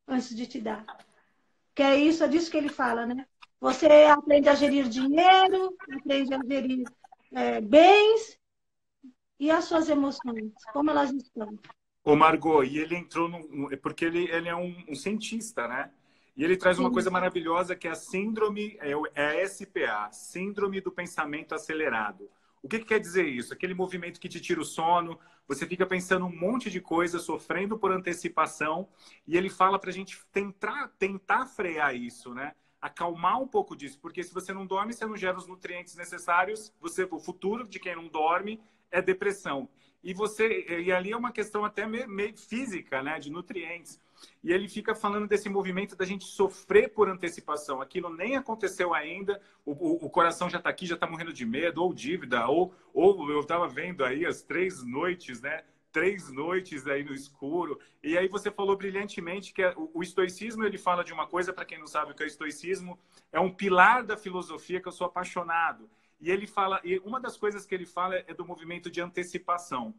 antes 0.06 0.34
de 0.34 0.46
te 0.46 0.60
dar. 0.60 0.84
Que 1.74 1.82
é 1.82 1.96
isso, 1.96 2.22
é 2.22 2.28
disso 2.28 2.50
que 2.50 2.56
ele 2.56 2.68
fala, 2.68 3.06
né? 3.06 3.26
Você 3.60 3.86
aprende 3.86 4.48
a 4.48 4.54
gerir 4.54 4.88
dinheiro, 4.88 5.76
aprende 5.98 6.32
a 6.32 6.40
gerir 6.46 6.84
é, 7.32 7.60
bens 7.60 8.39
e 9.40 9.50
as 9.50 9.64
suas 9.66 9.88
emoções, 9.88 10.52
como 10.72 10.90
elas 10.90 11.12
estão. 11.12 11.58
Ô, 12.02 12.16
Margot, 12.16 12.64
e 12.64 12.78
ele 12.78 12.96
entrou 12.96 13.28
no. 13.28 13.76
Porque 13.78 14.04
ele, 14.04 14.30
ele 14.30 14.48
é 14.48 14.56
um, 14.56 14.74
um 14.88 14.94
cientista, 14.94 15.68
né? 15.68 15.90
E 16.36 16.42
ele 16.44 16.56
traz 16.56 16.78
uma 16.78 16.88
Sim. 16.88 16.94
coisa 16.94 17.10
maravilhosa 17.10 17.76
que 17.76 17.86
é 17.86 17.90
a 17.90 17.94
síndrome, 17.94 18.76
é, 18.80 18.96
o- 18.96 19.06
é 19.14 19.26
a 19.26 19.40
SPA, 19.42 20.10
Síndrome 20.12 20.80
do 20.80 20.90
Pensamento 20.90 21.54
Acelerado. 21.54 22.30
O 22.62 22.68
que, 22.68 22.78
que 22.78 22.84
quer 22.86 23.00
dizer 23.00 23.26
isso? 23.26 23.52
Aquele 23.52 23.74
movimento 23.74 24.20
que 24.20 24.28
te 24.28 24.40
tira 24.40 24.60
o 24.60 24.64
sono, 24.64 25.18
você 25.46 25.66
fica 25.66 25.86
pensando 25.86 26.26
um 26.26 26.34
monte 26.34 26.70
de 26.70 26.80
coisa, 26.80 27.18
sofrendo 27.18 27.78
por 27.78 27.90
antecipação, 27.92 28.88
e 29.26 29.36
ele 29.36 29.48
fala 29.50 29.78
para 29.78 29.90
a 29.90 29.92
gente 29.92 30.18
tentar, 30.32 30.88
tentar 30.98 31.46
frear 31.46 31.94
isso, 31.94 32.32
né? 32.34 32.54
Acalmar 32.80 33.40
um 33.40 33.46
pouco 33.46 33.76
disso, 33.76 33.98
porque 34.00 34.22
se 34.22 34.32
você 34.32 34.52
não 34.52 34.66
dorme, 34.66 34.92
você 34.92 35.04
não 35.04 35.16
gera 35.16 35.36
os 35.36 35.46
nutrientes 35.46 35.96
necessários, 35.96 36.72
você, 36.80 37.06
o 37.10 37.18
futuro 37.18 37.68
de 37.68 37.78
quem 37.78 37.94
não 37.94 38.08
dorme 38.08 38.60
é 38.90 39.02
depressão. 39.02 39.68
E 40.02 40.14
você 40.14 40.64
e 40.80 40.90
ali 40.90 41.12
é 41.12 41.16
uma 41.16 41.30
questão 41.30 41.64
até 41.64 41.86
meio, 41.86 42.36
física, 42.36 43.02
né, 43.02 43.18
de 43.18 43.30
nutrientes. 43.30 44.00
E 44.42 44.52
ele 44.52 44.68
fica 44.68 44.94
falando 44.94 45.26
desse 45.26 45.48
movimento 45.48 45.94
da 45.94 46.04
gente 46.04 46.24
sofrer 46.24 46.88
por 46.92 47.08
antecipação. 47.08 47.80
Aquilo 47.80 48.14
nem 48.14 48.36
aconteceu 48.36 48.94
ainda, 48.94 49.40
o, 49.64 49.72
o, 49.72 50.06
o 50.06 50.10
coração 50.10 50.48
já 50.48 50.58
está 50.58 50.70
aqui, 50.70 50.86
já 50.86 50.94
está 50.94 51.06
morrendo 51.06 51.32
de 51.32 51.44
medo, 51.44 51.82
ou 51.82 51.92
dívida, 51.92 52.46
ou, 52.46 52.74
ou 52.94 53.30
eu 53.30 53.40
estava 53.40 53.68
vendo 53.68 54.04
aí 54.04 54.24
as 54.24 54.42
três 54.42 54.82
noites, 54.82 55.40
né? 55.42 55.62
Três 55.92 56.30
noites 56.30 56.86
aí 56.86 57.02
no 57.02 57.12
escuro. 57.12 57.78
E 58.02 58.16
aí 58.16 58.28
você 58.28 58.50
falou 58.50 58.76
brilhantemente 58.76 59.52
que 59.52 59.62
é- 59.62 59.74
o, 59.76 60.02
estoicismo, 60.02 60.64
ele 60.64 60.78
fala 60.78 61.02
de 61.02 61.12
uma 61.12 61.26
coisa, 61.26 61.52
para 61.52 61.64
quem 61.64 61.78
não 61.78 61.86
sabe 61.86 62.12
o 62.12 62.14
que 62.14 62.22
é 62.22 62.26
estoicismo, 62.26 62.98
é 63.32 63.40
um 63.40 63.52
pilar 63.52 64.04
da 64.04 64.16
filosofia 64.16 64.80
que 64.80 64.86
eu 64.88 64.92
sou 64.92 65.06
apaixonado. 65.06 65.90
E 66.20 66.30
ele 66.30 66.46
fala, 66.46 66.80
e 66.84 66.98
uma 67.00 67.18
das 67.18 67.36
coisas 67.36 67.66
que 67.66 67.74
ele 67.74 67.86
fala 67.86 68.16
é 68.16 68.34
do 68.34 68.44
movimento 68.44 68.90
de 68.90 69.00
antecipação. 69.00 69.94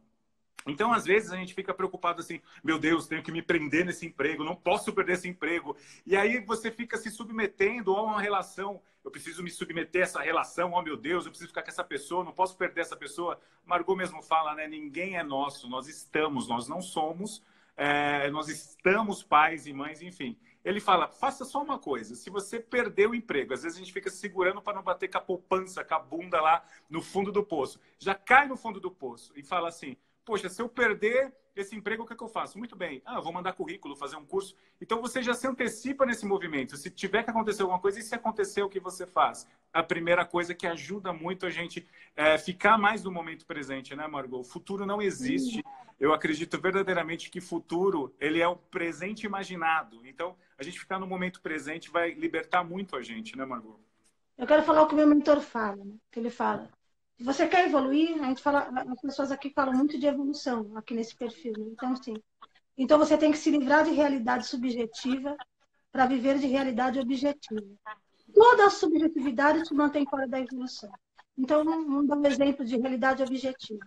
Então, 0.66 0.94
às 0.94 1.06
vezes, 1.06 1.32
a 1.32 1.38
gente 1.38 1.54
fica 1.54 1.74
preocupado 1.74 2.22
assim: 2.22 2.42
meu 2.64 2.78
Deus, 2.78 3.08
tenho 3.08 3.24
que 3.24 3.32
me 3.32 3.42
prender 3.42 3.86
nesse 3.86 4.06
emprego, 4.06 4.44
não 4.44 4.56
posso 4.56 4.94
perder 4.94 5.14
esse 5.14 5.28
emprego. 5.28 5.76
E 6.06 6.16
aí 6.16 6.40
você 6.40 6.72
fica 6.72 6.98
se 6.98 7.10
submetendo 7.10 7.96
a 7.96 8.02
uma 8.02 8.22
relação. 8.22 8.82
Eu 9.04 9.10
preciso 9.10 9.42
me 9.42 9.50
submeter 9.50 10.02
a 10.02 10.04
essa 10.04 10.22
relação, 10.22 10.74
oh 10.74 10.82
meu 10.84 10.96
Deus, 10.96 11.26
eu 11.26 11.32
preciso 11.32 11.50
ficar 11.50 11.64
com 11.64 11.70
essa 11.70 11.84
pessoa, 11.84 12.24
não 12.24 12.32
posso 12.32 12.56
perder 12.56 12.82
essa 12.82 12.96
pessoa. 12.96 13.40
Margot 13.66 13.96
mesmo 13.96 14.22
fala, 14.22 14.54
né? 14.54 14.68
Ninguém 14.68 15.18
é 15.18 15.24
nosso, 15.24 15.68
nós 15.68 15.88
estamos, 15.88 16.48
nós 16.48 16.68
não 16.68 16.84
somos, 16.84 17.42
é, 17.76 18.30
nós 18.30 18.48
estamos 18.48 19.24
pais 19.24 19.66
e 19.66 19.74
mães, 19.74 20.04
enfim. 20.04 20.38
Ele 20.64 20.80
fala: 20.80 21.08
faça 21.08 21.44
só 21.44 21.64
uma 21.64 21.80
coisa. 21.80 22.14
Se 22.14 22.30
você 22.30 22.60
perder 22.60 23.10
o 23.10 23.16
emprego, 23.16 23.54
às 23.54 23.64
vezes 23.64 23.78
a 23.78 23.82
gente 23.82 23.92
fica 23.92 24.10
se 24.10 24.18
segurando 24.18 24.62
para 24.62 24.76
não 24.76 24.84
bater 24.84 25.10
com 25.10 25.18
a 25.18 25.22
poupança, 25.22 25.84
com 25.84 25.96
a 25.96 26.00
bunda 26.00 26.40
lá 26.40 26.64
no 26.88 27.02
fundo 27.02 27.32
do 27.32 27.44
poço. 27.44 27.80
Já 27.98 28.14
cai 28.14 28.48
no 28.48 28.56
fundo 28.56 28.80
do 28.80 28.92
poço 28.92 29.34
e 29.36 29.42
fala 29.42 29.70
assim: 29.70 29.98
poxa, 30.26 30.50
se 30.50 30.62
eu 30.62 30.70
perder 30.70 31.34
esse 31.56 31.76
emprego, 31.76 32.04
o 32.04 32.06
que, 32.06 32.14
é 32.14 32.16
que 32.16 32.24
eu 32.24 32.30
faço? 32.30 32.58
Muito 32.58 32.76
bem. 32.76 33.02
Ah, 33.06 33.20
vou 33.20 33.34
mandar 33.34 33.54
currículo, 33.54 33.96
fazer 33.96 34.16
um 34.16 34.26
curso. 34.26 34.56
Então 34.80 35.02
você 35.02 35.22
já 35.22 35.34
se 35.34 35.48
antecipa 35.48 36.06
nesse 36.06 36.26
movimento. 36.26 36.78
Se 36.78 36.90
tiver 36.90 37.24
que 37.24 37.30
acontecer 37.30 37.62
alguma 37.62 37.80
coisa, 37.80 38.00
e 38.00 38.04
se 38.04 38.16
acontecer, 38.16 38.62
o 38.64 38.70
que 38.70 38.80
você 38.80 39.06
faz? 39.06 39.48
A 39.74 39.84
primeira 39.84 40.26
coisa 40.26 40.54
que 40.54 40.66
ajuda 40.66 41.12
muito 41.12 41.46
a 41.46 41.50
gente 41.50 41.88
é, 42.16 42.38
ficar 42.38 42.78
mais 42.78 43.04
no 43.04 43.12
momento 43.12 43.46
presente, 43.46 43.96
né, 43.96 44.08
Margot? 44.08 44.40
O 44.40 44.44
futuro 44.44 44.86
não 44.86 45.02
existe. 45.02 45.64
Eu 46.00 46.14
acredito 46.14 46.60
verdadeiramente 46.60 47.30
que 47.30 47.40
futuro 47.40 48.14
ele 48.20 48.42
é 48.42 48.48
o 48.48 48.56
presente 48.56 49.26
imaginado. 49.26 50.06
Então, 50.06 50.36
a 50.58 50.64
gente 50.64 50.80
ficar 50.80 51.00
no 51.00 51.06
momento 51.06 51.42
presente 51.42 51.92
vai 51.92 52.12
libertar 52.14 52.64
muito 52.64 52.96
a 52.96 53.02
gente, 53.02 53.38
né, 53.38 53.46
Margot? 53.46 53.80
Eu 54.38 54.48
quero 54.48 54.64
falar 54.64 54.82
o 54.82 54.88
que 54.88 54.94
o 54.94 54.98
meu 54.98 55.08
mentor 55.08 55.40
fala, 55.40 55.84
né? 55.84 55.94
que 56.10 56.20
ele 56.20 56.32
fala. 56.32 56.68
Você 57.20 57.48
quer 57.48 57.68
evoluir, 57.68 58.22
a 58.22 58.28
gente 58.28 58.42
fala, 58.42 58.70
as 58.88 59.02
pessoas 59.02 59.32
aqui 59.32 59.52
falam 59.52 59.74
muito 59.74 60.00
de 60.00 60.08
evolução 60.08 60.72
aqui 60.76 60.94
nesse 60.94 61.16
perfil. 61.16 61.54
Né? 61.58 61.66
Então, 61.72 61.96
sim. 61.96 62.16
Então 62.78 62.98
você 62.98 63.18
tem 63.18 63.32
que 63.32 63.38
se 63.38 63.52
livrar 63.52 63.84
de 63.84 63.92
realidade 63.92 64.48
subjetiva 64.48 65.36
para 65.92 66.06
viver 66.06 66.40
de 66.40 66.48
realidade 66.48 67.00
objetiva. 67.00 67.62
Toda 68.34 68.66
a 68.66 68.70
subjetividade 68.70 69.64
te 69.64 69.74
mantém 69.74 70.06
fora 70.10 70.28
da 70.28 70.40
evolução. 70.40 70.92
Então, 71.38 71.64
vamos 71.64 72.08
dar 72.08 72.18
um 72.18 72.26
exemplo 72.26 72.66
de 72.66 72.78
realidade 72.78 73.22
objetiva. 73.22 73.86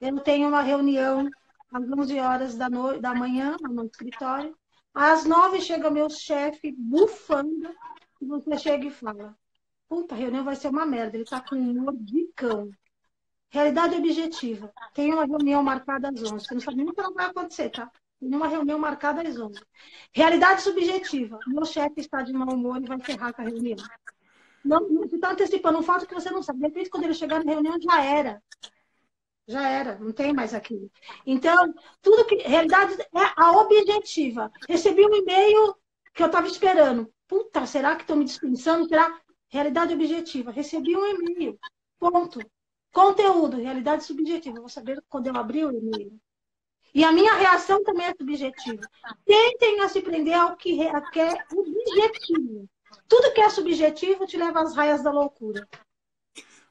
Eu 0.00 0.20
tenho 0.20 0.48
uma 0.48 0.62
reunião 0.62 1.28
às 1.72 1.90
11 1.90 2.20
horas 2.20 2.56
da, 2.56 2.68
no... 2.68 3.00
da 3.00 3.14
manhã 3.14 3.56
no 3.60 3.84
escritório. 3.84 4.56
Às 4.94 5.24
9 5.24 5.60
chega 5.60 5.90
meu 5.90 6.08
chefe 6.10 6.74
bufando 6.76 7.72
e 8.20 8.26
você 8.26 8.58
chega 8.58 8.86
e 8.86 8.90
fala: 8.90 9.36
Puta, 9.88 10.14
a 10.14 10.18
reunião 10.18 10.44
vai 10.44 10.54
ser 10.54 10.68
uma 10.68 10.84
merda. 10.84 11.16
Ele 11.16 11.24
tá 11.24 11.40
com 11.40 11.56
humor 11.56 11.96
de 11.96 12.30
cão. 12.36 12.70
Realidade 13.50 13.94
objetiva. 13.94 14.72
Tem 14.92 15.12
uma 15.12 15.24
reunião 15.24 15.62
marcada 15.62 16.08
às 16.08 16.22
11. 16.22 16.46
Você 16.46 16.54
não 16.54 16.60
sabe 16.60 16.76
nem 16.76 16.88
o 16.88 16.92
que 16.92 17.02
vai 17.12 17.26
acontecer, 17.26 17.70
tá? 17.70 17.90
Tem 18.20 18.34
uma 18.34 18.48
reunião 18.48 18.78
marcada 18.78 19.26
às 19.26 19.38
11. 19.38 19.60
Realidade 20.12 20.62
subjetiva. 20.62 21.38
Meu 21.46 21.64
chefe 21.64 22.00
está 22.00 22.20
de 22.20 22.32
mau 22.32 22.48
humor 22.48 22.82
e 22.82 22.86
vai 22.86 23.00
ferrar 23.00 23.32
com 23.32 23.40
a 23.40 23.44
reunião. 23.46 23.78
Não, 24.64 24.86
você 24.98 25.14
está 25.14 25.30
antecipando 25.30 25.78
um 25.78 25.82
fato 25.82 26.06
que 26.06 26.14
você 26.14 26.30
não 26.30 26.42
sabe. 26.42 26.58
De 26.58 26.66
repente, 26.66 26.90
quando 26.90 27.04
ele 27.04 27.14
chegar 27.14 27.42
na 27.42 27.52
reunião, 27.52 27.80
já 27.80 28.04
era. 28.04 28.42
Já 29.46 29.66
era, 29.66 29.98
não 29.98 30.12
tem 30.12 30.34
mais 30.34 30.52
aquilo. 30.52 30.90
Então, 31.24 31.72
tudo 32.02 32.26
que. 32.26 32.36
Realidade 32.36 33.00
é 33.00 33.32
a 33.34 33.52
objetiva. 33.52 34.52
Recebi 34.68 35.06
um 35.06 35.14
e-mail 35.14 35.74
que 36.12 36.22
eu 36.22 36.26
estava 36.26 36.46
esperando. 36.46 37.10
Puta, 37.26 37.64
será 37.64 37.96
que 37.96 38.02
estão 38.02 38.16
me 38.16 38.26
dispensando? 38.26 38.86
Será? 38.86 39.18
Realidade 39.48 39.94
objetiva. 39.94 40.50
Recebi 40.50 40.96
um 40.96 41.06
e-mail. 41.06 41.58
Ponto. 41.98 42.40
Conteúdo, 42.92 43.56
realidade 43.56 44.04
subjetiva. 44.04 44.60
Vou 44.60 44.68
saber 44.68 45.02
quando 45.08 45.26
eu 45.26 45.36
abrir 45.36 45.64
o 45.64 45.72
e-mail. 45.72 46.18
E 46.94 47.04
a 47.04 47.12
minha 47.12 47.34
reação 47.34 47.82
também 47.84 48.06
é 48.06 48.14
subjetiva. 48.14 48.80
Tentem 49.24 49.80
a 49.80 49.88
se 49.88 50.00
prender 50.00 50.34
ao 50.34 50.56
que 50.56 50.80
é 50.82 50.90
objetivo. 51.52 52.68
Tudo 53.06 53.32
que 53.32 53.40
é 53.40 53.50
subjetivo 53.50 54.26
te 54.26 54.36
leva 54.36 54.60
às 54.60 54.74
raias 54.74 55.02
da 55.02 55.10
loucura. 55.10 55.66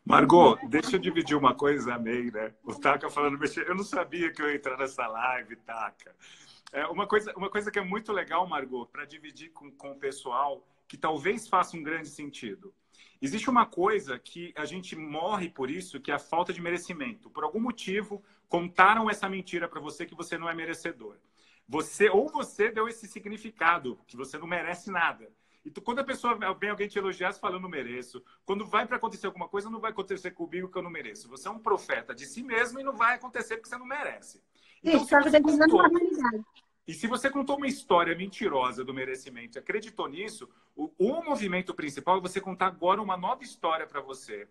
Margot, 0.03 0.57
deixa 0.69 0.95
eu 0.95 0.99
dividir 0.99 1.35
uma 1.35 1.53
coisa, 1.53 1.95
amei, 1.95 2.31
né? 2.31 2.53
O 2.63 2.73
Taka 2.73 3.09
falando, 3.09 3.37
eu 3.43 3.75
não 3.75 3.83
sabia 3.83 4.31
que 4.31 4.41
eu 4.41 4.49
ia 4.49 4.55
entrar 4.55 4.77
nessa 4.77 5.05
live, 5.05 5.55
Taka. 5.57 6.15
É, 6.71 6.85
uma, 6.87 7.05
coisa, 7.05 7.33
uma 7.35 7.49
coisa 7.49 7.69
que 7.69 7.77
é 7.77 7.83
muito 7.83 8.11
legal, 8.13 8.47
Margot, 8.47 8.85
para 8.87 9.05
dividir 9.05 9.49
com, 9.49 9.69
com 9.71 9.91
o 9.91 9.99
pessoal, 9.99 10.65
que 10.87 10.97
talvez 10.97 11.47
faça 11.47 11.75
um 11.75 11.83
grande 11.83 12.09
sentido. 12.09 12.73
Existe 13.21 13.49
uma 13.49 13.65
coisa 13.65 14.19
que 14.19 14.53
a 14.55 14.65
gente 14.65 14.95
morre 14.95 15.49
por 15.49 15.69
isso, 15.69 15.99
que 15.99 16.11
é 16.11 16.15
a 16.15 16.19
falta 16.19 16.53
de 16.53 16.61
merecimento. 16.61 17.29
Por 17.29 17.43
algum 17.43 17.59
motivo, 17.59 18.23
contaram 18.47 19.09
essa 19.09 19.27
mentira 19.27 19.67
para 19.67 19.81
você 19.81 20.05
que 20.05 20.15
você 20.15 20.37
não 20.37 20.49
é 20.49 20.53
merecedor. 20.53 21.17
Você 21.67 22.09
ou 22.09 22.29
você 22.29 22.71
deu 22.71 22.87
esse 22.87 23.07
significado 23.07 23.99
que 24.07 24.15
você 24.15 24.37
não 24.37 24.47
merece 24.47 24.89
nada. 24.89 25.29
Então, 25.65 25.83
quando 25.83 25.99
a 25.99 26.03
pessoa 26.03 26.37
vem 26.57 26.69
alguém 26.69 26.87
te 26.87 26.97
elogiar, 26.97 27.33
você 27.33 27.39
fala, 27.39 27.55
eu 27.55 27.59
não 27.59 27.67
mereço. 27.67 28.23
Quando 28.45 28.65
vai 28.65 28.85
para 28.85 28.95
acontecer 28.95 29.25
alguma 29.27 29.49
coisa, 29.49 29.69
não 29.69 29.81
vai 29.81 29.91
acontecer 29.91 30.31
comigo 30.31 30.69
que 30.69 30.77
eu 30.77 30.81
não 30.81 30.89
mereço. 30.89 31.27
Você 31.27 31.47
é 31.47 31.51
um 31.51 31.59
profeta 31.59 32.15
de 32.15 32.25
si 32.25 32.41
mesmo 32.41 32.79
e 32.79 32.83
não 32.83 32.93
vai 32.93 33.15
acontecer 33.15 33.57
porque 33.57 33.67
você 33.67 33.77
não 33.77 33.85
merece. 33.85 34.41
Então, 34.81 35.01
Isso, 35.01 35.09
você 35.09 35.41
contou... 35.41 35.81
E 36.87 36.93
se 36.93 37.05
você 37.05 37.29
contou 37.29 37.57
uma 37.57 37.67
história 37.67 38.15
mentirosa 38.15 38.83
do 38.83 38.93
merecimento 38.93 39.57
e 39.57 39.59
acreditou 39.59 40.07
nisso, 40.07 40.49
o, 40.73 40.89
o 40.97 41.21
movimento 41.21 41.73
principal 41.73 42.17
é 42.17 42.21
você 42.21 42.39
contar 42.39 42.67
agora 42.67 43.01
uma 43.01 43.17
nova 43.17 43.43
história 43.43 43.85
para 43.85 43.99
você. 43.99 44.47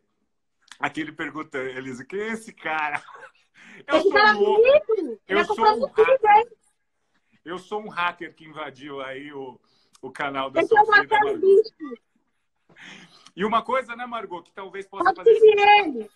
Aqui 0.78 1.00
ele 1.00 1.12
pergunta, 1.12 1.56
Elisa, 1.58 2.04
quem 2.04 2.20
é 2.20 2.32
esse 2.32 2.52
cara? 2.52 3.02
Eu 3.86 3.96
esse 3.96 4.02
sou 4.04 4.12
cara 4.12 4.36
um 4.36 4.44
bonito. 4.44 5.20
Eu 5.26 5.44
sou 5.44 5.58
um 5.58 5.86
hacker. 5.86 6.56
Eu 7.44 7.58
sou 7.58 7.82
um 7.82 7.88
hacker 7.88 8.34
que 8.34 8.44
invadiu 8.44 9.00
aí 9.00 9.32
o, 9.32 9.58
o 10.00 10.10
canal 10.10 10.50
da 10.50 10.60
esse 10.60 10.68
Sofia. 10.68 11.04
Bicho. 11.34 12.02
E 13.34 13.44
uma 13.44 13.62
coisa, 13.62 13.94
né, 13.94 14.06
Margot, 14.06 14.42
que 14.42 14.52
talvez 14.52 14.86
possa 14.86 15.12
Pode 15.12 15.16
fazer 15.16 15.58
ele. 15.80 16.10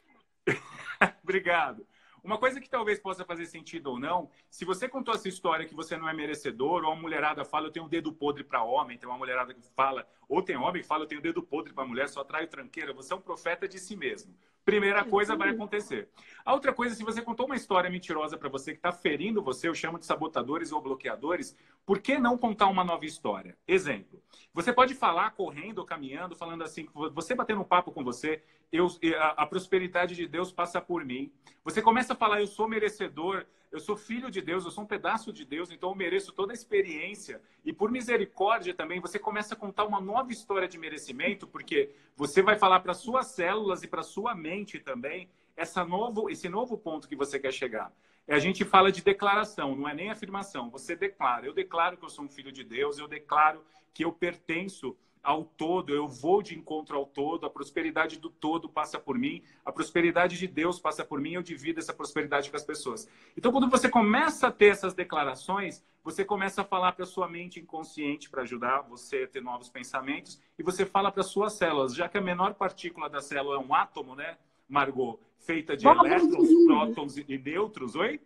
Obrigado. 1.23 1.87
Uma 2.23 2.39
coisa 2.39 2.61
que 2.61 2.69
talvez 2.69 2.99
possa 2.99 3.25
fazer 3.25 3.47
sentido 3.47 3.89
ou 3.89 3.99
não, 3.99 4.31
se 4.51 4.65
você 4.65 4.89
contou 4.89 5.15
essa 5.15 5.29
história 5.29 5.67
que 5.67 5.75
você 5.75 5.97
não 5.97 6.09
é 6.09 6.13
merecedor, 6.13 6.85
ou 6.85 6.93
a 6.93 6.97
mulherada 6.97 7.45
fala, 7.45 7.67
eu 7.67 7.73
tenho 7.73 7.87
um 7.87 7.89
dedo 7.89 8.13
podre 8.13 8.45
para 8.45 8.63
homem, 8.63 8.99
tem 8.99 9.09
uma 9.09 9.19
mulherada 9.19 9.55
que 9.55 9.63
fala, 9.75 10.07
ou 10.31 10.41
tem 10.41 10.57
homem 10.57 10.81
que 10.81 10.87
fala, 10.87 11.03
eu 11.03 11.09
tenho 11.09 11.21
dedo 11.21 11.43
podre 11.43 11.73
para 11.73 11.85
mulher, 11.85 12.09
só 12.09 12.23
traio 12.23 12.47
tranqueira, 12.47 12.93
você 12.93 13.13
é 13.13 13.17
um 13.17 13.21
profeta 13.21 13.67
de 13.67 13.81
si 13.81 13.97
mesmo. 13.97 14.33
Primeira 14.65 15.05
coisa 15.05 15.35
vai 15.35 15.49
acontecer. 15.49 16.09
A 16.45 16.55
outra 16.55 16.73
coisa, 16.73 16.95
se 16.95 17.03
você 17.03 17.21
contou 17.21 17.47
uma 17.47 17.57
história 17.57 17.91
mentirosa 17.91 18.39
para 18.39 18.49
você 18.49 18.71
que 18.71 18.79
está 18.79 18.93
ferindo 18.93 19.43
você, 19.43 19.67
eu 19.67 19.75
chamo 19.75 19.99
de 19.99 20.07
sabotadores 20.07 20.71
ou 20.71 20.81
bloqueadores, 20.81 21.57
por 21.85 21.99
que 21.99 22.17
não 22.17 22.39
contar 22.39 22.69
uma 22.69 22.85
nova 22.85 23.05
história? 23.05 23.59
Exemplo, 23.67 24.23
você 24.55 24.73
pode 24.73 24.95
falar 24.95 25.33
correndo 25.33 25.81
ou 25.81 25.85
caminhando, 25.85 26.37
falando 26.37 26.63
assim, 26.63 26.89
você 27.13 27.35
batendo 27.35 27.63
um 27.63 27.65
papo 27.65 27.91
com 27.91 28.05
você, 28.05 28.41
eu, 28.71 28.87
a, 29.19 29.43
a 29.43 29.47
prosperidade 29.47 30.15
de 30.15 30.29
Deus 30.29 30.53
passa 30.53 30.81
por 30.81 31.05
mim. 31.05 31.33
Você 31.65 31.83
começa 31.83 32.13
a 32.13 32.17
falar, 32.17 32.41
eu 32.41 32.47
sou 32.47 32.69
merecedor 32.69 33.47
Eu 33.71 33.79
sou 33.79 33.97
filho 33.97 34.31
de 34.33 34.41
Deus, 34.41 34.65
eu 34.65 34.71
sou 34.71 34.83
um 34.83 34.87
pedaço 34.87 35.33
de 35.33 35.45
Deus, 35.45 35.71
então 35.71 35.91
eu 35.91 35.95
mereço 35.95 36.33
toda 36.33 36.53
a 36.53 36.55
experiência. 36.55 37.41
E 37.65 37.73
por 37.73 37.89
misericórdia 37.89 38.75
também, 38.75 38.99
você 39.01 39.17
começa 39.17 39.55
a 39.55 39.57
contar 39.57 39.85
uma 39.85 40.01
nova 40.01 40.33
história 40.33 40.67
de 40.67 40.77
merecimento, 40.77 41.47
porque 41.47 41.95
você 42.17 42.43
vai 42.43 42.59
falar 42.59 42.81
para 42.81 42.95
suas 42.95 43.29
células 43.29 43.85
e 43.85 43.87
para 43.87 44.03
sua 44.03 44.35
mente 44.35 44.81
também 44.81 45.31
essa 45.57 45.85
novo, 45.85 46.29
esse 46.29 46.49
novo 46.49 46.77
ponto 46.77 47.09
que 47.09 47.15
você 47.15 47.39
quer 47.39 47.53
chegar. 47.53 47.93
A 48.29 48.41
gente 48.41 48.65
fala 48.65 48.91
de 48.91 49.03
declaração, 49.03 49.77
não 49.77 49.89
é 49.89 49.95
nem 49.95 50.11
afirmação. 50.11 50.69
Você 50.71 50.97
declara. 50.97 51.47
Eu 51.47 51.53
declaro 51.53 51.97
que 51.97 52.05
eu 52.05 52.09
sou 52.09 52.25
um 52.25 52.29
filho 52.29 52.51
de 52.51 52.65
Deus, 52.65 52.99
eu 52.99 53.07
declaro 53.07 53.65
que 53.95 54.05
eu 54.05 54.13
pertenço 54.13 54.97
ao 55.23 55.45
todo, 55.45 55.95
eu 55.95 56.09
vou 56.09 56.43
de 56.43 56.57
encontro 56.57 56.97
ao 56.97 57.05
todo, 57.05 57.45
a 57.45 57.51
prosperidade 57.51 58.19
do 58.19 58.31
todo 58.31 58.69
passa 58.69 58.99
por 58.99 59.19
mim, 59.19 59.43
a 59.65 59.71
prosperidade 59.71 60.39
de 60.39 60.47
Deus 60.47 60.81
passa 60.81 61.05
por 61.05 61.21
mim, 61.21 61.33
eu 61.33 61.43
divido 61.43 61.79
essa 61.79 61.93
prosperidade 61.93 62.51
com 62.51 62.57
as 62.57 62.65
pessoas. 62.65 63.09
Então, 63.37 63.53
quando 63.53 63.69
você 63.69 63.89
começa 63.89 64.49
a 64.49 64.53
ter 64.53 64.67
essas 64.67 64.95
declarações, 64.95 65.85
você 66.03 66.25
começa 66.25 66.63
a 66.63 66.65
falar 66.65 66.93
para 66.93 67.05
a 67.05 67.07
sua 67.07 67.29
mente 67.29 67.61
inconsciente 67.61 68.31
para 68.31 68.43
ajudar 68.43 68.81
você 68.83 69.25
a 69.25 69.29
ter 69.29 69.43
novos 69.43 69.69
pensamentos, 69.69 70.41
e 70.59 70.63
você 70.63 70.87
fala 70.87 71.13
para 71.13 71.23
suas 71.23 71.53
células, 71.53 71.95
já 71.95 72.09
que 72.09 72.17
a 72.17 72.23
menor 72.23 72.55
partícula 72.55 73.09
da 73.11 73.21
célula 73.21 73.57
é 73.57 73.59
um 73.59 73.75
átomo, 73.75 74.15
né, 74.15 74.39
Margot? 74.69 75.21
Feita 75.39 75.77
de 75.77 75.87
elétrons, 75.87 76.49
prótons 76.67 77.17
e 77.17 77.39
nêutrons, 77.39 77.95
oi? 77.95 78.21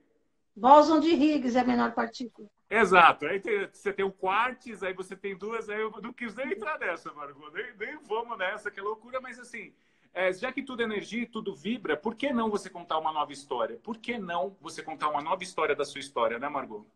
Bóson 0.56 1.00
de 1.00 1.10
Higgs 1.10 1.56
é 1.56 1.60
a 1.60 1.64
menor 1.64 1.92
partícula. 1.92 2.48
Exato. 2.68 3.26
Aí 3.26 3.40
tem, 3.40 3.68
você 3.72 3.92
tem 3.92 4.04
o 4.04 4.12
quartz, 4.12 4.82
aí 4.82 4.92
você 4.92 5.14
tem 5.14 5.36
duas, 5.36 5.68
aí 5.68 5.80
eu 5.80 5.90
não 6.02 6.12
quis 6.12 6.34
nem 6.34 6.52
entrar 6.52 6.78
nessa, 6.78 7.12
Margot. 7.12 7.50
Nem, 7.50 7.76
nem 7.76 7.98
vamos 8.02 8.38
nessa, 8.38 8.70
que 8.70 8.80
é 8.80 8.82
loucura, 8.82 9.20
mas 9.20 9.38
assim, 9.38 9.74
é, 10.12 10.32
já 10.32 10.52
que 10.52 10.62
tudo 10.62 10.80
é 10.80 10.84
energia 10.84 11.22
e 11.22 11.26
tudo 11.26 11.54
vibra, 11.54 11.96
por 11.96 12.14
que 12.14 12.32
não 12.32 12.50
você 12.50 12.70
contar 12.70 12.98
uma 12.98 13.12
nova 13.12 13.32
história? 13.32 13.78
Por 13.82 13.98
que 13.98 14.18
não 14.18 14.56
você 14.60 14.82
contar 14.82 15.08
uma 15.08 15.20
nova 15.20 15.42
história 15.42 15.74
da 15.74 15.84
sua 15.84 16.00
história, 16.00 16.38
né, 16.38 16.48
Margot? 16.48 16.86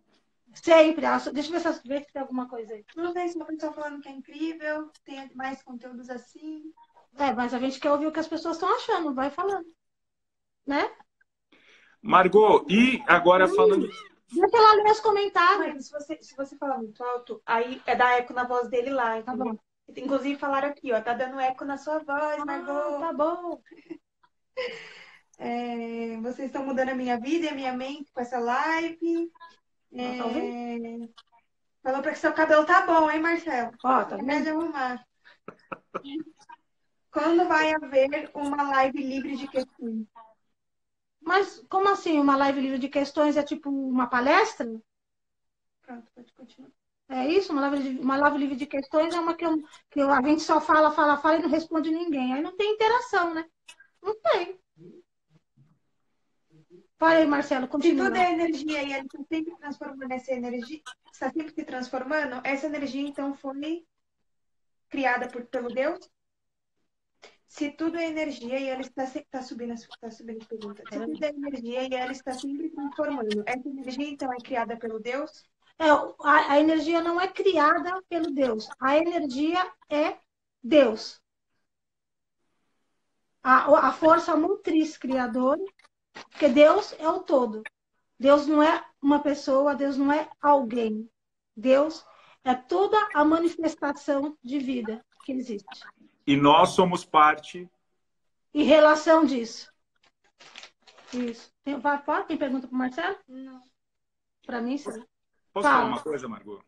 Sempre. 0.55 1.07
Deixa 1.33 1.51
eu 1.55 1.61
ver 1.61 1.73
se, 1.73 1.89
ver 1.89 2.05
se 2.05 2.13
tem 2.13 2.23
alguma 2.23 2.49
coisa 2.49 2.75
aí. 2.75 2.85
Não 2.97 3.13
tem 3.13 3.31
uma 3.35 3.45
pessoa 3.45 3.73
falando 3.73 4.01
que 4.01 4.09
é 4.09 4.13
incrível, 4.13 4.91
tem 5.05 5.31
mais 5.35 5.63
conteúdos 5.63 6.09
assim. 6.09 6.73
É, 7.17 7.33
mas 7.33 7.53
a 7.53 7.59
gente 7.59 7.81
quer 7.81 7.91
ouvir 7.91 8.07
o 8.07 8.13
que 8.13 8.21
as 8.21 8.29
pessoas 8.29 8.57
estão 8.57 8.75
achando, 8.75 9.15
vai 9.15 9.31
falando. 9.31 9.67
Né? 10.67 10.91
Margot, 12.01 12.65
e 12.69 13.03
agora 13.07 13.49
falando. 13.49 13.89
Deixa 14.31 14.57
ela 14.57 14.73
ler 14.83 14.91
os 14.93 15.01
comentários. 15.01 15.75
Mas 15.75 15.87
se 15.87 15.93
você, 15.93 16.19
se 16.23 16.37
você 16.37 16.57
falar 16.57 16.79
muito 16.79 17.03
alto, 17.03 17.41
aí 17.47 17.81
é 17.87 17.97
dar 17.97 18.19
eco 18.19 18.33
na 18.35 18.45
voz 18.45 18.69
dele 18.69 18.91
lá. 18.91 19.23
Tá 19.23 19.35
bom. 19.35 19.57
Inclusive 19.97 20.39
falaram 20.39 20.69
aqui, 20.69 20.93
ó, 20.93 21.01
tá 21.01 21.15
dando 21.15 21.41
eco 21.41 21.65
na 21.65 21.79
sua 21.79 21.99
voz, 22.01 22.39
Ah, 22.41 22.45
Margot. 22.45 23.01
tá 23.01 23.13
bom. 23.13 23.63
É, 25.39 26.17
vocês 26.21 26.49
estão 26.49 26.65
mudando 26.65 26.91
a 26.91 26.95
minha 26.95 27.19
vida 27.19 27.47
e 27.47 27.49
a 27.49 27.55
minha 27.55 27.73
mente 27.73 28.11
com 28.13 28.21
essa 28.21 28.39
live. 28.39 29.31
É, 29.93 30.19
Tá 30.19 30.25
ouvindo? 30.27 31.15
falou 31.83 32.03
pra 32.03 32.13
que 32.13 32.19
seu 32.19 32.33
cabelo 32.35 32.67
tá 32.67 32.83
bom, 32.85 33.11
hein, 33.11 33.21
Marcelo? 33.21 33.71
Ó, 33.83 34.05
tá 34.05 34.17
vendo? 34.17 34.43
de 34.43 34.51
arrumar. 34.51 35.03
Quando 37.11 37.49
vai 37.49 37.73
haver 37.73 38.31
uma 38.35 38.63
live 38.65 39.03
livre 39.03 39.37
de 39.37 39.49
questões? 39.49 40.07
Mas 41.29 41.63
como 41.69 41.91
assim? 41.91 42.19
Uma 42.19 42.37
live 42.37 42.59
livre 42.59 42.79
de 42.79 42.89
questões 42.89 43.37
é 43.37 43.43
tipo 43.43 43.69
uma 43.69 44.07
palestra? 44.07 44.67
Pronto, 45.83 46.11
pode 46.15 46.33
continuar. 46.33 46.71
É 47.11 47.27
isso? 47.29 47.53
Uma 47.53 47.69
live, 47.69 47.83
de- 47.83 48.01
uma 48.01 48.17
live 48.17 48.39
livre 48.39 48.57
de 48.57 48.67
questões 48.67 49.15
é 49.15 49.21
uma 49.21 49.35
que, 49.35 49.45
eu- 49.45 49.63
que 49.91 50.01
eu- 50.01 50.11
a 50.11 50.23
gente 50.23 50.41
só 50.43 50.59
fala, 50.59 50.91
fala, 50.91 51.19
fala 51.19 51.37
e 51.37 51.43
não 51.43 51.51
responde 51.51 51.91
ninguém. 51.91 52.33
Aí 52.33 52.41
não 52.43 52.57
tem 52.57 52.73
interação, 52.73 53.35
né? 53.35 53.45
Não 54.03 54.19
tem. 54.23 54.59
Fala 56.99 57.17
aí, 57.17 57.27
Marcelo, 57.27 57.67
Se 57.67 57.71
continua. 57.73 58.07
tudo 58.07 58.17
é 58.17 58.33
energia 58.33 58.83
e 58.83 58.93
ele 58.95 59.07
está 59.07 59.19
sempre 59.29 59.55
transformando 59.57 60.11
essa 60.13 60.33
energia, 60.33 60.81
está 61.13 61.31
sempre 61.31 61.55
se 61.55 61.65
transformando, 61.65 62.41
essa 62.43 62.67
energia 62.67 63.07
então 63.07 63.35
foi 63.35 63.87
criada 64.89 65.29
por, 65.29 65.45
pelo 65.45 65.69
Deus? 65.69 66.11
Se 67.49 67.71
tudo 67.71 67.97
é 67.97 68.07
energia 68.07 68.61
e 68.61 68.69
ela 68.69 68.83
está, 68.83 69.07
se- 69.07 69.21
está 69.21 69.43
subindo, 69.43 69.73
está 69.73 70.11
subindo 70.11 70.43
a 70.43 70.47
pergunta. 70.47 70.83
Se 70.93 71.01
tudo 71.01 71.25
é 71.25 71.29
energia 71.31 71.83
e 71.83 71.95
ela 71.95 72.13
está 72.13 72.33
sempre 72.33 72.69
transformando, 72.69 73.43
essa 73.47 73.69
energia 73.69 74.09
então 74.09 74.33
é 74.33 74.37
criada 74.37 74.77
pelo 74.77 75.01
Deus? 75.01 75.45
É, 75.79 75.89
a, 75.89 76.53
a 76.53 76.61
energia 76.61 77.01
não 77.01 77.19
é 77.19 77.27
criada 77.27 78.03
pelo 78.09 78.31
Deus. 78.31 78.69
A 78.79 78.99
energia 78.99 79.73
é 79.89 80.19
Deus. 80.63 81.21
A, 83.43 83.89
a 83.89 83.93
força 83.93 84.37
motriz 84.37 84.99
criadora, 84.99 85.63
porque 86.13 86.49
Deus 86.49 86.93
é 86.99 87.09
o 87.09 87.21
todo. 87.21 87.63
Deus 88.21 88.47
não 88.47 88.63
é 88.63 88.85
uma 89.01 89.21
pessoa, 89.21 89.75
Deus 89.75 89.97
não 89.97 90.13
é 90.13 90.29
alguém. 90.41 91.09
Deus 91.57 92.05
é 92.45 92.55
toda 92.55 92.97
a 93.15 93.25
manifestação 93.25 94.37
de 94.43 94.59
vida 94.59 95.03
que 95.25 95.33
existe. 95.33 95.67
E 96.29 96.37
nós 96.37 96.73
somos 96.73 97.07
parte. 97.07 97.67
E 98.53 98.63
relação 98.63 99.25
disso. 99.25 99.73
Isso. 101.15 101.51
Tem, 101.65 101.81
vai, 101.81 102.03
pode? 102.03 102.27
Tem 102.27 102.37
pergunta 102.37 102.69
para 102.69 102.75
o 102.75 102.79
Marcelo? 102.79 103.17
Não. 103.27 103.63
Para 104.45 104.61
mim, 104.61 104.77
sim. 104.77 105.03
Posso 105.55 105.67
Fala. 105.67 105.79
falar 105.79 105.87
uma 105.87 106.03
coisa, 106.03 106.29
Margot? 106.29 106.63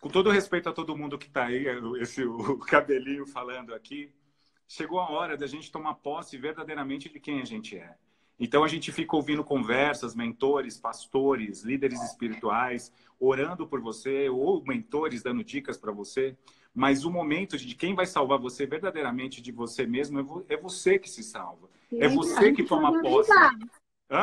Com 0.00 0.08
todo 0.08 0.30
respeito 0.30 0.70
a 0.70 0.72
todo 0.72 0.96
mundo 0.96 1.18
que 1.18 1.26
está 1.26 1.44
aí, 1.44 1.66
esse 2.00 2.24
o 2.24 2.58
cabelinho 2.60 3.26
falando 3.26 3.74
aqui, 3.74 4.10
chegou 4.66 5.00
a 5.00 5.10
hora 5.10 5.36
da 5.36 5.46
gente 5.46 5.70
tomar 5.70 5.96
posse 5.96 6.38
verdadeiramente 6.38 7.10
de 7.10 7.20
quem 7.20 7.42
a 7.42 7.44
gente 7.44 7.76
é. 7.76 7.94
Então 8.38 8.64
a 8.64 8.68
gente 8.68 8.90
fica 8.90 9.14
ouvindo 9.14 9.44
conversas, 9.44 10.14
mentores, 10.14 10.76
pastores, 10.78 11.62
líderes 11.62 12.02
espirituais, 12.02 12.92
orando 13.20 13.66
por 13.66 13.80
você, 13.80 14.28
ou 14.28 14.62
mentores 14.64 15.22
dando 15.22 15.44
dicas 15.44 15.76
para 15.76 15.92
você. 15.92 16.36
Mas 16.74 17.04
o 17.04 17.10
momento 17.10 17.56
de 17.58 17.74
quem 17.74 17.94
vai 17.94 18.06
salvar 18.06 18.38
você 18.38 18.66
verdadeiramente 18.66 19.42
de 19.42 19.52
você 19.52 19.86
mesmo 19.86 20.44
é 20.48 20.54
é 20.54 20.56
você 20.56 20.98
que 20.98 21.08
se 21.08 21.22
salva. 21.22 21.68
É 21.92 22.08
Sim, 22.08 22.16
você 22.16 22.38
a 22.38 22.42
gente 22.42 22.56
que 22.56 22.64
toma 22.64 23.00
posse. 23.00 23.30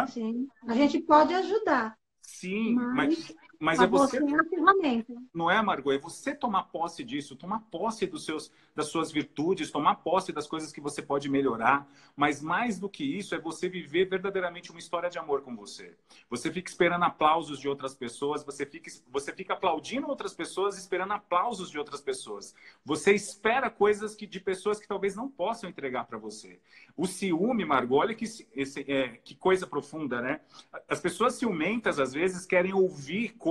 Sim. 0.10 0.47
A 0.68 0.74
gente 0.74 0.99
pode 0.99 1.34
ajudar. 1.34 1.97
Sim, 2.22 2.74
mas, 2.76 2.95
Mas- 2.95 3.36
mas 3.60 3.78
Mas 3.78 3.88
é 3.88 3.91
você 3.91 4.20
você 4.22 4.36
a 4.36 4.43
ferramenta. 4.45 5.14
não 5.34 5.51
é, 5.51 5.62
Margot? 5.62 5.91
É 5.91 5.97
você 5.97 6.34
tomar 6.34 6.64
posse 6.64 7.03
disso, 7.03 7.36
tomar 7.36 7.60
posse 7.70 8.07
dos 8.07 8.24
seus, 8.24 8.49
das 8.74 8.88
suas 8.88 9.12
virtudes, 9.12 9.70
tomar 9.70 9.95
posse 9.95 10.32
das 10.32 10.47
coisas 10.47 10.72
que 10.72 10.80
você 10.80 11.01
pode 11.01 11.28
melhorar. 11.28 11.86
Mas 12.16 12.41
mais 12.41 12.80
do 12.80 12.88
que 12.88 13.03
isso, 13.03 13.36
é 13.36 13.39
você 13.39 13.68
viver 13.68 14.05
verdadeiramente 14.05 14.72
uma 14.72 14.80
história 14.80 15.10
de 15.10 15.20
amor 15.20 15.41
com 15.41 15.57
você. 15.57 15.93
Você 16.30 16.49
fica 16.49 16.72
esperando 16.72 17.03
aplausos 17.03 17.60
de 17.60 17.68
outras 17.68 17.93
pessoas, 17.93 18.45
você 18.45 18.66
fica, 18.66 18.89
você 19.12 19.34
fica 19.34 19.53
aplaudindo 19.53 20.07
outras 20.07 20.34
pessoas, 20.34 20.78
esperando 20.78 21.12
aplausos 21.12 21.70
de 21.70 21.78
outras 21.78 21.99
pessoas. 21.99 22.55
Você 22.86 23.14
espera 23.14 23.70
coisas 23.70 24.16
que, 24.16 24.26
de 24.26 24.39
pessoas 24.39 24.80
que 24.80 24.88
talvez 24.88 25.18
não 25.18 25.28
possam 25.28 25.70
entregar 25.70 26.05
para 26.05 26.18
você. 26.18 26.62
O 26.95 27.05
ciúme, 27.05 27.66
Margot, 27.66 27.97
olha 27.97 28.16
que, 28.16 28.24
esse, 28.24 28.86
é, 28.89 29.20
que 29.22 29.36
coisa 29.36 29.68
profunda, 29.68 30.22
né? 30.22 30.39
As 30.88 31.01
pessoas 31.01 31.36
ciumentas, 31.36 31.99
às 31.99 32.14
vezes, 32.14 32.45
querem 32.45 32.74
ouvir 32.74 33.34
coisas 33.34 33.49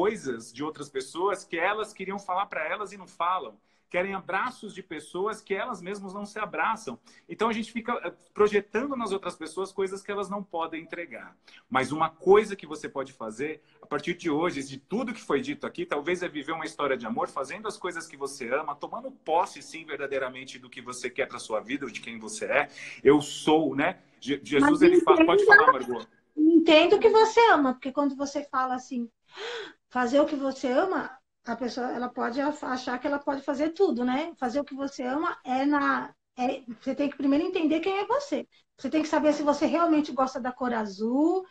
de 0.53 0.63
outras 0.63 0.89
pessoas 0.89 1.45
que 1.45 1.59
elas 1.59 1.93
queriam 1.93 2.19
falar 2.19 2.47
para 2.47 2.65
elas 2.67 2.93
e 2.93 2.97
não 2.97 3.07
falam. 3.07 3.59
Querem 3.91 4.13
abraços 4.13 4.75
de 4.75 4.83
pessoas 4.83 5.41
que 5.41 5.55
elas 5.55 5.81
mesmas 5.81 6.13
não 6.13 6.27
se 6.27 6.39
abraçam. 6.39 6.99
Então 7.27 7.49
a 7.49 7.55
gente 7.55 7.73
fica 7.73 7.93
eh, 8.05 8.13
projetando 8.35 8.95
nas 8.95 9.13
outras 9.13 9.35
pessoas 9.35 9.73
coisas 9.73 10.03
que 10.03 10.13
elas 10.13 10.29
não 10.29 10.43
podem 10.43 10.83
entregar. 10.83 11.35
Mas 11.71 11.91
uma 11.91 12.11
coisa 12.11 12.55
que 12.55 12.67
você 12.67 12.87
pode 12.87 13.15
fazer 13.15 13.63
a 13.81 13.87
partir 13.87 14.15
de 14.15 14.29
hoje, 14.29 14.63
de 14.63 14.77
tudo 14.79 15.15
que 15.15 15.23
foi 15.23 15.41
dito 15.41 15.67
aqui, 15.67 15.87
talvez 15.87 16.23
é 16.23 16.29
viver 16.29 16.53
uma 16.53 16.67
história 16.67 16.99
de 16.99 17.07
amor, 17.07 17.29
fazendo 17.29 17.67
as 17.67 17.79
coisas 17.79 18.07
que 18.07 18.17
você 18.17 18.53
ama, 18.53 18.77
tomando 18.77 19.11
posse, 19.11 19.63
sim, 19.63 19.87
verdadeiramente 19.87 20.59
do 20.59 20.69
que 20.69 20.83
você 20.83 21.09
quer 21.09 21.27
para 21.27 21.39
sua 21.39 21.61
vida, 21.61 21.87
de 21.87 22.03
quem 22.03 22.19
você 22.19 22.45
é. 22.45 22.69
Eu 23.03 23.23
sou, 23.23 23.75
né? 23.75 24.01
Je- 24.21 24.41
Jesus, 24.45 24.71
Mas 24.71 24.83
ele 24.83 25.01
fala. 25.01 25.25
Pode 25.25 25.47
falar, 25.47 25.73
Margot. 25.73 26.07
Entendo 26.37 26.99
que 27.01 27.09
você 27.09 27.41
ama, 27.51 27.73
porque 27.73 27.91
quando 27.91 28.15
você 28.15 28.45
fala 28.45 28.75
assim, 28.75 29.09
fazer 29.91 30.21
o 30.21 30.27
que 30.27 30.37
você 30.37 30.69
ama, 30.71 31.11
a 31.45 31.57
pessoa 31.57 31.91
ela 31.93 32.09
pode 32.09 32.41
achar 32.41 32.99
que 32.99 33.07
ela 33.07 33.19
pode 33.19 33.43
fazer 33.43 33.71
tudo, 33.71 34.05
né? 34.05 34.33
Fazer 34.39 34.61
o 34.61 34.65
que 34.65 34.75
você 34.75 35.03
ama 35.03 35.37
é 35.45 35.65
na. 35.65 36.15
é- 36.37 36.63
você 36.81 36.95
tem 36.95 37.09
que 37.11 37.17
primeiro 37.17 37.45
entender 37.45 37.81
quem 37.81 37.99
é 37.99 38.07
você. 38.07 38.47
Você 38.77 38.89
tem 38.91 39.03
que 39.03 39.09
saber 39.09 39.33
se 39.33 39.43
você 39.43 39.67
realmente 39.67 40.13
gosta 40.13 40.39
da 40.41 40.53
cor 40.53 40.73
azul, 40.73 41.45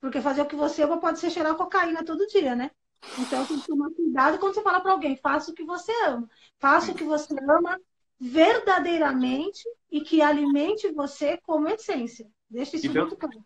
porque 0.00 0.20
fazer 0.20 0.42
o 0.42 0.46
que 0.46 0.56
você 0.56 0.82
ama 0.82 0.98
pode 0.98 1.18
ser 1.18 1.30
cheirar 1.30 1.54
cocaína 1.56 2.04
todo 2.04 2.26
dia, 2.26 2.54
né? 2.56 2.70
Então 3.18 3.44
tem 3.46 3.58
que 3.58 3.66
tomar 3.66 3.90
cuidado 3.90 4.38
quando 4.38 4.54
você 4.54 4.62
fala 4.62 4.80
para 4.80 4.92
alguém, 4.92 5.16
faça 5.16 5.50
o 5.50 5.54
que 5.54 5.64
você 5.64 5.92
ama. 6.06 6.28
Faça 6.58 6.92
o 6.92 6.94
que 6.94 7.04
você 7.04 7.34
ama 7.48 7.78
verdadeiramente 8.18 9.62
e 9.90 10.00
que 10.00 10.22
alimente 10.22 10.90
você 10.92 11.36
como 11.38 11.68
essência. 11.68 12.26
Deixa 12.48 12.76
isso 12.76 12.86
Então- 12.86 13.02
muito 13.02 13.16
claro. 13.16 13.42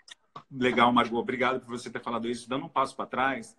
Legal, 0.51 0.93
Margot. 0.93 1.19
Obrigado 1.19 1.61
por 1.61 1.71
você 1.79 1.91
ter 1.91 2.01
falado 2.03 2.29
isso. 2.29 2.49
Dando 2.49 2.67
um 2.67 2.69
passo 2.69 2.95
para 2.97 3.07
trás, 3.07 3.57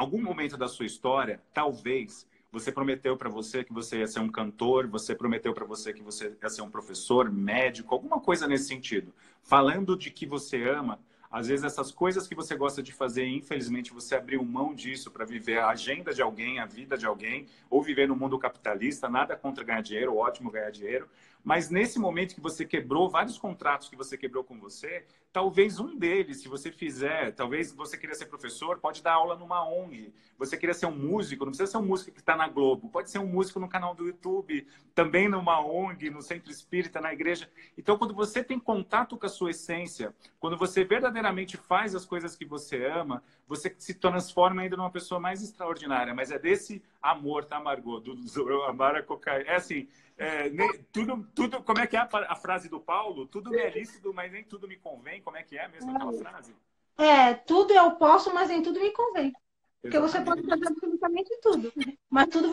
algum 0.00 0.22
momento 0.22 0.56
da 0.56 0.66
sua 0.66 0.86
história, 0.86 1.42
talvez 1.52 2.26
você 2.50 2.72
prometeu 2.72 3.18
para 3.18 3.28
você 3.28 3.62
que 3.62 3.72
você 3.72 3.98
ia 3.98 4.06
ser 4.06 4.20
um 4.20 4.30
cantor, 4.30 4.86
você 4.86 5.14
prometeu 5.14 5.52
para 5.52 5.66
você 5.66 5.92
que 5.92 6.02
você 6.02 6.34
ia 6.42 6.48
ser 6.48 6.62
um 6.62 6.70
professor, 6.70 7.30
médico, 7.30 7.94
alguma 7.94 8.18
coisa 8.18 8.48
nesse 8.48 8.66
sentido. 8.66 9.12
Falando 9.42 9.94
de 9.96 10.10
que 10.10 10.24
você 10.24 10.68
ama, 10.68 10.98
Às 11.30 11.46
vezes 11.46 11.64
essas 11.64 11.92
coisas 11.92 12.26
que 12.26 12.34
você 12.34 12.56
gosta 12.56 12.82
de 12.82 12.92
fazer, 12.92 13.24
infelizmente 13.24 13.92
você 13.92 14.16
abriu 14.16 14.44
mão 14.44 14.74
disso 14.74 15.12
para 15.12 15.24
viver 15.24 15.60
a 15.60 15.68
agenda 15.68 16.12
de 16.12 16.20
alguém, 16.20 16.58
a 16.58 16.66
vida 16.66 16.98
de 16.98 17.06
alguém, 17.06 17.46
ou 17.70 17.80
viver 17.80 18.08
no 18.08 18.16
mundo 18.16 18.36
capitalista, 18.36 19.08
nada 19.08 19.36
contra 19.36 19.62
ganhar 19.62 19.80
dinheiro, 19.80 20.16
ótimo 20.16 20.50
ganhar 20.50 20.70
dinheiro, 20.70 21.08
mas 21.42 21.70
nesse 21.70 21.98
momento 21.98 22.34
que 22.34 22.40
você 22.40 22.64
quebrou 22.64 23.08
vários 23.08 23.38
contratos 23.38 23.88
que 23.88 23.96
você 23.96 24.16
quebrou 24.16 24.44
com 24.44 24.58
você, 24.58 25.04
talvez 25.32 25.78
um 25.78 25.96
deles, 25.96 26.42
se 26.42 26.48
você 26.48 26.70
fizer, 26.70 27.32
talvez 27.32 27.72
você 27.72 27.96
queria 27.96 28.14
ser 28.14 28.26
professor, 28.26 28.78
pode 28.78 29.02
dar 29.02 29.14
aula 29.14 29.36
numa 29.36 29.66
ONG. 29.66 30.12
Você 30.38 30.56
queria 30.56 30.74
ser 30.74 30.86
um 30.86 30.96
músico, 30.96 31.44
não 31.44 31.52
precisa 31.52 31.70
ser 31.70 31.78
um 31.78 31.86
músico 31.86 32.12
que 32.12 32.20
está 32.20 32.36
na 32.36 32.48
Globo, 32.48 32.88
pode 32.88 33.10
ser 33.10 33.18
um 33.18 33.26
músico 33.26 33.60
no 33.60 33.68
canal 33.68 33.94
do 33.94 34.06
YouTube, 34.06 34.66
também 34.94 35.28
numa 35.28 35.60
ONG, 35.60 36.10
no 36.10 36.20
centro 36.20 36.50
espírita, 36.50 37.00
na 37.00 37.12
igreja. 37.12 37.48
Então, 37.78 37.96
quando 37.96 38.14
você 38.14 38.42
tem 38.42 38.58
contato 38.58 39.16
com 39.16 39.26
a 39.26 39.28
sua 39.28 39.50
essência, 39.50 40.14
quando 40.38 40.56
você 40.56 40.84
verdadeiramente 40.84 41.56
faz 41.56 41.94
as 41.94 42.04
coisas 42.04 42.34
que 42.34 42.44
você 42.44 42.86
ama, 42.86 43.22
você 43.46 43.74
se 43.78 43.94
transforma 43.94 44.62
ainda 44.62 44.76
numa 44.76 44.90
pessoa 44.90 45.20
mais 45.20 45.42
extraordinária. 45.42 46.14
Mas 46.14 46.30
é 46.30 46.38
desse 46.38 46.82
amor, 47.00 47.44
tá, 47.44 47.60
Margot? 47.60 48.00
Do, 48.00 48.14
do 48.14 48.62
amar 48.62 48.96
a 48.96 49.02
cocaína. 49.02 49.50
É 49.50 49.56
assim, 49.56 49.88
é, 50.20 50.50
nem, 50.50 50.70
tudo, 50.92 51.26
tudo, 51.34 51.62
como 51.62 51.80
é 51.80 51.86
que 51.86 51.96
é 51.96 52.00
a, 52.00 52.08
a, 52.28 52.36
frase 52.36 52.68
do 52.68 52.78
Paulo? 52.78 53.26
Tudo 53.26 53.48
me 53.48 53.56
é 53.56 53.70
lícito, 53.70 54.12
mas 54.12 54.30
nem 54.30 54.44
tudo 54.44 54.68
me 54.68 54.76
convém. 54.76 55.22
Como 55.22 55.38
é 55.38 55.42
que 55.42 55.56
é 55.56 55.66
mesmo 55.66 55.90
aquela 55.96 56.12
frase? 56.12 56.54
É, 56.98 57.32
tudo 57.32 57.72
eu 57.72 57.92
posso, 57.92 58.32
mas 58.34 58.50
nem 58.50 58.62
tudo 58.62 58.78
me 58.78 58.90
convém. 58.90 59.32
Porque 59.80 59.98
você 59.98 60.20
pode 60.20 60.42
fazer 60.42 60.68
absolutamente 60.68 61.30
tudo. 61.40 61.72
Mas 62.10 62.28
tudo 62.28 62.50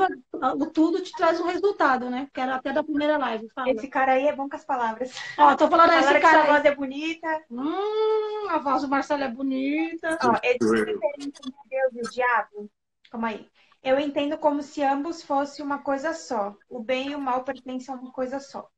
tudo 0.72 1.02
te 1.02 1.12
traz 1.12 1.42
um 1.42 1.48
resultado, 1.48 2.10
né? 2.10 2.30
Que 2.34 2.40
era 2.40 2.56
até 2.56 2.72
da 2.72 2.82
primeira 2.82 3.18
live. 3.18 3.50
Fala. 3.50 3.70
Esse 3.70 3.90
cara 3.90 4.14
aí 4.14 4.28
é 4.28 4.34
bom 4.34 4.48
com 4.48 4.56
as 4.56 4.64
palavras. 4.64 5.14
Ó, 5.38 5.54
tô 5.58 5.68
falando 5.68 5.92
esse 5.92 6.20
cara. 6.22 6.22
Que 6.22 6.30
sua 6.30 6.44
voz 6.46 6.66
é 6.66 6.74
bonita. 6.74 7.44
Hum, 7.52 8.48
a 8.50 8.60
voz 8.60 8.82
do 8.82 8.88
Marcelo 8.88 9.24
é 9.24 9.30
bonita. 9.30 10.18
Ó, 10.24 10.40
existe 10.42 10.86
diferença 10.86 11.26
entre 11.26 11.54
Deus 11.70 11.94
e 11.96 12.00
o 12.00 12.12
diabo? 12.12 12.72
Calma 13.12 13.28
aí. 13.28 13.46
Eu 13.88 13.98
entendo 13.98 14.38
como 14.38 14.62
se 14.62 14.84
ambos 14.84 15.24
fossem 15.24 15.64
uma 15.64 15.80
coisa 15.80 16.14
só. 16.14 16.54
O 16.70 16.84
bem 16.84 17.12
e 17.12 17.16
o 17.16 17.22
mal 17.22 17.46
pertencem 17.46 17.96
a 17.96 17.98
uma 17.98 18.12
coisa 18.12 18.38
só. 18.38 18.70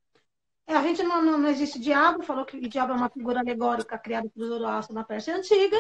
É, 0.68 0.76
a 0.76 0.84
gente 0.84 1.02
não, 1.02 1.20
não, 1.20 1.36
não, 1.36 1.50
existe 1.50 1.80
diabo, 1.80 2.22
falou 2.22 2.46
que 2.46 2.58
o 2.58 2.70
diabo 2.70 2.94
é 2.94 2.96
uma 2.96 3.10
figura 3.10 3.40
alegórica 3.40 3.98
criada 3.98 4.30
por 4.30 4.46
Zoroastro 4.46 4.94
na 4.94 5.04
Pérsia 5.04 5.36
Antiga, 5.36 5.78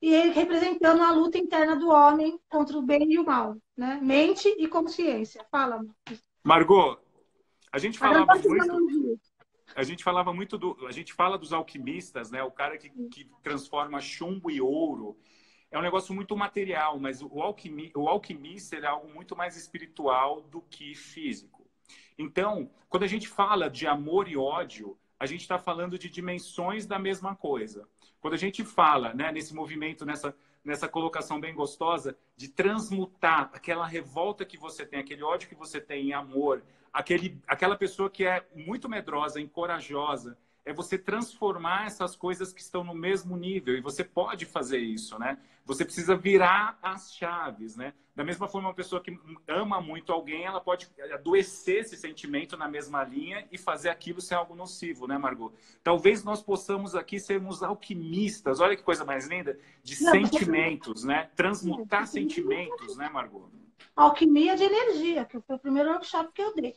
e 0.00 0.14
ele 0.14 0.30
representando 0.30 1.02
a 1.02 1.10
luta 1.10 1.36
interna 1.36 1.74
do 1.74 1.88
homem 1.88 2.38
contra 2.48 2.78
o 2.78 2.82
bem 2.82 3.12
e 3.12 3.18
o 3.18 3.26
mal, 3.26 3.56
né? 3.76 3.98
Mente 4.00 4.48
e 4.56 4.68
consciência. 4.68 5.44
Fala. 5.50 5.84
Margot, 6.44 7.00
a 7.72 7.78
gente 7.78 7.98
falava 7.98 8.32
muito. 8.36 9.20
A 9.74 9.82
gente 9.82 10.04
falava 10.04 10.32
muito 10.32 10.56
do. 10.56 10.86
A 10.86 10.92
gente 10.92 11.12
fala 11.12 11.36
dos 11.36 11.52
alquimistas, 11.52 12.30
né? 12.30 12.44
O 12.44 12.52
cara 12.52 12.78
que, 12.78 12.90
que 13.08 13.28
transforma 13.42 14.00
chumbo 14.00 14.52
e 14.52 14.60
ouro 14.60 15.18
é 15.70 15.78
um 15.78 15.82
negócio 15.82 16.14
muito 16.14 16.36
material, 16.36 16.98
mas 16.98 17.22
o, 17.22 17.42
alquimi, 17.42 17.92
o 17.94 18.08
alquimista 18.08 18.76
é 18.76 18.86
algo 18.86 19.12
muito 19.12 19.36
mais 19.36 19.56
espiritual 19.56 20.40
do 20.40 20.62
que 20.62 20.94
físico. 20.94 21.66
Então, 22.18 22.70
quando 22.88 23.02
a 23.02 23.06
gente 23.06 23.28
fala 23.28 23.68
de 23.68 23.86
amor 23.86 24.28
e 24.28 24.36
ódio, 24.36 24.98
a 25.20 25.26
gente 25.26 25.42
está 25.42 25.58
falando 25.58 25.98
de 25.98 26.08
dimensões 26.08 26.86
da 26.86 26.98
mesma 26.98 27.34
coisa. 27.34 27.88
Quando 28.20 28.34
a 28.34 28.38
gente 28.38 28.64
fala 28.64 29.12
né, 29.12 29.30
nesse 29.30 29.54
movimento, 29.54 30.06
nessa, 30.06 30.34
nessa 30.64 30.88
colocação 30.88 31.40
bem 31.40 31.54
gostosa, 31.54 32.16
de 32.36 32.48
transmutar 32.48 33.50
aquela 33.52 33.86
revolta 33.86 34.44
que 34.44 34.56
você 34.56 34.86
tem, 34.86 35.00
aquele 35.00 35.22
ódio 35.22 35.48
que 35.48 35.54
você 35.54 35.80
tem 35.80 36.08
em 36.08 36.12
amor, 36.12 36.62
aquele, 36.92 37.40
aquela 37.46 37.76
pessoa 37.76 38.10
que 38.10 38.24
é 38.24 38.46
muito 38.54 38.88
medrosa, 38.88 39.40
encorajosa, 39.40 40.36
é 40.68 40.72
você 40.72 40.98
transformar 40.98 41.86
essas 41.86 42.14
coisas 42.14 42.52
que 42.52 42.60
estão 42.60 42.84
no 42.84 42.94
mesmo 42.94 43.38
nível. 43.38 43.74
E 43.74 43.80
você 43.80 44.04
pode 44.04 44.44
fazer 44.44 44.76
isso, 44.76 45.18
né? 45.18 45.38
Você 45.64 45.82
precisa 45.82 46.14
virar 46.14 46.78
as 46.82 47.14
chaves, 47.14 47.74
né? 47.74 47.94
Da 48.14 48.22
mesma 48.22 48.46
forma, 48.48 48.68
uma 48.68 48.74
pessoa 48.74 49.00
que 49.02 49.18
ama 49.46 49.80
muito 49.80 50.12
alguém, 50.12 50.44
ela 50.44 50.60
pode 50.60 50.86
adoecer 51.14 51.80
esse 51.80 51.96
sentimento 51.96 52.54
na 52.54 52.68
mesma 52.68 53.02
linha 53.02 53.48
e 53.50 53.56
fazer 53.56 53.88
aquilo 53.88 54.20
ser 54.20 54.34
algo 54.34 54.54
nocivo, 54.54 55.06
né, 55.06 55.16
Margot? 55.16 55.54
Talvez 55.82 56.22
nós 56.22 56.42
possamos 56.42 56.94
aqui 56.94 57.18
sermos 57.18 57.62
alquimistas, 57.62 58.60
olha 58.60 58.76
que 58.76 58.82
coisa 58.82 59.06
mais 59.06 59.26
linda, 59.26 59.58
de 59.82 60.02
Não, 60.02 60.12
sentimentos, 60.12 61.02
né? 61.02 61.30
Transmutar 61.34 62.06
sentimentos, 62.06 62.94
né, 62.98 63.08
Margot? 63.08 63.50
Alquimia 63.96 64.54
de 64.54 64.64
energia, 64.64 65.24
que 65.24 65.40
foi 65.40 65.56
o 65.56 65.60
primeiro 65.60 65.88
workshop 65.90 66.30
que 66.34 66.42
eu 66.42 66.54
dei. 66.54 66.74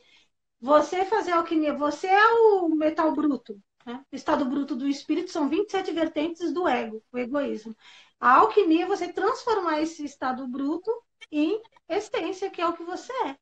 Você 0.62 1.04
fazer 1.04 1.32
alquimia, 1.32 1.74
você 1.74 2.06
é 2.06 2.26
o 2.34 2.68
metal 2.68 3.12
bruto. 3.12 3.60
Né? 3.86 4.04
O 4.12 4.16
estado 4.16 4.44
bruto 4.44 4.76
do 4.76 4.88
espírito 4.88 5.30
são 5.30 5.48
27 5.48 5.92
vertentes 5.92 6.52
do 6.52 6.68
ego, 6.68 7.02
o 7.12 7.18
egoísmo. 7.18 7.76
A 8.20 8.36
alquimia 8.36 8.84
é 8.84 8.86
você 8.86 9.12
transformar 9.12 9.80
esse 9.80 10.04
estado 10.04 10.46
bruto 10.46 10.90
em 11.30 11.60
essência, 11.88 12.50
que 12.50 12.60
é 12.60 12.66
o 12.66 12.72
que 12.72 12.84
você 12.84 13.12
é. 13.26 13.36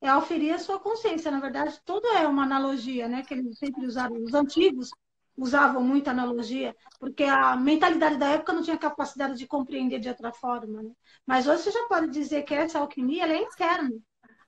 É 0.00 0.14
oferir 0.14 0.52
a 0.54 0.58
sua 0.58 0.78
consciência. 0.78 1.30
Na 1.30 1.40
verdade, 1.40 1.80
tudo 1.84 2.06
é 2.08 2.26
uma 2.26 2.42
analogia, 2.42 3.08
né? 3.08 3.22
Que 3.22 3.34
eles 3.34 3.58
sempre 3.58 3.86
usaram. 3.86 4.16
Os 4.22 4.34
antigos 4.34 4.90
usavam 5.36 5.82
muita 5.82 6.10
analogia, 6.10 6.74
porque 6.98 7.24
a 7.24 7.56
mentalidade 7.56 8.16
da 8.16 8.28
época 8.30 8.52
não 8.52 8.62
tinha 8.62 8.78
capacidade 8.78 9.36
de 9.36 9.46
compreender 9.46 10.00
de 10.00 10.08
outra 10.08 10.32
forma. 10.32 10.82
Né? 10.82 10.90
Mas 11.26 11.46
hoje 11.46 11.62
você 11.62 11.70
já 11.70 11.86
pode 11.88 12.08
dizer 12.10 12.42
que 12.42 12.54
essa 12.54 12.78
alquimia 12.78 13.26
é 13.26 13.42
interna. 13.42 13.92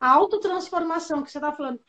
A 0.01 0.11
autotransformação 0.11 1.23
que 1.23 1.31
você 1.31 1.39
está 1.39 1.53
falando 1.53 1.81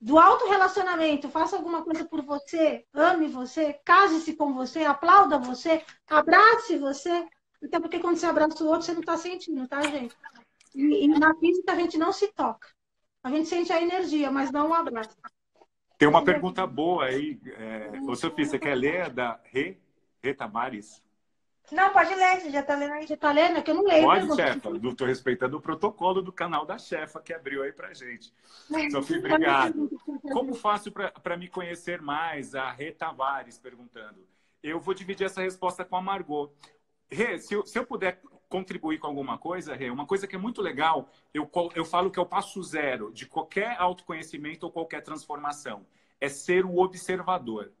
do 0.00 0.18
auto-relacionamento, 0.18 1.28
faça 1.28 1.56
alguma 1.56 1.82
coisa 1.82 2.04
por 2.04 2.22
você, 2.22 2.84
ame 2.92 3.28
você, 3.28 3.72
case-se 3.84 4.34
com 4.34 4.52
você, 4.52 4.84
aplauda 4.84 5.38
você, 5.38 5.82
abrace 6.08 6.76
você. 6.78 7.26
Até 7.64 7.80
porque 7.80 7.98
quando 7.98 8.16
você 8.16 8.26
abraça 8.26 8.62
o 8.62 8.66
outro, 8.66 8.82
você 8.82 8.92
não 8.92 9.00
está 9.00 9.16
sentindo, 9.16 9.66
tá, 9.66 9.82
gente? 9.82 10.14
E, 10.74 11.04
e, 11.04 11.08
na 11.08 11.34
física 11.36 11.72
a 11.72 11.76
gente 11.76 11.96
não 11.96 12.12
se 12.12 12.28
toca. 12.32 12.68
A 13.24 13.30
gente 13.30 13.48
sente 13.48 13.72
a 13.72 13.80
energia, 13.80 14.30
mas 14.30 14.52
não 14.52 14.70
o 14.70 14.74
abraço. 14.74 15.16
Tem 15.98 16.06
uma 16.06 16.22
pergunta 16.22 16.66
boa 16.66 17.06
aí. 17.06 17.40
É, 17.46 17.98
ô, 18.06 18.14
Sofia, 18.14 18.44
você 18.44 18.58
quer 18.58 18.74
ler 18.74 19.10
da 19.10 19.40
Rê, 19.44 19.78
Rê 20.22 20.34
Tamares? 20.34 21.02
Não, 21.72 21.92
pode 21.92 22.14
ler, 22.14 22.40
você 22.40 22.50
já 22.50 22.60
está 22.60 22.76
lendo 22.76 22.92
aí. 22.92 23.06
Você 23.06 23.14
está 23.14 23.32
lendo? 23.32 23.56
É 23.56 23.62
que 23.62 23.70
eu 23.70 23.74
não 23.74 23.84
leio. 23.84 24.04
Pode, 24.04 24.34
chefa. 24.36 24.70
Estou 24.84 25.06
respeitando 25.06 25.56
o 25.56 25.60
protocolo 25.60 26.22
do 26.22 26.32
canal 26.32 26.64
da 26.64 26.78
chefa 26.78 27.20
que 27.20 27.32
abriu 27.32 27.62
aí 27.62 27.72
para 27.72 27.92
gente. 27.92 28.32
Sofia, 28.90 29.18
obrigado. 29.18 29.90
Como 30.32 30.54
faço 30.54 30.92
para 30.92 31.36
me 31.36 31.48
conhecer 31.48 32.00
mais? 32.00 32.54
A 32.54 32.70
Rê 32.70 32.92
Tavares 32.92 33.58
perguntando. 33.58 34.26
Eu 34.62 34.80
vou 34.80 34.94
dividir 34.94 35.24
essa 35.24 35.42
resposta 35.42 35.84
com 35.84 35.96
a 35.96 36.02
Margot. 36.02 36.52
Rê, 37.10 37.38
se 37.38 37.54
eu, 37.54 37.66
se 37.66 37.78
eu 37.78 37.86
puder 37.86 38.20
contribuir 38.48 38.98
com 38.98 39.06
alguma 39.06 39.36
coisa, 39.38 39.74
Rê, 39.74 39.90
uma 39.90 40.06
coisa 40.06 40.26
que 40.26 40.36
é 40.36 40.38
muito 40.38 40.62
legal, 40.62 41.08
eu, 41.34 41.50
eu 41.74 41.84
falo 41.84 42.10
que 42.10 42.18
é 42.18 42.22
o 42.22 42.26
passo 42.26 42.62
zero 42.62 43.12
de 43.12 43.26
qualquer 43.26 43.76
autoconhecimento 43.78 44.66
ou 44.66 44.72
qualquer 44.72 45.02
transformação. 45.02 45.86
É 46.20 46.28
ser 46.28 46.64
o 46.64 46.78
observador. 46.78 47.72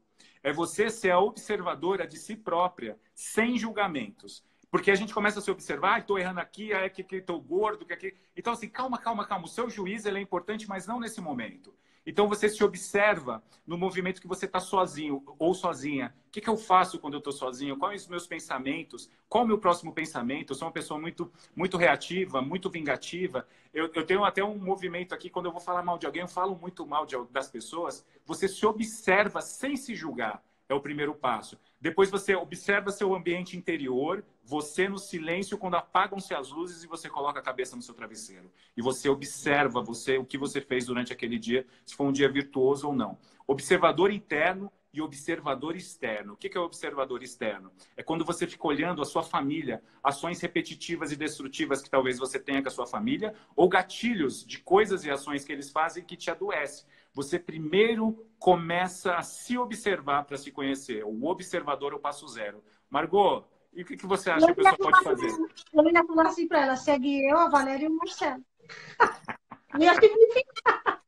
É 0.46 0.52
você 0.52 0.88
ser 0.88 1.10
a 1.10 1.18
observadora 1.18 2.06
de 2.06 2.16
si 2.16 2.36
própria, 2.36 2.96
sem 3.12 3.58
julgamentos. 3.58 4.44
Porque 4.70 4.92
a 4.92 4.94
gente 4.94 5.12
começa 5.12 5.40
a 5.40 5.42
se 5.42 5.50
observar, 5.50 5.98
estou 5.98 6.20
errando 6.20 6.38
aqui, 6.38 6.72
é 6.72 6.88
que 6.88 7.16
estou 7.16 7.40
gordo, 7.40 7.84
que 7.84 7.92
aqui. 7.92 8.14
Então, 8.36 8.52
assim, 8.52 8.68
calma, 8.68 8.96
calma, 8.96 9.26
calma. 9.26 9.46
O 9.46 9.48
seu 9.48 9.68
ele 10.06 10.18
é 10.18 10.22
importante, 10.22 10.68
mas 10.68 10.86
não 10.86 11.00
nesse 11.00 11.20
momento. 11.20 11.74
Então, 12.06 12.28
você 12.28 12.48
se 12.48 12.62
observa 12.62 13.42
no 13.66 13.76
movimento 13.76 14.20
que 14.20 14.28
você 14.28 14.46
está 14.46 14.60
sozinho 14.60 15.22
ou 15.38 15.52
sozinha. 15.52 16.14
O 16.28 16.30
que, 16.30 16.40
que 16.40 16.48
eu 16.48 16.56
faço 16.56 16.98
quando 17.00 17.14
eu 17.14 17.18
estou 17.18 17.32
sozinho? 17.32 17.76
Quais 17.76 18.02
os 18.02 18.08
meus 18.08 18.26
pensamentos? 18.26 19.10
Qual 19.28 19.44
o 19.44 19.46
meu 19.46 19.58
próximo 19.58 19.92
pensamento? 19.92 20.52
Eu 20.52 20.56
sou 20.56 20.68
uma 20.68 20.72
pessoa 20.72 21.00
muito, 21.00 21.32
muito 21.54 21.76
reativa, 21.76 22.40
muito 22.40 22.70
vingativa. 22.70 23.46
Eu, 23.74 23.90
eu 23.92 24.06
tenho 24.06 24.24
até 24.24 24.44
um 24.44 24.56
movimento 24.56 25.14
aqui, 25.14 25.28
quando 25.28 25.46
eu 25.46 25.52
vou 25.52 25.60
falar 25.60 25.82
mal 25.82 25.98
de 25.98 26.06
alguém, 26.06 26.22
eu 26.22 26.28
falo 26.28 26.56
muito 26.56 26.86
mal 26.86 27.04
de, 27.04 27.16
das 27.30 27.50
pessoas. 27.50 28.06
Você 28.24 28.46
se 28.46 28.64
observa 28.64 29.40
sem 29.40 29.76
se 29.76 29.94
julgar 29.94 30.42
é 30.68 30.74
o 30.74 30.80
primeiro 30.80 31.14
passo. 31.14 31.58
Depois 31.80 32.10
você 32.10 32.34
observa 32.34 32.90
seu 32.90 33.14
ambiente 33.14 33.56
interior, 33.56 34.24
você 34.46 34.88
no 34.88 34.96
silêncio, 34.96 35.58
quando 35.58 35.74
apagam-se 35.74 36.32
as 36.32 36.50
luzes 36.50 36.84
e 36.84 36.86
você 36.86 37.10
coloca 37.10 37.40
a 37.40 37.42
cabeça 37.42 37.74
no 37.74 37.82
seu 37.82 37.92
travesseiro. 37.92 38.48
E 38.76 38.80
você 38.80 39.08
observa 39.08 39.82
você 39.82 40.18
o 40.18 40.24
que 40.24 40.38
você 40.38 40.60
fez 40.60 40.86
durante 40.86 41.12
aquele 41.12 41.36
dia, 41.36 41.66
se 41.84 41.96
foi 41.96 42.06
um 42.06 42.12
dia 42.12 42.30
virtuoso 42.30 42.86
ou 42.86 42.94
não. 42.94 43.18
Observador 43.44 44.12
interno 44.12 44.70
e 44.92 45.02
observador 45.02 45.74
externo. 45.74 46.34
O 46.34 46.36
que 46.36 46.56
é 46.56 46.60
o 46.60 46.64
observador 46.64 47.24
externo? 47.24 47.72
É 47.96 48.04
quando 48.04 48.24
você 48.24 48.46
fica 48.46 48.66
olhando 48.66 49.02
a 49.02 49.04
sua 49.04 49.24
família, 49.24 49.82
ações 50.02 50.40
repetitivas 50.40 51.10
e 51.10 51.16
destrutivas 51.16 51.82
que 51.82 51.90
talvez 51.90 52.16
você 52.16 52.38
tenha 52.38 52.62
com 52.62 52.68
a 52.68 52.70
sua 52.70 52.86
família, 52.86 53.34
ou 53.56 53.68
gatilhos 53.68 54.46
de 54.46 54.60
coisas 54.60 55.04
e 55.04 55.10
ações 55.10 55.44
que 55.44 55.52
eles 55.52 55.70
fazem 55.70 56.04
que 56.04 56.16
te 56.16 56.30
adoecem 56.30 56.86
você 57.16 57.38
primeiro 57.38 58.26
começa 58.38 59.14
a 59.14 59.22
se 59.22 59.56
observar 59.56 60.24
para 60.24 60.36
se 60.36 60.52
conhecer. 60.52 61.02
O 61.02 61.24
observador 61.24 61.94
é 61.94 61.96
o 61.96 61.98
passo 61.98 62.28
zero. 62.28 62.62
Margot, 62.90 63.46
e 63.76 63.82
o 63.82 63.84
que, 63.84 63.96
que 63.96 64.06
você 64.06 64.30
acha 64.30 64.46
que 64.46 64.52
a 64.52 64.54
pessoa 64.54 64.76
pode 64.78 65.04
fazer? 65.04 65.30
Eu 65.72 65.90
ia 65.90 66.04
falar 66.04 66.28
assim 66.28 66.48
para 66.48 66.62
ela, 66.62 66.76
segue 66.76 67.28
eu, 67.28 67.36
a 67.36 67.48
Valéria 67.50 67.84
e 67.84 67.88
o 67.88 67.94
Marcelo. 67.94 68.42
ia 69.78 69.94
simplificar. 69.94 71.02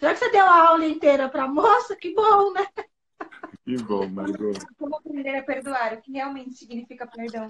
Já 0.00 0.14
que 0.14 0.18
você 0.18 0.30
deu 0.30 0.46
a 0.46 0.68
aula 0.68 0.86
inteira 0.86 1.28
para 1.28 1.44
a 1.44 1.48
moça, 1.48 1.94
que 1.94 2.14
bom, 2.14 2.52
né? 2.52 2.66
Que 3.64 3.76
bom, 3.82 4.08
Margot. 4.08 4.58
Como 4.78 4.96
aprender 4.96 5.36
a 5.36 5.42
perdoar? 5.42 5.92
O 5.92 6.00
que 6.00 6.12
realmente 6.12 6.54
significa 6.54 7.06
perdão? 7.06 7.48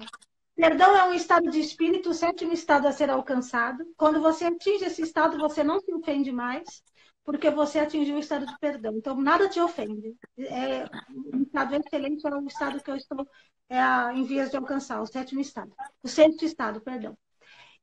Perdão 0.55 0.95
é 0.95 1.05
um 1.05 1.13
estado 1.13 1.49
de 1.49 1.59
espírito, 1.59 2.09
o 2.09 2.13
sétimo 2.13 2.51
estado 2.51 2.87
a 2.87 2.91
ser 2.91 3.09
alcançado. 3.09 3.85
Quando 3.95 4.21
você 4.21 4.45
atinge 4.45 4.83
esse 4.83 5.01
estado, 5.01 5.37
você 5.37 5.63
não 5.63 5.79
se 5.79 5.91
ofende 5.93 6.31
mais, 6.31 6.83
porque 7.23 7.49
você 7.49 7.79
atingiu 7.79 8.15
o 8.15 8.19
estado 8.19 8.45
de 8.45 8.57
perdão. 8.59 8.93
Então, 8.95 9.19
nada 9.19 9.47
te 9.47 9.59
ofende. 9.59 10.15
É 10.37 10.85
um 11.09 11.43
estado 11.43 11.75
excelente, 11.75 12.27
é 12.27 12.35
o 12.35 12.47
estado 12.47 12.83
que 12.83 12.91
eu 12.91 12.95
estou 12.95 13.27
é, 13.69 13.79
em 14.13 14.23
vias 14.23 14.51
de 14.51 14.57
alcançar, 14.57 15.01
o 15.01 15.07
sétimo 15.07 15.39
estado. 15.39 15.71
O 16.01 16.07
sexto 16.07 16.43
estado, 16.43 16.81
perdão. 16.81 17.17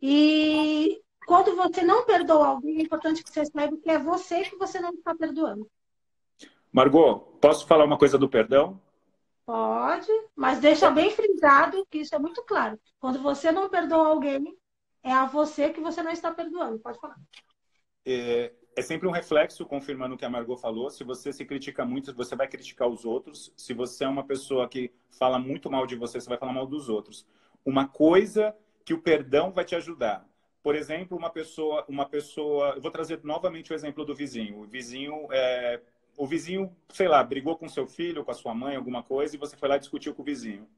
E 0.00 1.00
quando 1.26 1.56
você 1.56 1.82
não 1.82 2.04
perdoa 2.04 2.48
alguém, 2.48 2.78
é 2.78 2.82
importante 2.82 3.22
que 3.22 3.30
você 3.30 3.44
saiba 3.46 3.76
que 3.76 3.90
é 3.90 3.98
você 3.98 4.42
que 4.42 4.56
você 4.56 4.80
não 4.80 4.90
está 4.90 5.14
perdoando. 5.14 5.68
Margot, 6.72 7.38
posso 7.40 7.66
falar 7.66 7.84
uma 7.84 7.98
coisa 7.98 8.16
do 8.16 8.28
perdão? 8.28 8.80
Pode, 9.44 10.12
mas 10.36 10.60
deixa 10.60 10.90
bem 10.90 11.10
frisado 11.10 11.84
que 11.90 11.98
isso 11.98 12.14
é 12.14 12.18
muito 12.18 12.44
claro. 12.44 12.78
Quando 13.00 13.20
você 13.20 13.50
não 13.50 13.68
perdoa 13.68 14.08
alguém, 14.08 14.56
é 15.02 15.12
a 15.12 15.26
você 15.26 15.70
que 15.70 15.80
você 15.80 16.02
não 16.02 16.12
está 16.12 16.32
perdoando. 16.32 16.78
Pode 16.78 17.00
falar. 17.00 17.16
É, 18.04 18.52
é 18.76 18.82
sempre 18.82 19.06
um 19.06 19.10
reflexo, 19.10 19.66
confirmando 19.66 20.14
o 20.14 20.18
que 20.18 20.24
a 20.24 20.30
Margot 20.30 20.56
falou. 20.56 20.90
Se 20.90 21.04
você 21.04 21.32
se 21.32 21.44
critica 21.44 21.84
muito, 21.84 22.14
você 22.14 22.34
vai 22.34 22.48
criticar 22.48 22.88
os 22.88 23.04
outros. 23.04 23.52
Se 23.56 23.74
você 23.74 24.04
é 24.04 24.08
uma 24.08 24.24
pessoa 24.24 24.68
que 24.68 24.92
fala 25.10 25.38
muito 25.38 25.70
mal 25.70 25.86
de 25.86 25.96
você, 25.96 26.20
você 26.20 26.28
vai 26.28 26.38
falar 26.38 26.52
mal 26.52 26.66
dos 26.66 26.88
outros. 26.88 27.26
Uma 27.64 27.86
coisa 27.86 28.54
que 28.84 28.94
o 28.94 29.02
perdão 29.02 29.52
vai 29.52 29.64
te 29.64 29.74
ajudar. 29.74 30.26
Por 30.62 30.74
exemplo, 30.74 31.16
uma 31.16 31.30
pessoa, 31.30 31.84
uma 31.88 32.06
pessoa, 32.06 32.74
eu 32.76 32.80
vou 32.80 32.90
trazer 32.90 33.20
novamente 33.22 33.72
o 33.72 33.74
exemplo 33.74 34.04
do 34.04 34.14
vizinho. 34.14 34.60
O 34.60 34.66
vizinho 34.66 35.26
é, 35.30 35.80
o 36.20 36.26
vizinho, 36.26 36.70
sei 36.90 37.08
lá, 37.08 37.24
brigou 37.24 37.56
com 37.56 37.66
seu 37.66 37.86
filho, 37.86 38.22
com 38.22 38.30
a 38.30 38.34
sua 38.34 38.54
mãe, 38.54 38.76
alguma 38.76 39.02
coisa, 39.02 39.34
e 39.34 39.38
você 39.38 39.56
foi 39.56 39.68
lá 39.70 39.76
e 39.76 39.80
discutiu 39.80 40.14
com 40.14 40.20
o 40.20 40.24
vizinho. 40.24 40.68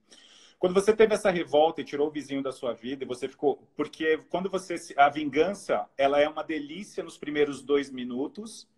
Quando 0.62 0.74
você 0.74 0.94
teve 0.94 1.12
essa 1.12 1.28
revolta 1.28 1.80
e 1.80 1.84
tirou 1.84 2.06
o 2.06 2.10
vizinho 2.12 2.40
da 2.40 2.52
sua 2.52 2.72
vida, 2.72 3.04
você 3.04 3.26
ficou. 3.26 3.58
Porque 3.74 4.18
quando 4.30 4.48
você. 4.48 4.76
A 4.96 5.08
vingança, 5.08 5.88
ela 5.98 6.20
é 6.20 6.28
uma 6.28 6.44
delícia 6.44 7.02
nos 7.02 7.18
primeiros 7.18 7.60
dois 7.60 7.90
minutos, 7.90 8.68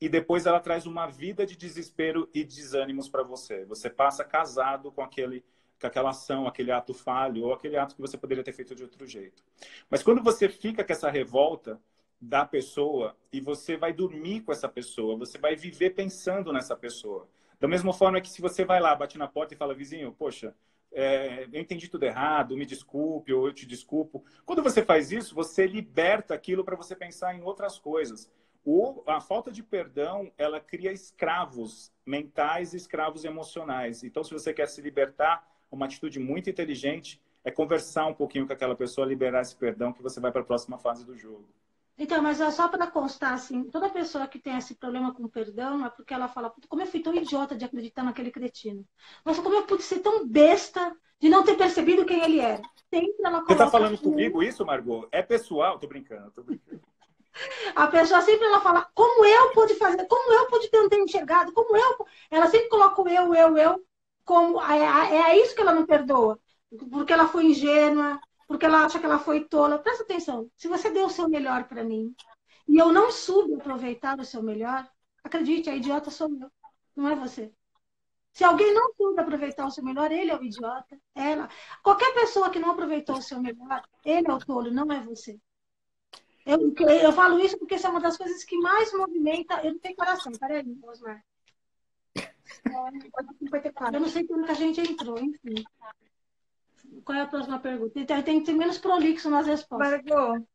e 0.00 0.08
depois 0.08 0.46
ela 0.46 0.58
traz 0.58 0.86
uma 0.86 1.06
vida 1.06 1.44
de 1.44 1.54
desespero 1.54 2.26
e 2.32 2.42
desânimos 2.42 3.06
para 3.06 3.22
você. 3.22 3.66
Você 3.66 3.90
passa 3.90 4.24
casado 4.24 4.90
com 4.90 5.02
aquele 5.02 5.44
com 5.78 5.86
aquela 5.86 6.08
ação, 6.08 6.46
aquele 6.46 6.72
ato 6.72 6.94
falho, 6.94 7.44
ou 7.44 7.52
aquele 7.52 7.76
ato 7.76 7.94
que 7.94 8.00
você 8.00 8.16
poderia 8.16 8.42
ter 8.42 8.54
feito 8.54 8.74
de 8.74 8.82
outro 8.82 9.06
jeito. 9.06 9.44
Mas 9.90 10.02
quando 10.02 10.22
você 10.22 10.48
fica 10.48 10.82
com 10.82 10.90
essa 10.90 11.10
revolta, 11.10 11.78
da 12.18 12.46
pessoa 12.46 13.14
e 13.30 13.42
você 13.42 13.76
vai 13.76 13.92
dormir 13.92 14.40
com 14.40 14.52
essa 14.52 14.70
pessoa, 14.70 15.18
você 15.18 15.36
vai 15.36 15.54
viver 15.54 15.90
pensando 15.90 16.50
nessa 16.50 16.74
pessoa. 16.74 17.28
Da 17.60 17.68
mesma 17.68 17.92
forma 17.92 18.22
que 18.22 18.30
se 18.30 18.40
você 18.40 18.64
vai 18.64 18.80
lá, 18.80 18.94
bate 18.94 19.18
na 19.18 19.28
porta 19.28 19.52
e 19.52 19.56
fala, 19.58 19.74
vizinho, 19.74 20.14
poxa, 20.18 20.54
é, 20.92 21.44
eu 21.52 21.60
entendi 21.60 21.88
tudo 21.88 22.04
errado, 22.04 22.56
me 22.56 22.64
desculpe, 22.64 23.32
ou 23.32 23.46
eu 23.46 23.52
te 23.52 23.66
desculpo. 23.66 24.24
Quando 24.44 24.62
você 24.62 24.82
faz 24.82 25.12
isso, 25.12 25.34
você 25.34 25.66
liberta 25.66 26.34
aquilo 26.34 26.64
para 26.64 26.76
você 26.76 26.96
pensar 26.96 27.34
em 27.34 27.42
outras 27.42 27.78
coisas. 27.78 28.30
O, 28.64 29.02
a 29.06 29.20
falta 29.20 29.52
de 29.52 29.62
perdão, 29.62 30.32
ela 30.36 30.58
cria 30.58 30.92
escravos 30.92 31.92
mentais 32.04 32.72
e 32.72 32.76
escravos 32.76 33.24
emocionais. 33.24 34.02
Então, 34.02 34.24
se 34.24 34.32
você 34.32 34.52
quer 34.52 34.66
se 34.66 34.80
libertar, 34.80 35.46
uma 35.70 35.86
atitude 35.86 36.18
muito 36.18 36.50
inteligente 36.50 37.20
é 37.44 37.50
conversar 37.50 38.06
um 38.06 38.14
pouquinho 38.14 38.46
com 38.46 38.52
aquela 38.52 38.74
pessoa, 38.74 39.06
liberar 39.06 39.42
esse 39.42 39.54
perdão, 39.54 39.92
que 39.92 40.02
você 40.02 40.18
vai 40.18 40.32
para 40.32 40.40
a 40.40 40.44
próxima 40.44 40.78
fase 40.78 41.06
do 41.06 41.16
jogo. 41.16 41.46
Então, 41.98 42.22
mas 42.22 42.40
é 42.40 42.50
só 42.50 42.68
para 42.68 42.86
constar, 42.86 43.32
assim, 43.32 43.64
toda 43.64 43.88
pessoa 43.88 44.26
que 44.26 44.38
tem 44.38 44.56
esse 44.56 44.74
problema 44.74 45.14
com 45.14 45.26
perdão 45.28 45.84
é 45.84 45.88
porque 45.88 46.12
ela 46.12 46.28
fala, 46.28 46.52
como 46.68 46.82
eu 46.82 46.86
fui 46.86 47.00
tão 47.00 47.14
idiota 47.14 47.56
de 47.56 47.64
acreditar 47.64 48.02
naquele 48.02 48.30
cretino. 48.30 48.84
Nossa, 49.24 49.42
como 49.42 49.54
eu 49.54 49.62
pude 49.64 49.82
ser 49.82 50.00
tão 50.00 50.26
besta 50.26 50.94
de 51.18 51.28
não 51.30 51.42
ter 51.42 51.56
percebido 51.56 52.04
quem 52.04 52.22
ele 52.22 52.38
era. 52.38 52.62
Sempre 52.92 53.16
ela 53.24 53.40
Você 53.40 53.56
tá 53.56 53.70
falando 53.70 53.94
assim, 53.94 54.04
comigo 54.04 54.42
isso, 54.42 54.64
Margot? 54.64 55.08
É 55.10 55.22
pessoal? 55.22 55.78
Tô 55.78 55.86
brincando, 55.86 56.30
tô 56.32 56.42
brincando. 56.42 56.82
A 57.74 57.86
pessoa 57.86 58.20
sempre 58.22 58.46
ela 58.46 58.60
fala, 58.60 58.88
como 58.94 59.24
eu 59.24 59.50
pude 59.52 59.74
fazer, 59.74 60.06
como 60.06 60.32
eu 60.32 60.46
pude 60.48 60.70
ter, 60.70 60.88
ter 60.88 60.98
enxergado, 60.98 61.52
como 61.52 61.76
eu. 61.76 62.06
Ela 62.30 62.46
sempre 62.46 62.68
coloca 62.68 63.02
o 63.02 63.08
eu, 63.08 63.34
eu, 63.34 63.56
eu, 63.56 63.84
como. 64.24 64.62
É, 64.62 64.78
é, 64.78 65.16
é 65.30 65.42
isso 65.42 65.54
que 65.54 65.60
ela 65.60 65.74
não 65.74 65.86
perdoa. 65.86 66.38
Porque 66.90 67.12
ela 67.12 67.28
foi 67.28 67.46
ingênua, 67.46 68.20
porque 68.46 68.64
ela 68.64 68.84
acha 68.84 68.98
que 68.98 69.06
ela 69.06 69.18
foi 69.18 69.44
tola. 69.44 69.78
Presta 69.78 70.02
atenção, 70.04 70.50
se 70.56 70.68
você 70.68 70.90
deu 70.90 71.06
o 71.06 71.10
seu 71.10 71.28
melhor 71.28 71.64
para 71.64 71.84
mim 71.84 72.14
e 72.68 72.78
eu 72.78 72.92
não 72.92 73.10
soube 73.10 73.54
aproveitar 73.54 74.18
o 74.18 74.24
seu 74.24 74.42
melhor, 74.42 74.88
acredite, 75.22 75.70
a 75.70 75.76
idiota 75.76 76.10
sou 76.10 76.28
eu, 76.28 76.50
não 76.94 77.08
é 77.08 77.14
você. 77.14 77.52
Se 78.32 78.44
alguém 78.44 78.74
não 78.74 78.92
soube 78.94 79.20
aproveitar 79.20 79.66
o 79.66 79.70
seu 79.70 79.82
melhor, 79.82 80.12
ele 80.12 80.30
é 80.30 80.36
o 80.36 80.44
idiota, 80.44 81.00
ela. 81.14 81.48
Qualquer 81.82 82.12
pessoa 82.12 82.50
que 82.50 82.58
não 82.58 82.72
aproveitou 82.72 83.16
o 83.16 83.22
seu 83.22 83.40
melhor, 83.40 83.82
ele 84.04 84.28
é 84.28 84.32
o 84.32 84.38
tolo, 84.38 84.70
não 84.70 84.92
é 84.92 85.00
você. 85.00 85.40
Eu, 86.44 86.72
eu 87.02 87.12
falo 87.12 87.40
isso 87.40 87.58
porque 87.58 87.74
isso 87.74 87.86
é 87.86 87.90
uma 87.90 88.00
das 88.00 88.16
coisas 88.16 88.44
que 88.44 88.56
mais 88.58 88.92
movimenta. 88.92 89.60
Eu 89.64 89.72
não 89.72 89.80
tenho 89.80 89.96
coração, 89.96 90.30
peraí, 90.38 90.78
Osmar. 90.84 91.24
Eu 93.96 94.00
não 94.00 94.08
sei 94.08 94.26
como 94.26 94.44
que 94.44 94.50
a 94.50 94.54
gente 94.54 94.80
entrou, 94.80 95.18
enfim. 95.18 95.64
Qual 97.04 97.18
é 97.18 97.22
a 97.22 97.26
próxima 97.26 97.58
pergunta? 97.58 97.98
Então, 97.98 98.22
tem 98.22 98.40
que 98.40 98.46
ser 98.46 98.52
menos 98.52 98.78
prolixo 98.78 99.30
nas 99.30 99.46
respostas. 99.46 99.90
Margot, 99.90 100.46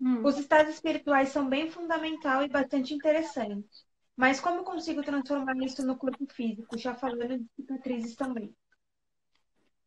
hum. 0.00 0.22
os 0.24 0.38
estados 0.38 0.74
espirituais 0.74 1.28
são 1.30 1.48
bem 1.48 1.70
fundamental 1.70 2.42
e 2.42 2.48
bastante 2.48 2.94
interessantes. 2.94 3.84
Mas 4.16 4.40
como 4.40 4.64
consigo 4.64 5.02
transformar 5.02 5.56
isso 5.58 5.86
no 5.86 5.96
corpo 5.96 6.26
físico? 6.32 6.76
Já 6.76 6.94
falando 6.94 7.38
de 7.38 7.46
cicatrizes 7.56 8.14
também. 8.14 8.54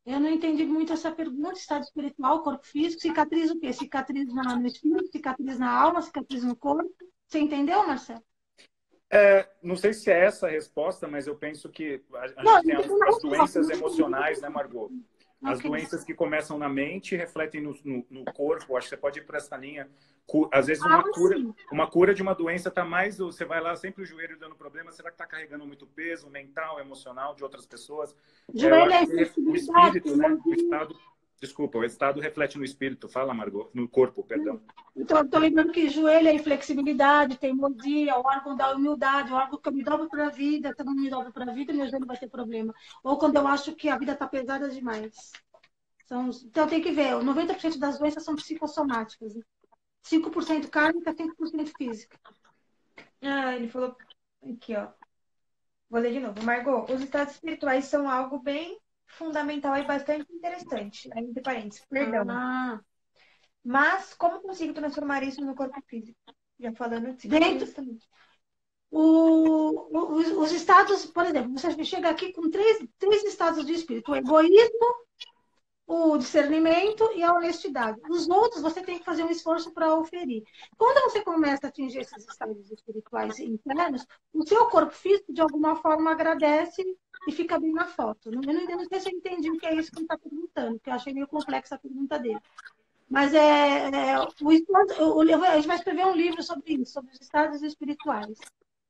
Eu 0.06 0.20
não 0.20 0.30
entendi 0.30 0.66
muito 0.66 0.92
essa 0.92 1.12
pergunta. 1.12 1.54
Estado 1.54 1.84
espiritual, 1.84 2.44
corpo 2.44 2.66
físico, 2.66 3.02
cicatriz 3.02 3.52
o 3.52 3.60
quê? 3.60 3.72
Cicatriz 3.72 4.34
no 4.34 4.68
espírito, 4.68 5.12
cicatriz 5.12 5.60
na 5.60 5.72
alma, 5.72 6.02
cicatriz 6.02 6.44
no 6.44 6.56
corpo. 6.56 6.92
Você 7.28 7.40
entendeu, 7.40 7.86
Marcelo? 7.88 8.24
É, 9.10 9.48
não 9.62 9.76
sei 9.76 9.94
se 9.94 10.10
é 10.10 10.26
essa 10.26 10.48
a 10.48 10.50
resposta, 10.50 11.08
mas 11.08 11.28
eu 11.28 11.36
penso 11.36 11.70
que 11.70 12.04
a, 12.14 12.26
a 12.42 12.44
não, 12.44 12.56
gente 12.56 12.66
tem 12.66 12.76
as, 12.76 13.16
as 13.16 13.22
doenças 13.22 13.70
emocionais, 13.70 14.42
né, 14.42 14.50
Margot? 14.50 14.92
As 15.44 15.60
doenças 15.60 16.04
que 16.04 16.14
começam 16.14 16.58
na 16.58 16.70
mente 16.70 17.16
refletem 17.16 17.62
no, 17.62 17.76
no, 17.84 18.06
no, 18.10 18.26
corpo. 18.34 18.78
Acho 18.78 18.88
que 18.88 18.96
você 18.96 18.98
pode 18.98 19.20
ir 19.20 19.26
para 19.26 19.38
essa 19.38 19.58
linha. 19.58 19.90
Às 20.52 20.68
vezes 20.68 20.84
uma 20.84 21.00
ah, 21.00 21.12
cura, 21.12 21.38
uma 21.72 21.88
cura 21.88 22.14
de 22.14 22.22
uma 22.22 22.34
doença 22.34 22.70
está 22.70 22.86
mais. 22.86 23.18
Você 23.18 23.44
vai 23.44 23.60
lá 23.62 23.76
sempre 23.76 24.04
o 24.04 24.06
joelho 24.06 24.40
dando 24.40 24.56
problema. 24.56 24.92
Será 24.92 25.10
que 25.10 25.16
está 25.16 25.28
carregando 25.28 25.66
muito 25.66 25.86
peso 25.86 26.30
mental, 26.30 26.80
emocional 26.80 27.36
de 27.36 27.44
outras 27.44 27.66
pessoas? 27.66 28.16
Joelho 28.54 28.92
é, 28.92 29.04
é 29.04 29.06
o 29.06 29.56
espírito, 29.56 30.16
né? 30.16 30.38
O 30.46 30.54
estado 30.54 30.96
Desculpa, 31.40 31.78
o 31.78 31.84
estado 31.84 32.22
reflete 32.22 32.58
no 32.58 32.64
espírito. 32.64 33.10
Fala, 33.10 33.34
Margot. 33.34 33.70
No 33.74 33.88
corpo, 33.88 34.24
perdão. 34.24 34.62
Estou 34.96 35.40
lembrando 35.40 35.74
que 35.74 35.90
joelho 35.90 36.30
é 36.30 36.34
inflexibilidade, 36.34 37.38
teimosia, 37.38 38.16
o 38.18 38.26
órgão 38.26 38.56
da 38.56 38.74
humildade, 38.74 39.32
o 39.32 39.36
órgão 39.36 39.60
que 39.60 39.68
eu 39.68 39.74
me 39.74 39.84
dobro 39.84 40.08
para 40.08 40.28
a 40.28 40.30
vida, 40.30 40.74
se 40.74 40.82
eu 40.82 40.86
não 40.86 40.96
me 40.96 41.10
dobro 41.10 41.34
para 41.34 41.52
a 41.52 41.54
vida, 41.54 41.74
meu 41.74 41.88
joelho 41.90 42.06
vai 42.06 42.18
ter 42.18 42.30
problema. 42.30 42.74
Ou 43.04 43.18
quando 43.18 43.36
eu 43.36 43.48
acho 43.48 43.76
que 43.76 43.90
a 43.90 43.98
vida 43.98 44.14
está 44.14 44.28
pesada 44.28 44.70
demais. 44.70 45.34
São, 46.06 46.30
então, 46.30 46.68
tem 46.68 46.82
que 46.82 46.92
ver. 46.92 47.14
90% 47.16 47.78
das 47.78 47.98
doenças 47.98 48.24
são 48.24 48.36
psicossomáticas. 48.36 49.36
Né? 49.36 49.42
5% 50.04 50.70
kármica, 50.70 51.14
5% 51.14 51.74
física. 51.78 52.20
Ah, 53.22 53.56
ele 53.56 53.68
falou 53.68 53.96
aqui, 54.44 54.76
ó. 54.76 54.90
Vou 55.90 56.00
ler 56.02 56.14
de 56.14 56.20
novo. 56.20 56.44
Margot, 56.44 56.92
os 56.92 57.02
estados 57.02 57.36
espirituais 57.36 57.86
são 57.86 58.10
algo 58.10 58.40
bem 58.40 58.80
fundamental 59.18 59.78
e 59.78 59.86
bastante 59.86 60.32
interessante. 60.32 61.10
Entre 61.16 61.42
parênteses, 61.42 61.86
perdão. 61.90 62.26
Ah. 62.30 62.80
Mas 63.64 64.14
como 64.14 64.42
consigo 64.42 64.74
transformar 64.74 65.24
isso 65.24 65.44
no 65.44 65.56
corpo 65.56 65.82
físico? 65.88 66.20
Já 66.60 66.74
falando 66.74 67.14
de 67.16 67.28
Dentro, 67.28 67.68
o, 68.92 69.88
o, 69.90 70.16
os, 70.18 70.28
os, 70.28 70.52
estados, 70.52 71.06
por 71.08 71.26
exemplo, 71.26 71.52
você 71.58 71.84
chega 71.84 72.10
aqui 72.10 72.32
com 72.32 72.50
três, 72.52 72.78
três 73.00 73.24
estados 73.24 73.66
de 73.66 73.74
espírito: 73.74 74.12
o 74.12 74.16
egoísmo, 74.16 74.86
o 75.86 76.18
discernimento 76.18 77.10
e 77.14 77.24
a 77.24 77.34
honestidade. 77.34 78.00
Os 78.10 78.30
outros 78.30 78.62
você 78.62 78.82
tem 78.82 79.00
que 79.00 79.06
fazer 79.06 79.24
um 79.24 79.30
esforço 79.30 79.72
para 79.72 79.96
oferir. 79.96 80.44
Quando 80.78 81.12
você 81.12 81.22
começa 81.22 81.68
a 81.68 81.70
atingir 81.70 82.00
esses 82.00 82.26
estados 82.26 82.72
espirituais 82.72 83.40
internos, 83.40 84.06
o 84.34 84.48
seu 84.48 84.66
corpo 84.68 84.94
físico 84.94 85.34
de 85.34 85.42
alguma 85.42 85.76
forma 85.76 86.12
agradece 86.12 86.84
e 87.28 87.32
fica 87.32 87.60
bem 87.60 87.74
na 87.74 87.86
foto. 87.86 88.30
Eu 88.30 88.42
não, 88.42 88.54
eu 88.54 88.78
não 88.78 88.86
sei 88.86 89.00
se 89.00 89.10
eu 89.10 89.18
entendi 89.18 89.52
o 89.52 89.58
que 89.58 89.66
é 89.66 89.76
isso 89.76 89.92
que 89.92 89.98
ele 89.98 90.06
está 90.06 90.18
perguntando, 90.18 90.74
porque 90.76 90.90
eu 90.90 90.94
achei 90.94 91.14
meio 91.14 91.28
complexa 91.28 91.76
a 91.76 91.80
pergunta 91.80 92.18
dele. 92.18 92.40
Mas 93.10 93.34
é, 93.34 93.90
é 93.90 94.20
o, 94.20 94.28
o, 94.42 95.22
a 95.22 95.56
gente 95.56 95.68
vai 95.68 95.76
escrever 95.76 96.06
um 96.06 96.16
livro 96.16 96.42
sobre 96.42 96.74
isso, 96.74 96.94
sobre 96.94 97.12
os 97.12 97.22
estados 97.22 97.62
espirituais, 97.62 98.40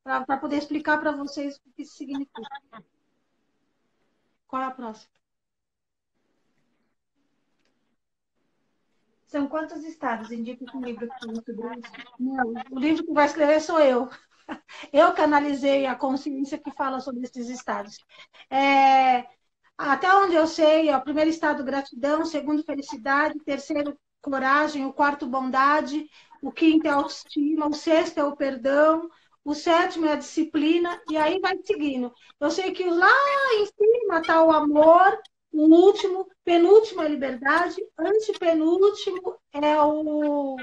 para 0.04 0.38
poder 0.38 0.58
explicar 0.58 1.00
para 1.00 1.12
vocês 1.12 1.58
o 1.58 1.72
que 1.76 1.82
isso 1.82 1.96
significa. 1.96 2.42
Qual 4.48 4.62
é 4.62 4.66
a 4.66 4.72
próxima? 4.72 5.12
São 9.34 9.48
quantos 9.48 9.84
estados? 9.84 10.32
Indica 10.32 10.64
o 10.78 10.80
livro 10.80 11.08
que 11.08 11.32
isso? 11.32 11.56
Não, 12.20 12.54
o 12.70 12.78
livro 12.78 13.04
que 13.04 13.14
vai 13.14 13.26
escrever 13.26 13.60
sou 13.62 13.80
eu. 13.80 14.08
Eu 14.94 15.12
canalizei 15.14 15.88
a 15.88 15.96
consciência 15.96 16.60
que 16.60 16.70
fala 16.70 17.00
sobre 17.00 17.24
esses 17.24 17.50
estados. 17.50 17.98
É, 18.48 19.26
até 19.76 20.14
onde 20.14 20.36
eu 20.36 20.46
sei, 20.46 20.94
o 20.94 21.02
primeiro 21.02 21.32
estado, 21.32 21.64
gratidão, 21.64 22.24
segundo, 22.26 22.64
felicidade, 22.64 23.40
terceiro, 23.40 23.98
coragem, 24.22 24.86
o 24.86 24.94
quarto, 24.94 25.26
bondade, 25.26 26.08
o 26.40 26.52
quinto 26.52 26.86
é 26.86 26.92
autoestima, 26.92 27.66
o 27.68 27.74
sexto 27.74 28.20
é 28.20 28.24
o 28.24 28.36
perdão, 28.36 29.10
o 29.44 29.56
sétimo 29.56 30.06
é 30.06 30.12
a 30.12 30.18
disciplina, 30.18 31.02
e 31.10 31.18
aí 31.18 31.40
vai 31.40 31.58
seguindo. 31.66 32.14
Eu 32.40 32.52
sei 32.52 32.72
que 32.72 32.84
lá 32.88 33.16
em 33.56 33.66
cima 33.66 34.20
está 34.20 34.44
o 34.44 34.52
amor, 34.52 35.20
o 35.54 35.62
último, 35.62 36.28
penúltimo 36.44 37.04
é 37.04 37.08
liberdade, 37.08 37.76
antepenúltimo 37.98 39.40
é 39.54 39.82
o 39.82 40.58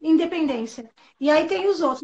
independência. 0.00 0.90
E 1.20 1.30
aí 1.30 1.46
tem 1.46 1.68
os 1.68 1.80
outros. 1.80 2.02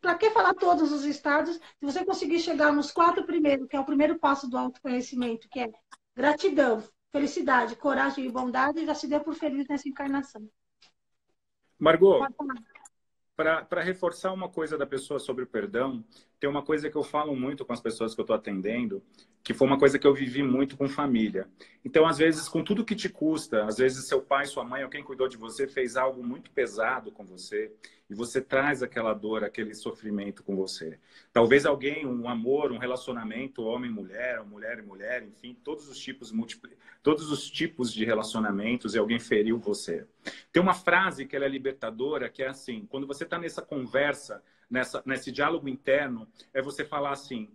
Para 0.00 0.16
que 0.16 0.30
falar 0.30 0.54
todos 0.54 0.92
os 0.92 1.04
estados? 1.04 1.56
Se 1.56 1.62
você 1.80 2.04
conseguir 2.04 2.40
chegar 2.40 2.72
nos 2.72 2.90
quatro 2.90 3.24
primeiros, 3.24 3.66
que 3.68 3.76
é 3.76 3.80
o 3.80 3.84
primeiro 3.84 4.18
passo 4.18 4.48
do 4.48 4.58
autoconhecimento, 4.58 5.48
que 5.48 5.60
é 5.60 5.70
gratidão, 6.14 6.82
felicidade, 7.12 7.76
coragem 7.76 8.26
e 8.26 8.30
bondade, 8.30 8.84
já 8.84 8.94
se 8.94 9.08
deu 9.08 9.20
por 9.20 9.34
feliz 9.34 9.66
nessa 9.68 9.88
encarnação. 9.88 10.48
Margot, 11.78 12.20
para 13.36 13.80
reforçar 13.80 14.32
uma 14.32 14.48
coisa 14.48 14.76
da 14.76 14.86
pessoa 14.86 15.20
sobre 15.20 15.44
o 15.44 15.46
perdão, 15.46 16.04
tem 16.38 16.48
uma 16.48 16.62
coisa 16.62 16.88
que 16.88 16.96
eu 16.96 17.02
falo 17.02 17.34
muito 17.34 17.64
com 17.64 17.72
as 17.72 17.80
pessoas 17.80 18.14
que 18.14 18.20
eu 18.20 18.22
estou 18.22 18.36
atendendo, 18.36 19.02
que 19.42 19.54
foi 19.54 19.66
uma 19.66 19.78
coisa 19.78 19.98
que 19.98 20.06
eu 20.06 20.14
vivi 20.14 20.42
muito 20.42 20.76
com 20.76 20.88
família. 20.88 21.48
Então, 21.84 22.06
às 22.06 22.18
vezes, 22.18 22.48
com 22.48 22.62
tudo 22.62 22.84
que 22.84 22.94
te 22.94 23.08
custa, 23.08 23.64
às 23.64 23.78
vezes 23.78 24.06
seu 24.06 24.20
pai, 24.20 24.46
sua 24.46 24.64
mãe 24.64 24.84
ou 24.84 24.90
quem 24.90 25.02
cuidou 25.02 25.28
de 25.28 25.36
você 25.36 25.66
fez 25.66 25.96
algo 25.96 26.22
muito 26.22 26.50
pesado 26.50 27.10
com 27.10 27.24
você 27.24 27.72
e 28.10 28.14
você 28.14 28.40
traz 28.40 28.82
aquela 28.82 29.12
dor, 29.14 29.42
aquele 29.42 29.74
sofrimento 29.74 30.42
com 30.42 30.54
você. 30.54 30.98
Talvez 31.32 31.66
alguém, 31.66 32.06
um 32.06 32.28
amor, 32.28 32.72
um 32.72 32.78
relacionamento, 32.78 33.62
homem, 33.62 33.90
mulher, 33.90 34.42
mulher 34.44 34.78
e 34.78 34.82
mulher, 34.82 35.22
enfim, 35.22 35.56
todos 35.64 35.88
os 35.88 35.98
tipos 35.98 36.32
todos 37.02 37.30
os 37.30 37.50
tipos 37.50 37.92
de 37.92 38.04
relacionamentos 38.04 38.94
e 38.94 38.98
alguém 38.98 39.18
feriu 39.18 39.58
você. 39.58 40.06
Tem 40.52 40.62
uma 40.62 40.74
frase 40.74 41.26
que 41.26 41.34
ela 41.34 41.44
é 41.44 41.48
libertadora, 41.48 42.28
que 42.28 42.42
é 42.42 42.48
assim, 42.48 42.86
quando 42.88 43.06
você 43.06 43.24
está 43.24 43.38
nessa 43.38 43.62
conversa, 43.62 44.42
nessa, 44.70 45.02
nesse 45.04 45.32
diálogo 45.32 45.68
interno, 45.68 46.28
é 46.52 46.60
você 46.62 46.84
falar 46.84 47.12
assim, 47.12 47.50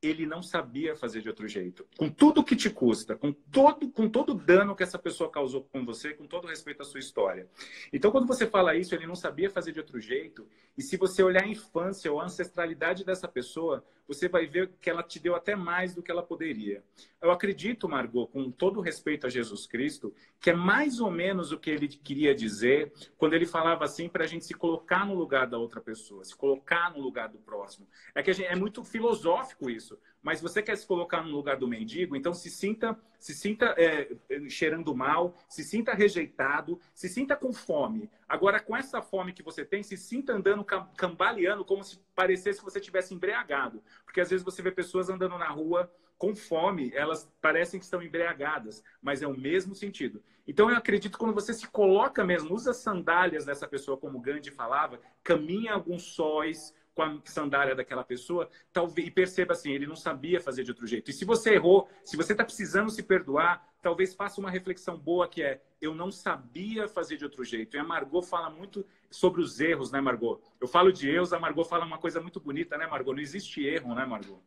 ele 0.00 0.26
não 0.26 0.42
sabia 0.42 0.94
fazer 0.94 1.20
de 1.20 1.28
outro 1.28 1.48
jeito. 1.48 1.86
Com 1.96 2.08
tudo 2.08 2.44
que 2.44 2.54
te 2.54 2.70
custa, 2.70 3.16
com 3.16 3.32
todo 3.32 3.90
com 3.90 4.08
todo 4.08 4.30
o 4.30 4.34
dano 4.34 4.76
que 4.76 4.82
essa 4.82 4.98
pessoa 4.98 5.30
causou 5.30 5.64
com 5.64 5.84
você, 5.84 6.14
com 6.14 6.26
todo 6.26 6.46
respeito 6.46 6.82
à 6.82 6.84
sua 6.84 7.00
história. 7.00 7.48
Então, 7.92 8.10
quando 8.10 8.26
você 8.26 8.46
fala 8.46 8.76
isso, 8.76 8.94
ele 8.94 9.06
não 9.06 9.16
sabia 9.16 9.50
fazer 9.50 9.72
de 9.72 9.80
outro 9.80 10.00
jeito, 10.00 10.46
e 10.76 10.82
se 10.82 10.96
você 10.96 11.22
olhar 11.22 11.42
a 11.42 11.48
infância 11.48 12.12
ou 12.12 12.20
a 12.20 12.24
ancestralidade 12.24 13.04
dessa 13.04 13.26
pessoa, 13.26 13.84
você 14.08 14.26
vai 14.26 14.46
ver 14.46 14.70
que 14.80 14.88
ela 14.88 15.02
te 15.02 15.20
deu 15.20 15.34
até 15.34 15.54
mais 15.54 15.94
do 15.94 16.02
que 16.02 16.10
ela 16.10 16.22
poderia. 16.22 16.82
Eu 17.20 17.30
acredito, 17.30 17.88
Margot, 17.88 18.26
com 18.28 18.50
todo 18.50 18.80
respeito 18.80 19.26
a 19.26 19.30
Jesus 19.30 19.66
Cristo, 19.66 20.14
que 20.40 20.50
é 20.50 20.54
mais 20.54 20.98
ou 20.98 21.10
menos 21.10 21.52
o 21.52 21.58
que 21.58 21.68
ele 21.68 21.88
queria 21.88 22.34
dizer 22.34 22.92
quando 23.18 23.34
ele 23.34 23.44
falava 23.44 23.84
assim 23.84 24.08
para 24.08 24.24
a 24.24 24.26
gente 24.26 24.46
se 24.46 24.54
colocar 24.54 25.04
no 25.04 25.14
lugar 25.14 25.46
da 25.46 25.58
outra 25.58 25.80
pessoa, 25.80 26.24
se 26.24 26.34
colocar 26.34 26.90
no 26.92 27.00
lugar 27.00 27.28
do 27.28 27.38
próximo. 27.38 27.86
É 28.14 28.22
que 28.22 28.32
gente, 28.32 28.46
é 28.46 28.56
muito 28.56 28.82
filosófico 28.82 29.68
isso, 29.68 29.87
mas 30.22 30.40
você 30.40 30.62
quer 30.62 30.76
se 30.76 30.86
colocar 30.86 31.22
no 31.22 31.30
lugar 31.30 31.56
do 31.56 31.68
mendigo, 31.68 32.16
então 32.16 32.34
se 32.34 32.50
sinta, 32.50 32.98
se 33.18 33.32
sinta 33.34 33.74
é, 33.78 34.08
cheirando 34.48 34.94
mal, 34.94 35.36
se 35.48 35.62
sinta 35.62 35.94
rejeitado, 35.94 36.80
se 36.94 37.08
sinta 37.08 37.36
com 37.36 37.52
fome. 37.52 38.10
Agora, 38.28 38.60
com 38.60 38.76
essa 38.76 39.00
fome 39.00 39.32
que 39.32 39.42
você 39.42 39.64
tem, 39.64 39.82
se 39.82 39.96
sinta 39.96 40.32
andando 40.32 40.64
cambaleando 40.96 41.64
como 41.64 41.84
se 41.84 41.98
parecesse 42.14 42.58
que 42.58 42.64
você 42.64 42.80
tivesse 42.80 43.14
embriagado. 43.14 43.82
Porque 44.04 44.20
às 44.20 44.30
vezes 44.30 44.44
você 44.44 44.60
vê 44.60 44.70
pessoas 44.70 45.08
andando 45.08 45.38
na 45.38 45.48
rua 45.48 45.90
com 46.18 46.34
fome, 46.34 46.90
elas 46.94 47.30
parecem 47.40 47.78
que 47.78 47.84
estão 47.84 48.02
embriagadas, 48.02 48.82
mas 49.00 49.22
é 49.22 49.26
o 49.26 49.38
mesmo 49.38 49.74
sentido. 49.74 50.20
Então 50.46 50.68
eu 50.68 50.76
acredito 50.76 51.12
que 51.12 51.18
quando 51.18 51.34
você 51.34 51.54
se 51.54 51.68
coloca 51.68 52.24
mesmo, 52.24 52.54
usa 52.54 52.72
sandálias 52.74 53.44
dessa 53.44 53.68
pessoa, 53.68 53.96
como 53.96 54.20
Gandhi 54.20 54.50
falava, 54.50 54.98
caminha 55.22 55.72
alguns 55.72 56.02
sóis, 56.02 56.74
com 56.98 57.02
a 57.04 57.16
sandália 57.26 57.76
daquela 57.76 58.02
pessoa, 58.02 58.50
talvez 58.72 59.06
e 59.06 59.10
perceba 59.12 59.52
assim, 59.52 59.70
ele 59.70 59.86
não 59.86 59.94
sabia 59.94 60.40
fazer 60.40 60.64
de 60.64 60.72
outro 60.72 60.84
jeito. 60.84 61.12
E 61.12 61.14
se 61.14 61.24
você 61.24 61.54
errou, 61.54 61.88
se 62.04 62.16
você 62.16 62.32
está 62.32 62.42
precisando 62.42 62.90
se 62.90 63.04
perdoar, 63.04 63.64
talvez 63.80 64.14
faça 64.14 64.40
uma 64.40 64.50
reflexão 64.50 64.98
boa 64.98 65.28
que 65.28 65.40
é, 65.40 65.62
eu 65.80 65.94
não 65.94 66.10
sabia 66.10 66.88
fazer 66.88 67.16
de 67.16 67.22
outro 67.22 67.44
jeito. 67.44 67.76
E 67.76 67.78
a 67.78 67.84
Margot 67.84 68.20
fala 68.22 68.50
muito 68.50 68.84
sobre 69.08 69.40
os 69.40 69.60
erros, 69.60 69.92
né, 69.92 70.00
Margot? 70.00 70.40
Eu 70.60 70.66
falo 70.66 70.92
de 70.92 71.08
erros, 71.08 71.32
a 71.32 71.38
Margot 71.38 71.64
fala 71.64 71.84
uma 71.84 71.98
coisa 71.98 72.20
muito 72.20 72.40
bonita, 72.40 72.76
né, 72.76 72.88
Margot? 72.88 73.12
Não 73.12 73.22
existe 73.22 73.64
erro, 73.64 73.94
né, 73.94 74.04
Margot? 74.04 74.42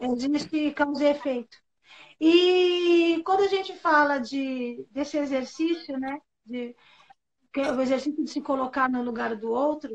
Existe 0.00 0.70
causa 0.70 1.04
e 1.04 1.08
efeito. 1.08 1.58
E 2.18 3.22
quando 3.22 3.40
a 3.40 3.48
gente 3.48 3.74
fala 3.74 4.16
de, 4.16 4.86
desse 4.90 5.18
exercício, 5.18 5.98
né, 5.98 6.18
de, 6.46 6.74
é 7.54 7.70
o 7.70 7.82
exercício 7.82 8.24
de 8.24 8.30
se 8.30 8.40
colocar 8.40 8.88
no 8.88 9.02
lugar 9.02 9.36
do 9.36 9.50
outro, 9.50 9.90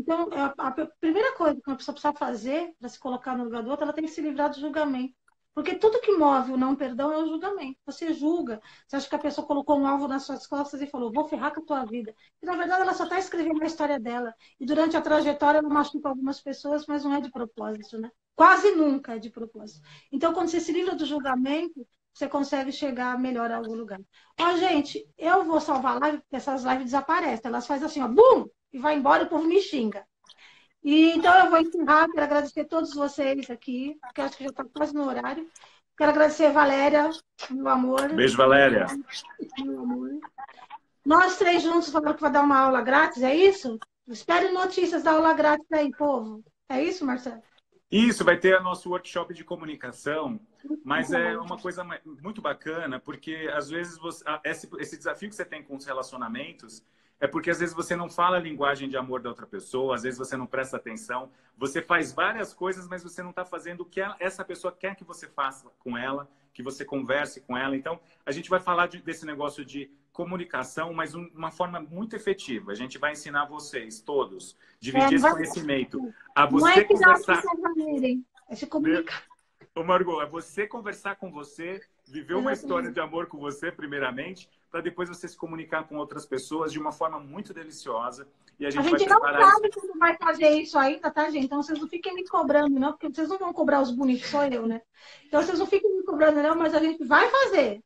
então, 0.00 0.30
é 0.32 0.40
a, 0.56 0.88
primeira 0.98 1.36
coisa 1.36 1.60
que 1.60 1.68
uma 1.70 1.76
pessoa 1.76 1.92
precisa 1.92 2.14
fazer 2.14 2.74
para 2.78 2.88
se 2.88 2.98
colocar 2.98 3.36
no 3.36 3.44
lugar 3.44 3.62
do 3.62 3.70
outro, 3.70 3.84
ela 3.84 3.92
tem 3.92 4.04
que 4.04 4.10
se 4.10 4.22
livrar 4.22 4.48
do 4.48 4.58
julgamento. 4.58 5.14
Porque 5.52 5.74
tudo 5.74 6.00
que 6.00 6.16
move 6.16 6.52
o 6.52 6.56
não 6.56 6.74
perdão 6.74 7.12
é 7.12 7.18
o 7.18 7.26
julgamento. 7.26 7.78
Você 7.84 8.14
julga, 8.14 8.62
você 8.86 8.96
acha 8.96 9.08
que 9.08 9.14
a 9.14 9.18
pessoa 9.18 9.46
colocou 9.46 9.78
um 9.78 9.86
alvo 9.86 10.08
nas 10.08 10.22
suas 10.22 10.46
costas 10.46 10.80
e 10.80 10.86
falou, 10.86 11.12
vou 11.12 11.28
ferrar 11.28 11.52
com 11.52 11.60
a 11.60 11.64
tua 11.64 11.84
vida. 11.84 12.14
E 12.40 12.46
na 12.46 12.56
verdade 12.56 12.80
ela 12.80 12.94
só 12.94 13.04
está 13.04 13.18
escrevendo 13.18 13.62
a 13.62 13.66
história 13.66 14.00
dela. 14.00 14.32
E 14.58 14.64
durante 14.64 14.96
a 14.96 15.02
trajetória 15.02 15.58
ela 15.58 15.68
machuca 15.68 16.08
algumas 16.08 16.40
pessoas, 16.40 16.86
mas 16.86 17.04
não 17.04 17.14
é 17.14 17.20
de 17.20 17.30
propósito, 17.30 17.98
né? 17.98 18.10
Quase 18.34 18.70
nunca 18.70 19.16
é 19.16 19.18
de 19.18 19.28
propósito. 19.28 19.86
Então, 20.10 20.32
quando 20.32 20.48
você 20.48 20.60
se 20.60 20.72
livra 20.72 20.94
do 20.94 21.04
julgamento, 21.04 21.86
você 22.14 22.28
consegue 22.28 22.72
chegar 22.72 23.18
melhor 23.18 23.50
a 23.50 23.56
algum 23.56 23.74
lugar. 23.74 24.00
Ó, 24.40 24.56
gente, 24.56 25.06
eu 25.18 25.44
vou 25.44 25.60
salvar 25.60 25.96
a 25.96 25.98
live, 25.98 26.18
porque 26.20 26.36
essas 26.36 26.64
lives 26.64 26.84
desaparecem. 26.84 27.42
Elas 27.44 27.66
fazem 27.66 27.86
assim, 27.86 28.00
ó, 28.00 28.08
bum! 28.08 28.46
E 28.72 28.78
vai 28.78 28.96
embora 28.96 29.22
e 29.22 29.26
o 29.26 29.28
povo 29.28 29.46
me 29.46 29.60
xinga. 29.60 30.04
E, 30.82 31.12
então 31.12 31.34
eu 31.44 31.50
vou 31.50 31.60
encerrar, 31.60 32.08
quero 32.08 32.24
agradecer 32.24 32.60
a 32.60 32.68
todos 32.68 32.94
vocês 32.94 33.50
aqui, 33.50 33.96
porque 34.00 34.20
acho 34.20 34.36
que 34.36 34.44
já 34.44 34.50
está 34.50 34.64
quase 34.64 34.94
no 34.94 35.06
horário. 35.06 35.46
Quero 35.96 36.10
agradecer 36.10 36.46
a 36.46 36.52
Valéria, 36.52 37.10
meu 37.50 37.68
amor. 37.68 38.08
Beijo, 38.14 38.36
Valéria. 38.36 38.86
Meu 39.58 39.80
amor. 39.80 40.10
Nós 41.04 41.36
três 41.36 41.62
juntos 41.62 41.90
falamos 41.90 42.16
que 42.16 42.22
vai 42.22 42.32
dar 42.32 42.42
uma 42.42 42.58
aula 42.58 42.80
grátis, 42.80 43.22
é 43.22 43.34
isso? 43.34 43.78
Espere 44.08 44.50
notícias 44.50 45.02
da 45.02 45.12
aula 45.12 45.34
grátis 45.34 45.70
aí, 45.72 45.90
povo. 45.90 46.42
É 46.68 46.82
isso, 46.82 47.04
Marcelo? 47.04 47.42
Isso, 47.90 48.24
vai 48.24 48.38
ter 48.38 48.56
o 48.56 48.62
nosso 48.62 48.88
workshop 48.88 49.34
de 49.34 49.42
comunicação, 49.42 50.40
mas 50.84 51.12
é 51.12 51.36
uma 51.36 51.58
coisa 51.58 51.84
muito 52.22 52.40
bacana, 52.40 53.00
porque 53.00 53.50
às 53.52 53.68
vezes 53.68 53.98
você, 53.98 54.24
esse, 54.44 54.68
esse 54.78 54.96
desafio 54.96 55.28
que 55.28 55.34
você 55.34 55.44
tem 55.44 55.62
com 55.62 55.74
os 55.74 55.84
relacionamentos, 55.84 56.84
é 57.20 57.26
porque 57.26 57.50
às 57.50 57.60
vezes 57.60 57.74
você 57.74 57.94
não 57.94 58.08
fala 58.08 58.38
a 58.38 58.40
linguagem 58.40 58.88
de 58.88 58.96
amor 58.96 59.20
da 59.20 59.28
outra 59.28 59.46
pessoa, 59.46 59.94
às 59.94 60.02
vezes 60.02 60.18
você 60.18 60.36
não 60.36 60.46
presta 60.46 60.78
atenção, 60.78 61.30
você 61.56 61.82
faz 61.82 62.12
várias 62.12 62.54
coisas, 62.54 62.88
mas 62.88 63.02
você 63.02 63.22
não 63.22 63.30
está 63.30 63.44
fazendo 63.44 63.82
o 63.82 63.84
que 63.84 64.00
essa 64.18 64.42
pessoa 64.42 64.72
quer 64.72 64.96
que 64.96 65.04
você 65.04 65.28
faça 65.28 65.70
com 65.78 65.96
ela, 65.96 66.28
que 66.54 66.62
você 66.62 66.84
converse 66.84 67.42
com 67.42 67.56
ela. 67.56 67.76
Então, 67.76 68.00
a 68.24 68.32
gente 68.32 68.48
vai 68.48 68.58
falar 68.58 68.86
de, 68.86 69.02
desse 69.02 69.26
negócio 69.26 69.64
de 69.64 69.90
comunicação, 70.12 70.94
mas 70.94 71.14
um, 71.14 71.28
uma 71.34 71.50
forma 71.50 71.78
muito 71.78 72.16
efetiva. 72.16 72.72
A 72.72 72.74
gente 72.74 72.96
vai 72.96 73.12
ensinar 73.12 73.44
vocês 73.44 74.00
todos, 74.00 74.56
dividir 74.80 75.12
é, 75.12 75.16
esse 75.16 75.30
conhecimento, 75.30 76.14
a 76.34 76.46
você 76.46 76.64
não 76.64 76.72
é 76.72 76.84
conversar. 76.84 77.42
É 78.48 78.56
se 78.56 78.66
comunicar. 78.66 79.24
Ô 79.74 79.84
Margot, 79.84 80.20
é 80.20 80.26
você 80.26 80.66
conversar 80.66 81.16
com 81.16 81.30
você, 81.30 81.80
viver 82.08 82.34
uma 82.34 82.52
história 82.52 82.90
de 82.90 82.98
amor 82.98 83.26
com 83.26 83.38
você, 83.38 83.70
primeiramente, 83.70 84.48
para 84.70 84.80
depois 84.80 85.08
você 85.08 85.26
se 85.26 85.36
comunicar 85.36 85.84
com 85.84 85.96
outras 85.96 86.24
pessoas 86.24 86.72
de 86.72 86.78
uma 86.78 86.92
forma 86.92 87.18
muito 87.18 87.52
deliciosa. 87.52 88.28
E 88.58 88.64
a 88.64 88.70
gente, 88.70 88.86
a 88.86 88.98
gente 88.98 89.08
não 89.08 89.20
sabe 89.20 89.68
isso. 89.68 89.80
como 89.80 89.98
vai 89.98 90.16
fazer 90.16 90.48
isso 90.50 90.78
ainda, 90.78 91.10
tá, 91.10 91.28
gente? 91.30 91.46
Então 91.46 91.62
vocês 91.62 91.78
não 91.78 91.88
fiquem 91.88 92.14
me 92.14 92.26
cobrando, 92.26 92.78
não, 92.78 92.92
porque 92.92 93.08
vocês 93.08 93.28
não 93.28 93.38
vão 93.38 93.52
cobrar 93.52 93.80
os 93.80 93.90
bonitos, 93.90 94.28
só 94.28 94.46
eu, 94.46 94.66
né? 94.66 94.82
Então 95.26 95.42
vocês 95.42 95.58
não 95.58 95.66
fiquem 95.66 95.96
me 95.96 96.04
cobrando, 96.04 96.42
não, 96.42 96.54
mas 96.54 96.74
a 96.74 96.78
gente 96.78 97.04
vai 97.04 97.28
fazer. 97.28 97.82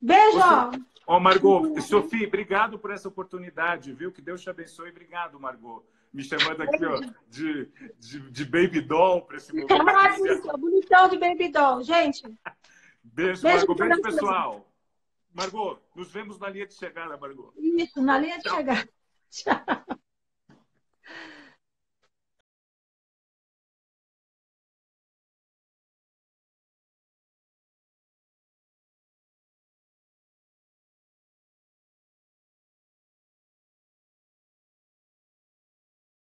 Beijo! 0.00 0.38
Você... 0.38 0.80
Ó, 1.06 1.16
oh, 1.16 1.20
Margot, 1.20 1.80
Sofia, 1.80 2.28
obrigado 2.28 2.78
por 2.78 2.92
essa 2.92 3.08
oportunidade, 3.08 3.92
viu? 3.92 4.12
Que 4.12 4.22
Deus 4.22 4.40
te 4.40 4.48
abençoe. 4.48 4.90
Obrigado, 4.90 5.40
Margot. 5.40 5.84
Me 6.12 6.22
chamando 6.22 6.62
aqui, 6.62 6.84
ó, 6.84 7.00
de, 7.28 7.68
de, 7.98 8.30
de 8.30 8.44
Baby 8.44 8.80
Doll 8.80 9.22
para 9.22 9.36
esse 9.36 9.52
momento. 9.52 9.72
Ah, 9.72 10.56
bonitão 10.56 11.08
de 11.08 11.18
Baby 11.18 11.48
Doll. 11.48 11.82
Gente. 11.82 12.22
Beijo, 13.02 13.42
Beijo 13.42 13.66
Margot. 13.66 13.74
Beijo, 13.74 14.02
pessoal. 14.02 14.69
Margot, 15.32 15.80
nos 15.94 16.10
vemos 16.10 16.38
na 16.38 16.48
linha 16.48 16.66
de 16.66 16.74
chegada, 16.74 17.16
Margot. 17.16 17.52
Isso, 17.56 18.00
na 18.02 18.18
linha 18.18 18.38
de 18.38 18.44
Tchau. 18.44 18.56
chegada. 18.56 18.88
Tchau. 19.30 20.00